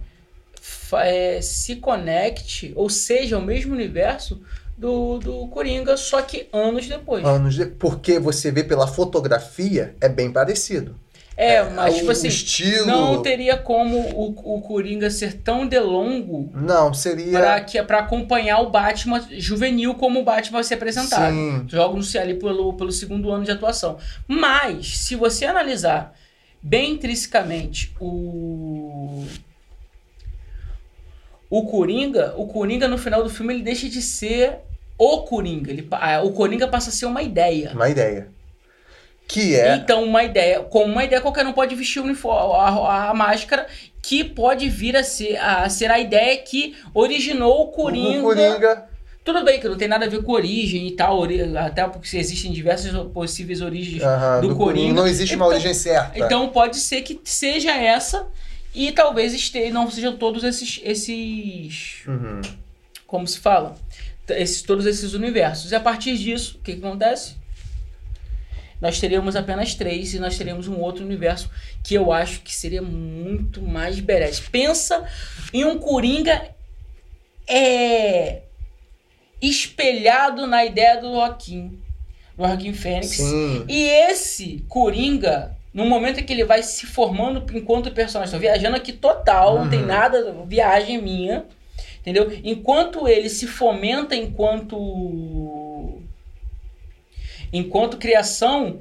fa- 0.59 1.05
é, 1.05 1.41
se 1.41 1.75
conecte, 1.77 2.73
ou 2.75 2.89
seja, 2.89 3.37
o 3.37 3.41
mesmo 3.41 3.73
universo 3.73 4.41
do, 4.77 5.19
do 5.19 5.47
Coringa, 5.47 5.95
só 5.95 6.21
que 6.21 6.49
anos 6.51 6.87
depois. 6.87 7.23
Anos 7.25 7.55
de... 7.55 7.65
Porque 7.65 8.19
você 8.19 8.51
vê 8.51 8.63
pela 8.63 8.87
fotografia, 8.87 9.95
é 10.01 10.09
bem 10.09 10.31
parecido. 10.31 10.95
É, 11.37 11.63
mas 11.63 11.95
o, 11.95 11.97
tipo 11.99 12.11
assim, 12.11 12.29
estilo. 12.29 12.85
não 12.85 13.21
teria 13.21 13.57
como 13.57 13.97
o, 13.97 14.55
o 14.55 14.61
Coringa 14.61 15.09
ser 15.09 15.33
tão 15.33 15.67
delongo 15.67 16.49
Não, 16.53 16.93
seria. 16.93 17.37
pra, 17.37 17.59
que, 17.59 17.81
pra 17.83 17.99
acompanhar 17.99 18.59
o 18.61 18.69
Batman 18.69 19.21
juvenil 19.31 19.95
como 19.95 20.21
o 20.21 20.23
Batman 20.23 20.57
vai 20.59 20.63
ser 20.63 20.75
apresentado. 20.75 21.33
Sim. 21.33 21.65
Jogos 21.67 22.15
ali 22.15 22.35
pelo, 22.35 22.73
pelo 22.73 22.91
segundo 22.91 23.31
ano 23.31 23.43
de 23.43 23.51
atuação. 23.51 23.97
Mas, 24.27 24.97
se 24.99 25.15
você 25.15 25.45
analisar 25.45 26.15
bem 26.61 26.91
intrinsecamente 26.93 27.93
o. 27.99 29.25
O 31.47 31.65
Coringa, 31.67 32.33
o 32.37 32.47
Coringa 32.47 32.87
no 32.87 32.97
final 32.97 33.23
do 33.23 33.29
filme 33.29 33.53
ele 33.53 33.63
deixa 33.63 33.87
de 33.87 34.01
ser 34.01 34.59
o 34.97 35.19
Coringa. 35.23 35.69
Ele, 35.69 35.87
o 36.23 36.31
Coringa 36.31 36.67
passa 36.67 36.89
a 36.89 36.93
ser 36.93 37.05
uma 37.05 37.21
ideia. 37.21 37.71
Uma 37.73 37.87
ideia. 37.87 38.29
Que 39.27 39.55
é. 39.55 39.75
Então, 39.75 40.03
uma 40.03 40.23
ideia, 40.23 40.59
com 40.61 40.83
uma 40.83 41.03
ideia, 41.03 41.21
qualquer 41.21 41.45
um 41.47 41.53
pode 41.53 41.73
vestir 41.75 41.99
uniforme, 41.99 42.53
a, 42.55 43.09
a 43.09 43.13
máscara, 43.13 43.65
que 44.01 44.23
pode 44.23 44.69
vir 44.69 44.95
a 44.95 45.03
ser, 45.03 45.35
a 45.37 45.67
ser 45.67 45.89
a 45.89 45.99
ideia 45.99 46.37
que 46.37 46.75
originou 46.93 47.63
o 47.63 47.67
Coringa. 47.69 48.19
O 48.19 48.23
Coringa. 48.23 48.85
Tudo 49.23 49.43
bem 49.43 49.59
que 49.59 49.67
não 49.67 49.75
tem 49.75 49.87
nada 49.87 50.05
a 50.05 50.07
ver 50.09 50.21
com 50.21 50.31
origem 50.33 50.87
e 50.87 50.91
tal, 50.91 51.23
até 51.57 51.87
porque 51.87 52.15
existem 52.15 52.51
diversas 52.51 52.91
possíveis 53.11 53.59
origens 53.59 54.03
aham, 54.03 54.41
do, 54.41 54.55
Coringa. 54.55 54.93
Não 54.93 55.07
existe 55.07 55.35
uma 55.35 55.45
Então- 55.45 55.55
origem 55.55 55.73
certa. 55.73 56.19
Então 56.19 56.49
pode 56.49 56.77
ser 56.77 57.01
que 57.01 57.19
seja 57.23 57.71
essa 57.71 58.27
e 58.75 58.91
talvez 58.91 59.33
este, 59.33 59.71
não 59.71 59.89
sejam 59.89 60.15
todos 60.15 60.43
esses, 60.43 60.79
esses 60.83 62.03
Uhum. 62.07 62.41
como 63.07 63.27
se 63.27 63.39
fala, 63.39 63.75
esses, 64.29 64.61
todos 64.61 64.85
esses 64.85 65.15
universos. 65.15 65.71
E 65.71 65.75
a 65.75 65.79
partir 65.79 66.15
disso, 66.17 66.59
o 66.59 66.63
que, 66.63 66.73
que 66.75 66.85
acontece? 66.85 67.35
Nós 68.81 68.99
teríamos 68.99 69.35
apenas 69.35 69.73
três 69.73 70.13
e 70.13 70.19
nós 70.19 70.37
teríamos 70.37 70.67
um 70.67 70.79
outro 70.79 71.03
universo 71.03 71.49
que 71.83 71.95
eu 71.95 72.11
acho 72.11 72.41
que 72.41 72.53
seria 72.53 72.81
muito 72.81 73.61
mais 73.61 73.99
badass. 73.99 74.39
Pensa 74.39 75.07
em 75.53 75.63
um 75.63 75.77
Coringa 75.79 76.49
é, 77.47 78.41
espelhado 79.41 80.47
na 80.47 80.65
ideia 80.65 80.99
do 80.99 81.13
Joaquim, 81.13 81.79
do 82.37 82.45
Joaquim 82.45 82.73
Fênix. 82.73 83.11
Sim. 83.17 83.65
E 83.67 83.83
esse 83.87 84.65
Coringa, 84.67 85.55
no 85.73 85.85
momento 85.85 86.19
em 86.19 86.23
que 86.23 86.33
ele 86.33 86.45
vai 86.45 86.63
se 86.63 86.85
formando 86.85 87.45
enquanto 87.57 87.91
personagem, 87.91 88.33
tô 88.33 88.39
viajando 88.39 88.75
aqui 88.75 88.91
total, 88.93 89.59
não 89.59 89.69
tem 89.69 89.79
Uhum. 89.81 89.85
nada, 89.87 90.35
viagem 90.45 91.01
minha, 91.01 91.45
entendeu? 92.01 92.31
Enquanto 92.43 93.07
ele 93.07 93.29
se 93.29 93.47
fomenta 93.47 94.15
enquanto 94.15 94.75
enquanto 97.51 97.97
criação, 97.97 98.79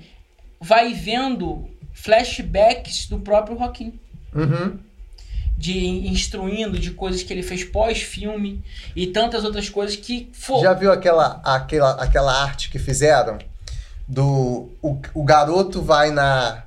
vai 0.61 0.93
vendo 0.95 1.69
flashbacks 1.93 3.07
do 3.07 3.19
próprio 3.21 3.57
Joaquim 3.57 3.99
Uhum. 4.35 4.79
de 5.57 6.09
instruindo 6.09 6.77
de 6.77 6.91
coisas 6.91 7.23
que 7.23 7.33
ele 7.33 7.43
fez 7.43 7.63
pós-filme 7.63 8.65
e 8.97 9.07
tantas 9.07 9.45
outras 9.45 9.69
coisas 9.69 9.95
que 9.95 10.29
for 10.33 10.61
Já 10.61 10.73
viu 10.73 10.91
aquela, 10.91 11.41
aquela, 11.45 11.93
aquela 12.03 12.43
arte 12.43 12.69
que 12.69 12.79
fizeram? 12.79 13.39
Do. 14.09 14.71
O, 14.83 15.01
o 15.15 15.25
garoto 15.25 15.81
vai 15.81 16.11
na. 16.11 16.65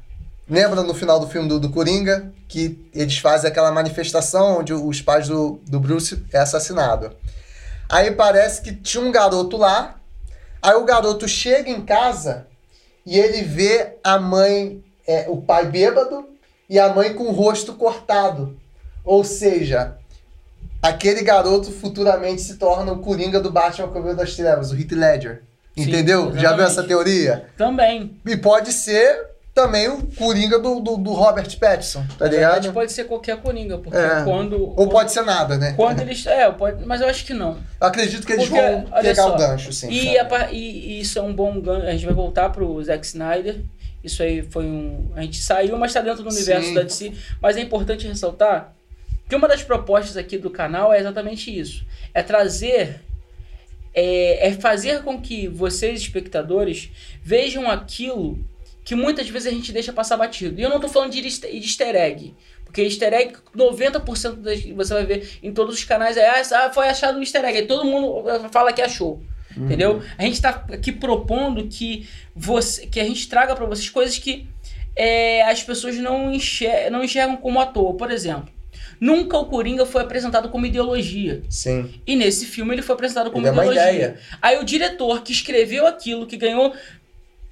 Lembra 0.50 0.82
no 0.82 0.94
final 0.94 1.20
do 1.20 1.28
filme 1.28 1.48
do, 1.50 1.60
do 1.60 1.70
Coringa? 1.70 2.32
Que 2.48 2.80
eles 2.94 3.18
fazem 3.18 3.50
aquela 3.50 3.72
manifestação 3.72 4.60
onde 4.60 4.74
os 4.74 5.02
pais 5.02 5.28
do, 5.28 5.60
do 5.68 5.80
Bruce 5.80 6.24
é 6.32 6.40
assassinado. 6.40 7.12
Aí 7.90 8.12
parece 8.12 8.62
que 8.62 8.74
tinha 8.74 9.04
um 9.04 9.12
garoto 9.12 9.58
lá. 9.58 9.97
Aí 10.62 10.76
o 10.76 10.86
garoto 10.86 11.28
chega 11.28 11.70
em 11.70 11.82
casa 11.82 12.48
e 13.06 13.18
ele 13.18 13.42
vê 13.42 13.96
a 14.04 14.20
mãe, 14.20 14.84
é, 15.08 15.26
o 15.30 15.38
pai 15.42 15.66
bêbado 15.66 16.28
e 16.70 16.80
a 16.80 16.94
mãe 16.94 17.14
com 17.14 17.24
o 17.26 17.32
rosto 17.32 17.74
cortado. 17.74 18.58
Ou 19.04 19.24
seja, 19.24 19.96
aquele 20.82 21.22
garoto 21.22 21.72
futuramente 21.72 22.42
se 22.42 22.56
torna 22.58 22.92
o 22.92 23.00
Coringa 23.00 23.40
do 23.40 23.52
Batman 23.52 23.88
Cavaleiro 23.88 24.18
das 24.18 24.36
Trevas, 24.36 24.72
o 24.72 24.78
Heath 24.78 24.92
Ledger. 24.92 25.44
Sim, 25.76 25.84
Entendeu? 25.84 26.36
Já 26.36 26.54
viu 26.54 26.66
essa 26.66 26.84
teoria? 26.84 27.48
também. 27.56 28.20
E 28.26 28.36
pode 28.36 28.74
ser 28.74 29.28
também 29.58 29.88
o 29.90 30.06
Coringa 30.16 30.60
do, 30.60 30.80
do, 30.80 30.98
do 30.98 31.14
Robert 31.14 31.58
Pattinson, 31.58 32.06
tá 32.16 32.26
Na 32.26 32.30
verdade, 32.32 32.60
ligado? 32.60 32.74
pode 32.76 32.92
ser 32.92 33.06
qualquer 33.06 33.38
Coringa, 33.38 33.80
porque 33.80 33.98
É. 33.98 34.24
quando 34.24 34.72
Ou 34.80 34.88
pode 34.88 35.12
ser 35.12 35.24
nada, 35.24 35.58
né? 35.58 35.74
Quando 35.76 36.00
eles. 36.02 36.28
É, 36.28 36.52
pode, 36.52 36.86
mas 36.86 37.02
eu 37.02 37.08
acho 37.08 37.26
que 37.26 37.34
não. 37.34 37.58
Eu 37.82 37.88
acredito 37.88 38.24
que 38.28 38.34
eles 38.34 38.48
Porque, 38.48 38.62
vão 38.62 38.82
pegar 38.84 39.16
só, 39.16 39.34
o 39.34 39.38
gancho, 39.38 39.74
sim. 39.74 39.90
E, 39.90 40.16
a 40.20 40.52
e- 40.52 40.58
e 40.98 41.00
isso 41.00 41.18
é 41.18 41.24
um 41.24 41.34
bom 41.34 41.60
gancho. 41.60 41.88
A 41.88 41.92
gente 41.92 42.06
vai 42.06 42.14
voltar 42.14 42.50
pro 42.52 42.84
Zack 42.84 43.04
Snyder. 43.04 43.62
Isso 44.04 44.22
aí 44.22 44.44
foi 44.44 44.66
um. 44.66 45.12
A 45.16 45.22
gente 45.24 45.42
saiu, 45.42 45.76
mas 45.76 45.92
tá 45.92 46.02
dentro 46.02 46.22
do 46.22 46.30
universo 46.30 46.68
Sim. 46.68 46.74
da 46.76 46.84
DC. 46.84 47.14
Mas 47.42 47.58
é 47.58 47.62
importante 47.62 48.08
ressaltar 48.08 48.76
que 49.28 49.36
uma 49.36 49.48
das 49.48 49.64
propostas 49.64 50.16
aqui 50.18 50.38
do 50.38 50.52
canal 50.52 50.94
é 50.94 51.00
exatamente 51.00 51.50
isso: 51.60 51.84
é 52.14 52.22
trazer. 52.22 53.02
É, 53.92 54.50
é 54.50 54.52
fazer 54.52 55.02
com 55.02 55.20
que 55.20 55.48
vocês, 55.48 56.00
espectadores, 56.02 56.92
vejam 57.24 57.68
aquilo 57.68 58.38
que 58.88 58.96
muitas 58.96 59.28
vezes 59.28 59.50
a 59.50 59.52
gente 59.54 59.74
deixa 59.74 59.92
passar 59.92 60.16
batido. 60.16 60.62
E 60.62 60.64
eu 60.64 60.70
não 60.70 60.80
tô 60.80 60.88
falando 60.88 61.12
de 61.12 61.20
easter, 61.20 61.94
egg. 61.94 62.34
Porque 62.64 62.82
easter 62.82 63.14
egg, 63.14 63.34
90% 63.54 64.36
das 64.36 64.62
que 64.62 64.72
você 64.72 64.94
vai 64.94 65.06
ver 65.06 65.30
em 65.44 65.52
todos 65.52 65.76
os 65.76 65.84
canais 65.84 66.16
é 66.16 66.26
ah, 66.26 66.72
foi 66.74 66.88
achado 66.88 67.18
um 67.18 67.22
easter 67.22 67.44
egg. 67.44 67.58
Aí 67.58 67.68
todo 67.68 67.84
mundo 67.84 68.24
fala 68.50 68.72
que 68.72 68.82
achou. 68.82 69.22
Entendeu? 69.58 70.02
A 70.18 70.24
gente 70.24 70.42
tá 70.42 70.64
aqui 70.72 70.94
propondo 70.94 71.68
que, 71.68 72.08
você, 72.34 72.88
que 72.88 73.02
a 73.02 73.04
gente 73.04 73.28
traga 73.28 73.54
para 73.58 73.66
vocês 73.66 73.90
coisas 73.90 74.18
que 74.18 74.48
é, 74.96 75.44
as 75.44 75.62
pessoas 75.62 75.98
não, 75.98 76.32
enxer 76.32 76.90
não 76.90 77.04
enxergam 77.04 77.36
como 77.36 77.60
à 77.60 77.66
toa. 77.66 77.94
Por 77.94 78.10
exemplo, 78.10 78.48
nunca 79.02 79.38
o 79.38 79.48
Coringa 79.48 79.86
foi 79.86 80.02
apresentado 80.02 80.48
como 80.48 80.66
ideologia. 80.66 81.44
Sim. 81.50 81.94
E 82.08 82.16
nesse 82.16 82.46
filme 82.46 82.74
ele 82.74 82.82
foi 82.82 82.96
apresentado 82.96 83.32
como 83.32 83.46
Ele 83.46 83.50
é 83.50 83.52
ideologia. 83.52 83.92
ideia. 83.92 84.20
Aí 84.42 84.58
o 84.60 84.64
diretor 84.64 85.24
que 85.24 85.34
escreveu 85.34 85.86
aquilo, 85.86 86.26
que 86.26 86.38
ganhou 86.38 86.74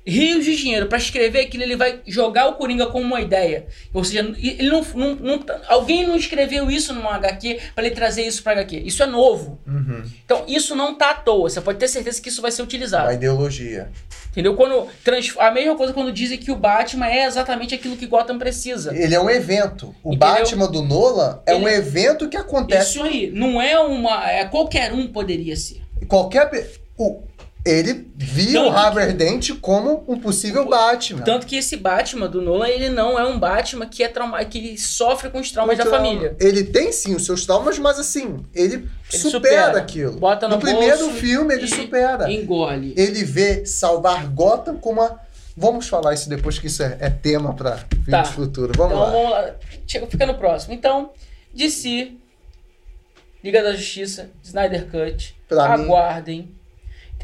rios 0.06 0.46
de 0.46 0.56
dinheiro 0.56 0.86
pra 0.88 0.98
escrever 0.98 1.42
aquilo, 1.42 1.64
ele 1.64 1.76
vai 1.76 2.00
jogar 2.06 2.48
o 2.48 2.54
Coringa 2.54 2.86
como 2.88 3.06
uma 3.06 3.22
ideia. 3.22 3.66
Ou 3.94 4.04
seja, 4.04 4.20
ele 4.38 4.70
não, 4.70 4.82
não, 4.94 5.16
não- 5.16 5.46
alguém 5.68 6.06
não 6.06 6.16
escreveu 6.16 6.70
isso 6.70 6.94
numa 6.94 7.16
HQ 7.16 7.60
pra 7.74 7.84
ele 7.86 7.96
trazer 7.96 8.22
isso 8.24 8.44
pra 8.44 8.52
HQ. 8.54 8.78
Isso 8.86 9.02
é 9.02 9.06
novo. 9.08 9.60
Uhum. 9.66 10.04
Então 10.24 10.44
isso 10.48 10.76
não 10.76 10.96
tá 10.96 11.12
à 11.12 11.14
toa. 11.16 11.50
Você 11.50 11.60
pode 11.60 11.80
ter 11.80 11.88
certeza 11.88 12.22
que 12.22 12.30
isso 12.30 12.42
vai 12.42 12.52
ser 12.52 12.62
utilizado. 12.62 13.06
Uma 13.06 13.14
ideologia. 13.14 13.90
Entendeu? 14.32 14.54
Quando 14.56 14.88
trans... 15.04 15.34
A 15.40 15.50
mesma 15.50 15.76
coisa 15.76 15.94
quando 15.94 16.12
dizem 16.12 16.38
que 16.38 16.52
o 16.52 16.56
Batman 16.56 17.08
é 17.08 17.26
exatamente 17.26 17.74
aquilo 17.74 17.96
que 17.98 18.06
Gotham 18.06 18.38
precisa. 18.38 18.96
Ele 18.96 19.16
é 19.16 19.20
um 19.20 19.30
evento. 19.30 19.96
O 20.04 20.14
Entendeu? 20.14 20.36
Batman 20.36 20.68
do 20.70 20.82
Nolan 20.82 21.40
é 21.46 21.56
um 21.56 21.68
Ele- 21.68 21.78
evento 21.78 22.28
que 22.30 22.36
acontece. 22.38 22.92
Isso 22.98 23.04
aí. 23.04 23.32
Não 23.34 23.62
é 23.62 23.80
uma. 23.80 24.30
É, 24.30 24.44
qualquer 24.46 24.92
um 24.94 25.08
poderia 25.08 25.56
ser. 25.56 25.82
Qualquer. 26.08 26.70
O, 26.98 27.24
ele 27.66 27.94
Tanto 27.96 28.68
o 28.68 28.70
Harvey 28.70 29.12
Dent 29.14 29.50
como 29.60 30.04
um 30.08 30.20
possível 30.20 30.68
Batman. 30.70 31.24
Tanto 31.24 31.48
que 31.48 31.56
esse 31.56 31.76
Batman 31.78 32.28
do 32.28 32.40
Nolan, 32.42 32.68
ele 32.68 32.90
não 32.90 33.18
é 33.18 33.26
um 33.26 33.40
Batman 33.40 33.88
que 33.88 34.04
é 34.04 34.08
trauma... 34.08 34.44
que 34.46 34.78
sofre 34.78 35.30
com 35.32 35.40
os 35.40 35.52
traumas 35.52 35.76
da 35.78 35.84
Então, 35.84 35.96
família. 35.98 36.36
Ele 36.40 36.64
tem 36.64 36.92
sim 36.92 37.16
os 37.16 37.26
seus 37.26 37.44
traumas, 37.46 37.80
mas 37.80 37.98
assim, 37.98 38.46
ele, 38.54 38.74
Ele 38.76 38.90
supera, 39.12 39.30
supera. 39.32 39.78
aquilo. 39.80 40.20
Bota 40.20 40.48
no 40.48 40.60
primeiro 40.60 41.00
bolso 41.00 41.16
filme 41.16 41.56
ele 41.56 41.68
supera. 41.68 42.32
Engole. 42.32 42.94
Ele 42.96 43.24
vê 43.24 43.66
salvar 43.66 44.28
Gotham 44.28 44.78
como 44.78 45.02
uma. 45.02 45.20
Vamos 45.58 45.88
falar 45.88 46.14
isso 46.14 46.30
depois 46.30 46.60
que 46.60 46.68
isso 46.68 46.84
é, 46.84 46.98
é 47.00 47.10
tema 47.10 47.54
para 47.56 47.78
filmes 47.78 48.12
Tá. 48.12 48.24
futuros. 48.26 48.76
Vamos 48.78 48.94
então 48.94 49.06
lá. 49.06 49.12
vamos 49.12 49.32
lá. 49.32 49.56
Chega, 49.88 50.06
fica 50.06 50.26
no 50.26 50.36
próximo. 50.36 50.74
Então, 50.74 51.12
DC, 51.54 52.12
Liga 53.44 53.64
da 53.64 53.74
Justiça, 53.74 54.30
Snyder 54.44 54.86
Cut, 54.92 55.36
Pra 55.48 55.78
mim, 55.78 55.84
aguardem. 55.86 56.55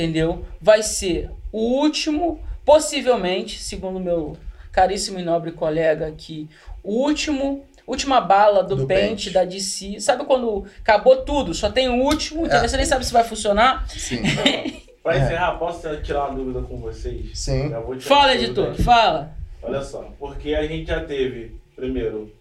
Entendeu? 0.01 0.43
Vai 0.59 0.81
ser 0.81 1.29
o 1.51 1.59
último, 1.81 2.39
possivelmente, 2.65 3.61
segundo 3.61 3.99
meu 3.99 4.35
caríssimo 4.71 5.19
e 5.19 5.23
nobre 5.23 5.51
colega 5.51 6.07
aqui, 6.07 6.49
o 6.83 6.93
último. 7.03 7.65
Última 7.87 8.21
bala 8.21 8.63
do, 8.63 8.75
Do 8.75 8.87
pente, 8.87 9.09
pente. 9.09 9.29
da 9.31 9.43
DC. 9.43 9.99
Sabe 9.99 10.23
quando 10.23 10.65
acabou 10.79 11.17
tudo? 11.25 11.53
Só 11.53 11.69
tem 11.69 11.89
o 11.89 11.95
último, 12.03 12.41
entendeu? 12.45 12.63
É. 12.63 12.67
Você 12.67 12.77
nem 12.77 12.85
sabe 12.85 13.05
se 13.05 13.11
vai 13.11 13.23
funcionar. 13.23 13.85
sim. 13.89 14.21
Pra 15.03 15.15
É. 15.15 15.19
encerrar, 15.25 15.57
posso 15.57 15.97
tirar 16.01 16.27
uma 16.27 16.35
dúvida 16.35 16.61
com 16.61 16.77
vocês? 16.77 17.37
Sim. 17.37 17.69
Já 17.69 17.79
vou 17.79 17.95
tirar 17.97 18.07
Fala, 18.15 18.35
editor, 18.35 18.75
fala. 18.75 19.35
Olha 19.63 19.81
só, 19.81 20.07
porque 20.19 20.53
a 20.53 20.65
gente 20.67 20.87
já 20.87 21.03
teve, 21.03 21.59
primeiro, 21.75 22.31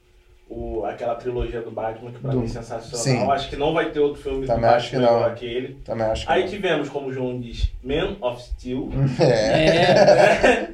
o, 0.52 0.84
aquela 0.84 1.14
trilogia 1.14 1.60
do 1.62 1.70
Batman, 1.70 2.10
que 2.10 2.18
pra 2.18 2.32
Do- 2.32 2.38
mim 2.40 2.44
é 2.44 2.48
sensacional. 2.48 2.98
Sim. 3.26 3.30
Acho 3.30 3.48
que 3.48 3.54
não 3.56 3.72
vai 3.72 3.90
ter 3.92 4.00
outro 4.00 4.20
filme 4.20 4.46
Também 4.48 4.68
do 4.68 4.74
acho 4.74 4.90
que 4.90 4.96
Batman 4.96 5.10
não. 5.12 5.16
igual 5.18 5.30
aquele. 5.30 5.74
Também 5.84 6.06
acho 6.08 6.26
que. 6.26 6.32
Aí 6.32 6.42
não. 6.42 6.48
tivemos, 6.50 6.88
como 6.88 7.06
o 7.06 7.12
João 7.12 7.40
diz, 7.40 7.70
Man 7.84 8.16
of 8.20 8.42
Steel, 8.42 8.88
É. 9.20 10.68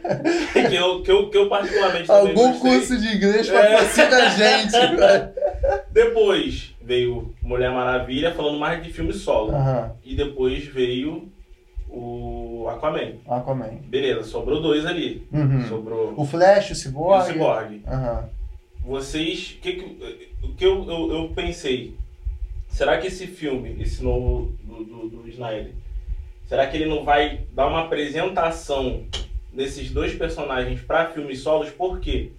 É, 0.58 0.68
que, 0.68 0.74
eu, 0.74 1.02
que, 1.02 1.10
eu, 1.12 1.28
que 1.30 1.36
eu 1.36 1.48
particularmente 1.48 2.06
também 2.06 2.30
Algum 2.32 2.52
gostei. 2.52 2.70
curso 2.70 2.98
de 2.98 3.16
inglês 3.16 3.48
É. 3.50 3.52
patrocina 3.52 4.16
a 4.16 4.28
gente. 4.30 4.72
Depois 5.92 6.74
veio 6.82 7.34
Mulher 7.42 7.70
Maravilha, 7.70 8.32
falando 8.32 8.58
mais 8.58 8.82
de 8.82 8.90
filme 8.92 9.12
solo. 9.12 9.52
Aham. 9.54 9.92
E 10.04 10.14
depois 10.16 10.64
veio 10.66 11.28
o 11.88 12.66
Aquaman. 12.70 13.12
Aquaman. 13.28 13.78
Beleza, 13.88 14.22
sobrou 14.24 14.60
dois 14.60 14.84
ali. 14.86 15.26
Uhum. 15.32 15.64
Sobrou 15.68 16.14
O 16.16 16.24
Flash, 16.24 16.70
o 16.70 16.72
o 16.72 16.76
Cyborg. 16.76 17.26
Cyborg. 17.32 17.82
Aham. 17.86 18.28
Vocês. 18.86 19.58
Que 19.60 19.72
que, 19.72 20.26
o 20.42 20.54
que 20.54 20.64
eu, 20.64 20.88
eu, 20.88 21.12
eu 21.12 21.28
pensei? 21.34 21.94
Será 22.68 22.98
que 22.98 23.08
esse 23.08 23.26
filme, 23.26 23.76
esse 23.82 24.02
novo 24.02 24.52
do, 24.62 24.84
do, 24.84 25.08
do 25.08 25.28
Snyder, 25.28 25.72
será 26.46 26.66
que 26.66 26.76
ele 26.76 26.86
não 26.86 27.04
vai 27.04 27.40
dar 27.52 27.66
uma 27.66 27.82
apresentação 27.84 29.04
desses 29.52 29.90
dois 29.90 30.14
personagens 30.14 30.80
para 30.80 31.10
filmes 31.10 31.40
solos? 31.40 31.70
Por 31.70 31.98
quê? 32.00 32.30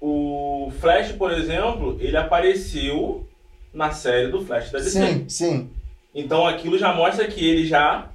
O 0.00 0.70
Flash, 0.80 1.12
por 1.12 1.32
exemplo, 1.32 1.96
ele 1.98 2.16
apareceu 2.16 3.26
na 3.72 3.90
série 3.90 4.28
do 4.28 4.44
Flash 4.44 4.70
da 4.70 4.78
DC. 4.78 4.90
Sim, 5.06 5.28
sim, 5.28 5.70
Então 6.14 6.46
aquilo 6.46 6.78
já 6.78 6.92
mostra 6.94 7.26
que 7.26 7.44
ele 7.44 7.66
já 7.66 8.10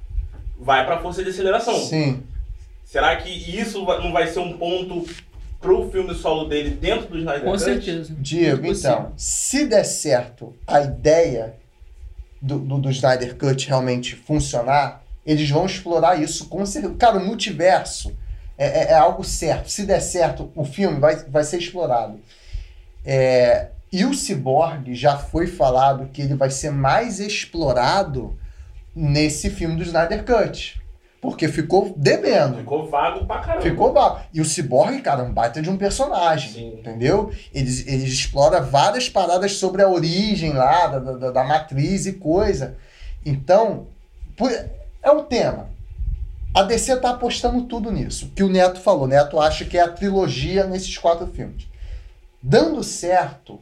vai 0.58 0.86
para 0.86 1.00
força 1.00 1.22
de 1.22 1.30
aceleração. 1.30 1.74
sim. 1.74 2.22
Será 2.84 3.16
que 3.16 3.30
isso 3.30 3.84
não 3.84 4.12
vai 4.12 4.26
ser 4.26 4.40
um 4.40 4.56
ponto 4.58 5.06
pro 5.62 5.88
filme 5.90 6.12
solo 6.14 6.44
dele 6.46 6.70
dentro 6.70 7.06
do 7.08 7.16
Snyder 7.18 7.44
com 7.44 7.52
Cut? 7.52 7.62
certeza. 7.62 8.14
Diego, 8.18 8.66
então, 8.66 9.12
se 9.16 9.64
der 9.66 9.84
certo 9.84 10.54
a 10.66 10.80
ideia 10.82 11.54
do, 12.40 12.58
do, 12.58 12.78
do 12.78 12.90
Snyder 12.90 13.36
Cut 13.36 13.68
realmente 13.68 14.16
funcionar, 14.16 15.02
eles 15.24 15.48
vão 15.48 15.64
explorar 15.64 16.20
isso 16.20 16.48
com 16.48 16.66
certeza. 16.66 16.94
Cara, 16.96 17.18
o 17.18 17.24
multiverso 17.24 18.12
é, 18.58 18.66
é- 18.66 18.90
é 18.90 18.94
algo 18.94 19.22
certo. 19.22 19.70
Se 19.70 19.86
der 19.86 20.00
certo, 20.00 20.50
o 20.54 20.64
filme 20.64 20.98
vai, 20.98 21.14
vai 21.28 21.44
ser 21.44 21.58
explorado. 21.58 22.18
É, 23.04 23.68
e 23.92 24.04
o 24.04 24.12
Cyborg 24.14 24.94
já 24.94 25.16
foi 25.16 25.46
falado 25.46 26.08
que 26.12 26.22
ele 26.22 26.34
vai 26.34 26.50
ser 26.50 26.70
mais 26.72 27.20
explorado 27.20 28.36
nesse 28.94 29.48
filme 29.48 29.76
do 29.76 29.82
Snyder 29.84 30.24
Cut. 30.24 30.81
Porque 31.22 31.46
ficou 31.46 31.94
devendo. 31.96 32.56
Ficou 32.58 32.90
vago 32.90 33.24
pra 33.24 33.38
caramba. 33.38 33.62
Ficou 33.62 33.92
bom. 33.92 34.20
E 34.34 34.40
o 34.40 34.44
Cyborg, 34.44 35.00
cara, 35.02 35.22
é 35.22 35.24
um 35.24 35.32
baita 35.32 35.62
de 35.62 35.70
um 35.70 35.76
personagem. 35.76 36.52
Sim. 36.52 36.74
Entendeu? 36.80 37.32
Eles, 37.54 37.86
eles 37.86 38.12
exploram 38.12 38.60
várias 38.66 39.08
paradas 39.08 39.52
sobre 39.52 39.82
a 39.82 39.88
origem 39.88 40.52
lá, 40.52 40.88
da, 40.88 40.98
da, 40.98 41.30
da 41.30 41.44
matriz 41.44 42.06
e 42.06 42.14
coisa. 42.14 42.76
Então, 43.24 43.86
por- 44.36 44.50
é 44.50 45.10
o 45.12 45.22
tema. 45.22 45.70
A 46.52 46.64
DC 46.64 46.96
tá 46.96 47.10
apostando 47.10 47.62
tudo 47.66 47.92
nisso. 47.92 48.32
Que 48.34 48.42
o 48.42 48.48
Neto 48.48 48.80
falou. 48.80 49.04
O 49.04 49.08
Neto 49.08 49.38
acha 49.40 49.64
que 49.64 49.78
é 49.78 49.82
a 49.82 49.88
trilogia 49.88 50.64
nesses 50.66 50.98
quatro 50.98 51.28
filmes. 51.28 51.68
Dando 52.42 52.82
certo, 52.82 53.60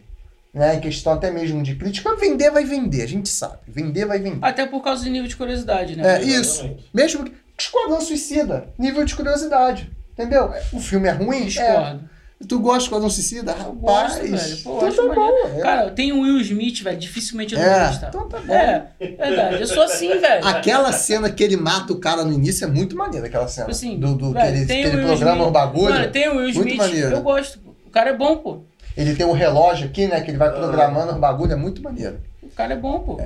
né, 0.53 0.77
em 0.77 0.81
questão 0.81 1.13
até 1.13 1.31
mesmo 1.31 1.63
de 1.63 1.77
crítica, 1.77 2.17
vender 2.17 2.51
vai 2.51 2.65
vender, 2.65 3.03
a 3.03 3.07
gente 3.07 3.29
sabe. 3.29 3.59
Vender 3.69 4.07
vai 4.07 4.19
vender. 4.19 4.39
Até 4.41 4.65
por 4.67 4.83
causa 4.83 5.05
do 5.05 5.11
nível 5.11 5.29
de 5.29 5.37
curiosidade, 5.37 5.95
né? 5.95 6.17
É, 6.17 6.23
isso. 6.23 6.75
Mesmo 6.95 7.25
que. 7.25 7.39
Esquadrão 7.63 8.01
Suicida. 8.01 8.69
Nível 8.79 9.05
de 9.05 9.15
curiosidade. 9.15 9.91
Entendeu? 10.13 10.53
O 10.73 10.81
filme 10.81 11.09
é 11.09 11.13
ruim? 11.13 11.43
É. 11.43 11.47
Discordo. 11.47 12.11
Tu 12.49 12.59
gosta 12.59 12.79
de 12.79 12.85
Esquadrão 12.85 13.11
Suicida? 13.11 13.53
Rapaz. 13.53 13.75
gosto, 13.79 14.23
velho. 14.23 14.57
Pô, 14.65 14.89
então 14.89 15.09
tá 15.09 15.15
bom. 15.15 15.31
é. 15.59 15.61
Cara, 15.61 15.91
tem 15.91 16.11
o 16.13 16.23
Will 16.23 16.41
Smith, 16.41 16.83
velho. 16.83 16.99
Dificilmente 16.99 17.55
eu 17.55 17.61
não 17.61 17.67
É, 17.67 17.87
gostar. 17.89 18.09
então 18.09 18.29
tá 18.29 18.39
bom. 18.41 18.53
É, 18.55 18.87
verdade. 18.99 19.61
Eu 19.61 19.67
sou 19.67 19.83
assim, 19.83 20.09
velho. 20.19 20.47
Aquela 20.47 20.91
cena 20.91 21.31
que 21.31 21.43
ele 21.45 21.57
mata 21.59 21.93
o 21.93 22.01
cara 22.01 22.25
no 22.25 22.33
início 22.33 22.65
é 22.65 22.67
muito 22.67 22.97
maneira, 22.97 23.27
aquela 23.27 23.47
cena. 23.47 23.67
Tipo 23.67 23.77
assim, 23.77 23.99
do, 24.01 24.15
do, 24.15 24.29
que 24.29 24.33
velho, 24.41 24.57
ele, 24.57 24.67
tem 24.67 24.83
que 24.83 24.89
ele 24.89 25.03
programa 25.07 25.33
Smith. 25.33 25.49
o 25.49 25.51
bagulho. 25.51 25.95
Mano, 25.95 26.11
tem 26.11 26.29
o 26.29 26.37
Will 26.37 26.55
Muito 26.55 26.59
Smith. 26.61 26.77
maneiro. 26.79 27.17
Eu 27.17 27.23
gosto. 27.23 27.59
pô. 27.59 27.71
O 27.87 27.91
cara 27.91 28.11
é 28.11 28.17
bom, 28.17 28.37
pô. 28.39 28.61
Ele 28.97 29.15
tem 29.15 29.27
um 29.27 29.33
relógio 29.33 29.87
aqui, 29.89 30.07
né? 30.07 30.21
Que 30.23 30.31
ele 30.31 30.39
vai 30.39 30.51
programando 30.51 31.13
o 31.13 31.19
bagulho, 31.19 31.53
é 31.53 31.57
muito 31.57 31.83
maneiro. 31.83 32.21
O 32.43 32.49
cara 32.49 32.73
é 32.73 32.77
bom, 32.77 33.01
pô. 33.01 33.21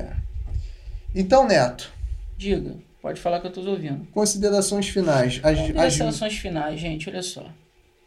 Então, 1.14 1.46
Neto, 1.46 1.92
Diga. 2.36 2.72
Pode 3.04 3.20
falar 3.20 3.38
que 3.38 3.46
eu 3.46 3.52
tô 3.52 3.60
ouvindo. 3.60 4.06
considerações 4.12 4.88
finais. 4.88 5.38
As, 5.42 5.58
E 5.58 6.02
as- 6.02 6.32
finais, 6.38 6.80
gente, 6.80 7.10
olha 7.10 7.22
só. 7.22 7.46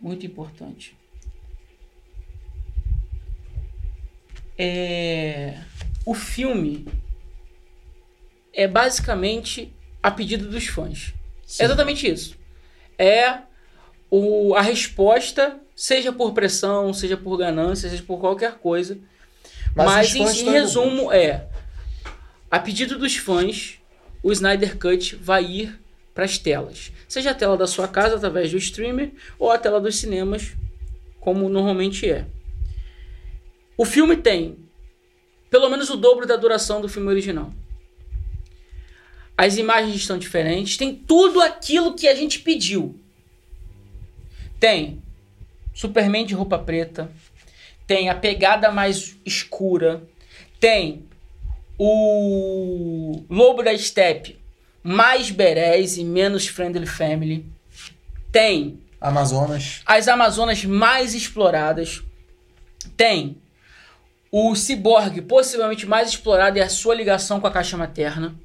Muito 0.02 0.26
importante. 0.26 0.98
É... 4.58 5.54
O 6.04 6.16
filme 6.16 6.88
é 8.52 8.68
basicamente 8.68 9.72
a 10.02 10.10
pedido 10.10 10.50
dos 10.50 10.66
fãs. 10.66 11.14
Sim. 11.46 11.62
É 11.62 11.66
exatamente 11.68 12.12
isso. 12.12 12.36
É 12.98 13.42
o, 14.10 14.56
a 14.56 14.64
resposta, 14.64 15.60
seja 15.76 16.12
por 16.12 16.34
pressão, 16.34 16.92
seja 16.92 17.16
por 17.16 17.38
ganância, 17.38 17.88
seja 17.88 18.02
por 18.02 18.20
qualquer 18.20 18.56
coisa. 18.56 18.98
Mas 19.76 19.86
Mas, 19.86 20.16
em, 20.16 20.48
em 20.48 20.50
resumo, 20.50 21.12
é 21.12 21.46
a 22.50 22.58
pedido 22.58 22.98
dos 22.98 23.16
fãs, 23.16 23.77
o 24.22 24.32
Snyder 24.32 24.78
Cut 24.78 25.16
vai 25.16 25.44
ir 25.46 25.80
para 26.14 26.26
as 26.26 26.38
telas. 26.38 26.92
Seja 27.08 27.32
a 27.32 27.36
tela 27.36 27.56
da 27.56 27.68
sua 27.68 27.88
casa 27.88 28.16
através 28.16 28.52
do 28.52 28.58
streamer 28.58 29.12
ou 29.38 29.52
a 29.52 29.58
tela 29.58 29.80
dos 29.80 29.98
cinemas, 29.98 30.54
como 31.20 31.48
normalmente 31.48 32.10
é. 32.10 32.26
O 33.78 33.86
filme 33.86 34.18
tem 34.18 34.58
pelo 35.50 35.70
menos 35.70 35.90
o 35.90 35.96
dobro 35.96 36.26
da 36.26 36.36
duração 36.36 36.82
do 36.82 36.90
filme 36.90 37.08
original. 37.08 37.54
As 39.38 39.58
imagens 39.58 39.96
estão 39.96 40.18
diferentes, 40.18 40.78
tem 40.78 40.96
tudo 40.96 41.42
aquilo 41.42 41.94
que 41.94 42.08
a 42.08 42.16
gente 42.16 42.40
pediu. 42.40 43.00
Tem 44.60 45.02
Superman 45.74 46.26
de 46.26 46.34
roupa 46.34 46.58
preta, 46.58 47.12
tem 47.86 48.10
a 48.10 48.16
pegada 48.16 48.72
mais 48.72 49.16
escura, 49.24 50.02
tem 50.60 51.07
o 51.78 53.24
Lobo 53.30 53.64
da 53.64 53.78
Steppe 53.78 54.38
mais 54.84 55.30
berés 55.30 55.98
e 55.98 56.04
menos 56.04 56.48
friendly 56.48 56.86
family, 56.86 57.46
tem 58.32 58.80
Amazonas. 59.02 59.82
as 59.86 60.08
Amazonas 60.08 60.64
mais 60.66 61.14
exploradas, 61.14 62.02
tem 62.96 63.38
o 64.32 64.56
Cyborg 64.56 65.22
possivelmente 65.22 65.86
mais 65.86 66.10
explorado 66.10 66.58
e 66.58 66.62
a 66.62 66.70
sua 66.70 66.96
ligação 66.96 67.40
com 67.40 67.48
a 67.48 67.52
caixa 67.52 67.76
materna, 67.78 68.36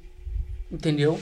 entendeu? 0.71 1.19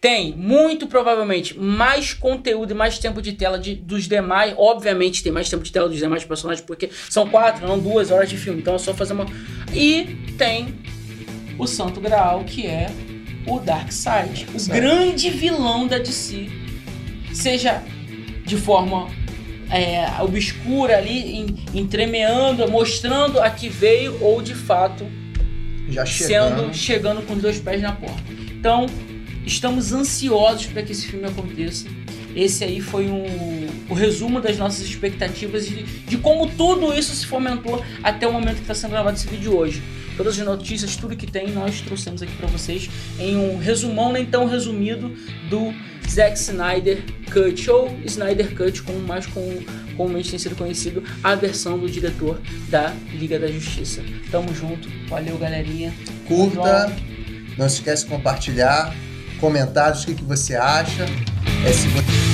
Tem, 0.00 0.32
muito 0.36 0.86
provavelmente, 0.86 1.58
mais 1.58 2.12
conteúdo 2.12 2.72
e 2.72 2.74
mais 2.74 2.98
tempo 2.98 3.22
de 3.22 3.32
tela 3.32 3.58
de- 3.58 3.74
dos 3.74 4.06
demais. 4.06 4.54
Obviamente 4.58 5.22
tem 5.22 5.32
mais 5.32 5.48
tempo 5.48 5.62
de 5.62 5.72
tela 5.72 5.88
dos 5.88 5.96
demais 5.96 6.22
personagens, 6.24 6.64
porque 6.66 6.90
são 7.08 7.26
quatro, 7.28 7.66
não 7.66 7.78
duas 7.78 8.10
horas 8.10 8.28
de 8.28 8.36
filme. 8.36 8.60
Então 8.60 8.74
é 8.74 8.78
só 8.78 8.92
fazer 8.92 9.14
uma. 9.14 9.24
E 9.72 10.04
tem 10.36 10.74
o 11.58 11.66
Santo 11.66 12.00
Graal, 12.00 12.44
que 12.44 12.66
é 12.66 12.88
o 13.46 13.58
Darkseid. 13.58 14.46
O 14.54 14.68
grande 14.68 15.30
vilão 15.30 15.86
da 15.86 15.98
DC 15.98 16.48
seja 17.32 17.82
de 18.44 18.56
forma 18.56 19.08
é, 19.70 20.06
obscura 20.22 20.98
ali, 20.98 21.36
em, 21.36 21.46
entremeando, 21.74 22.68
mostrando 22.70 23.40
a 23.40 23.50
que 23.50 23.68
veio 23.68 24.16
ou 24.22 24.42
de 24.42 24.54
fato 24.54 25.06
Já 25.88 26.04
chegando. 26.04 26.60
sendo 26.60 26.74
chegando 26.74 27.22
com 27.22 27.34
os 27.34 27.42
dois 27.42 27.58
pés 27.58 27.80
na 27.80 27.92
porta. 27.92 28.22
Então, 28.50 28.86
estamos 29.44 29.92
ansiosos 29.92 30.66
para 30.66 30.82
que 30.82 30.92
esse 30.92 31.06
filme 31.06 31.26
aconteça. 31.26 31.86
Esse 32.34 32.64
aí 32.64 32.80
foi 32.80 33.08
um, 33.08 33.68
o 33.88 33.94
resumo 33.94 34.40
das 34.40 34.58
nossas 34.58 34.84
expectativas 34.84 35.66
de, 35.66 35.84
de 35.84 36.16
como 36.16 36.48
tudo 36.48 36.92
isso 36.92 37.14
se 37.14 37.26
fomentou 37.26 37.82
até 38.02 38.26
o 38.26 38.32
momento 38.32 38.56
que 38.56 38.62
está 38.62 38.74
sendo 38.74 38.90
gravado 38.90 39.16
esse 39.16 39.28
vídeo 39.28 39.56
hoje. 39.56 39.82
Todas 40.16 40.38
as 40.38 40.44
notícias, 40.46 40.96
tudo 40.96 41.16
que 41.16 41.26
tem, 41.26 41.50
nós 41.50 41.80
trouxemos 41.80 42.22
aqui 42.22 42.32
para 42.36 42.46
vocês 42.46 42.88
em 43.18 43.36
um 43.36 43.58
resumão 43.58 44.12
nem 44.12 44.24
tão 44.24 44.46
resumido 44.46 45.12
do 45.50 45.74
Zack 46.08 46.38
Snyder 46.38 47.02
Cut, 47.32 47.70
ou 47.70 47.98
Snyder 48.04 48.54
Cut, 48.54 48.82
como 48.82 49.00
mais 49.00 49.26
com, 49.26 49.60
comumente 49.96 50.30
tem 50.30 50.38
sido 50.38 50.54
conhecido, 50.54 51.02
a 51.22 51.34
versão 51.34 51.78
do 51.78 51.88
diretor 51.88 52.40
da 52.68 52.92
Liga 53.12 53.38
da 53.38 53.48
Justiça. 53.48 54.02
Tamo 54.30 54.54
junto, 54.54 54.88
valeu 55.08 55.36
galerinha. 55.38 55.92
Curta, 56.28 56.94
não 57.58 57.68
se 57.68 57.76
esquece 57.76 58.04
de 58.04 58.10
compartilhar, 58.10 58.94
comentários, 59.40 60.02
o 60.04 60.06
que, 60.06 60.14
que 60.14 60.24
você 60.24 60.54
acha. 60.54 61.04
É, 61.66 61.72
se 61.72 61.88
você- 61.88 62.33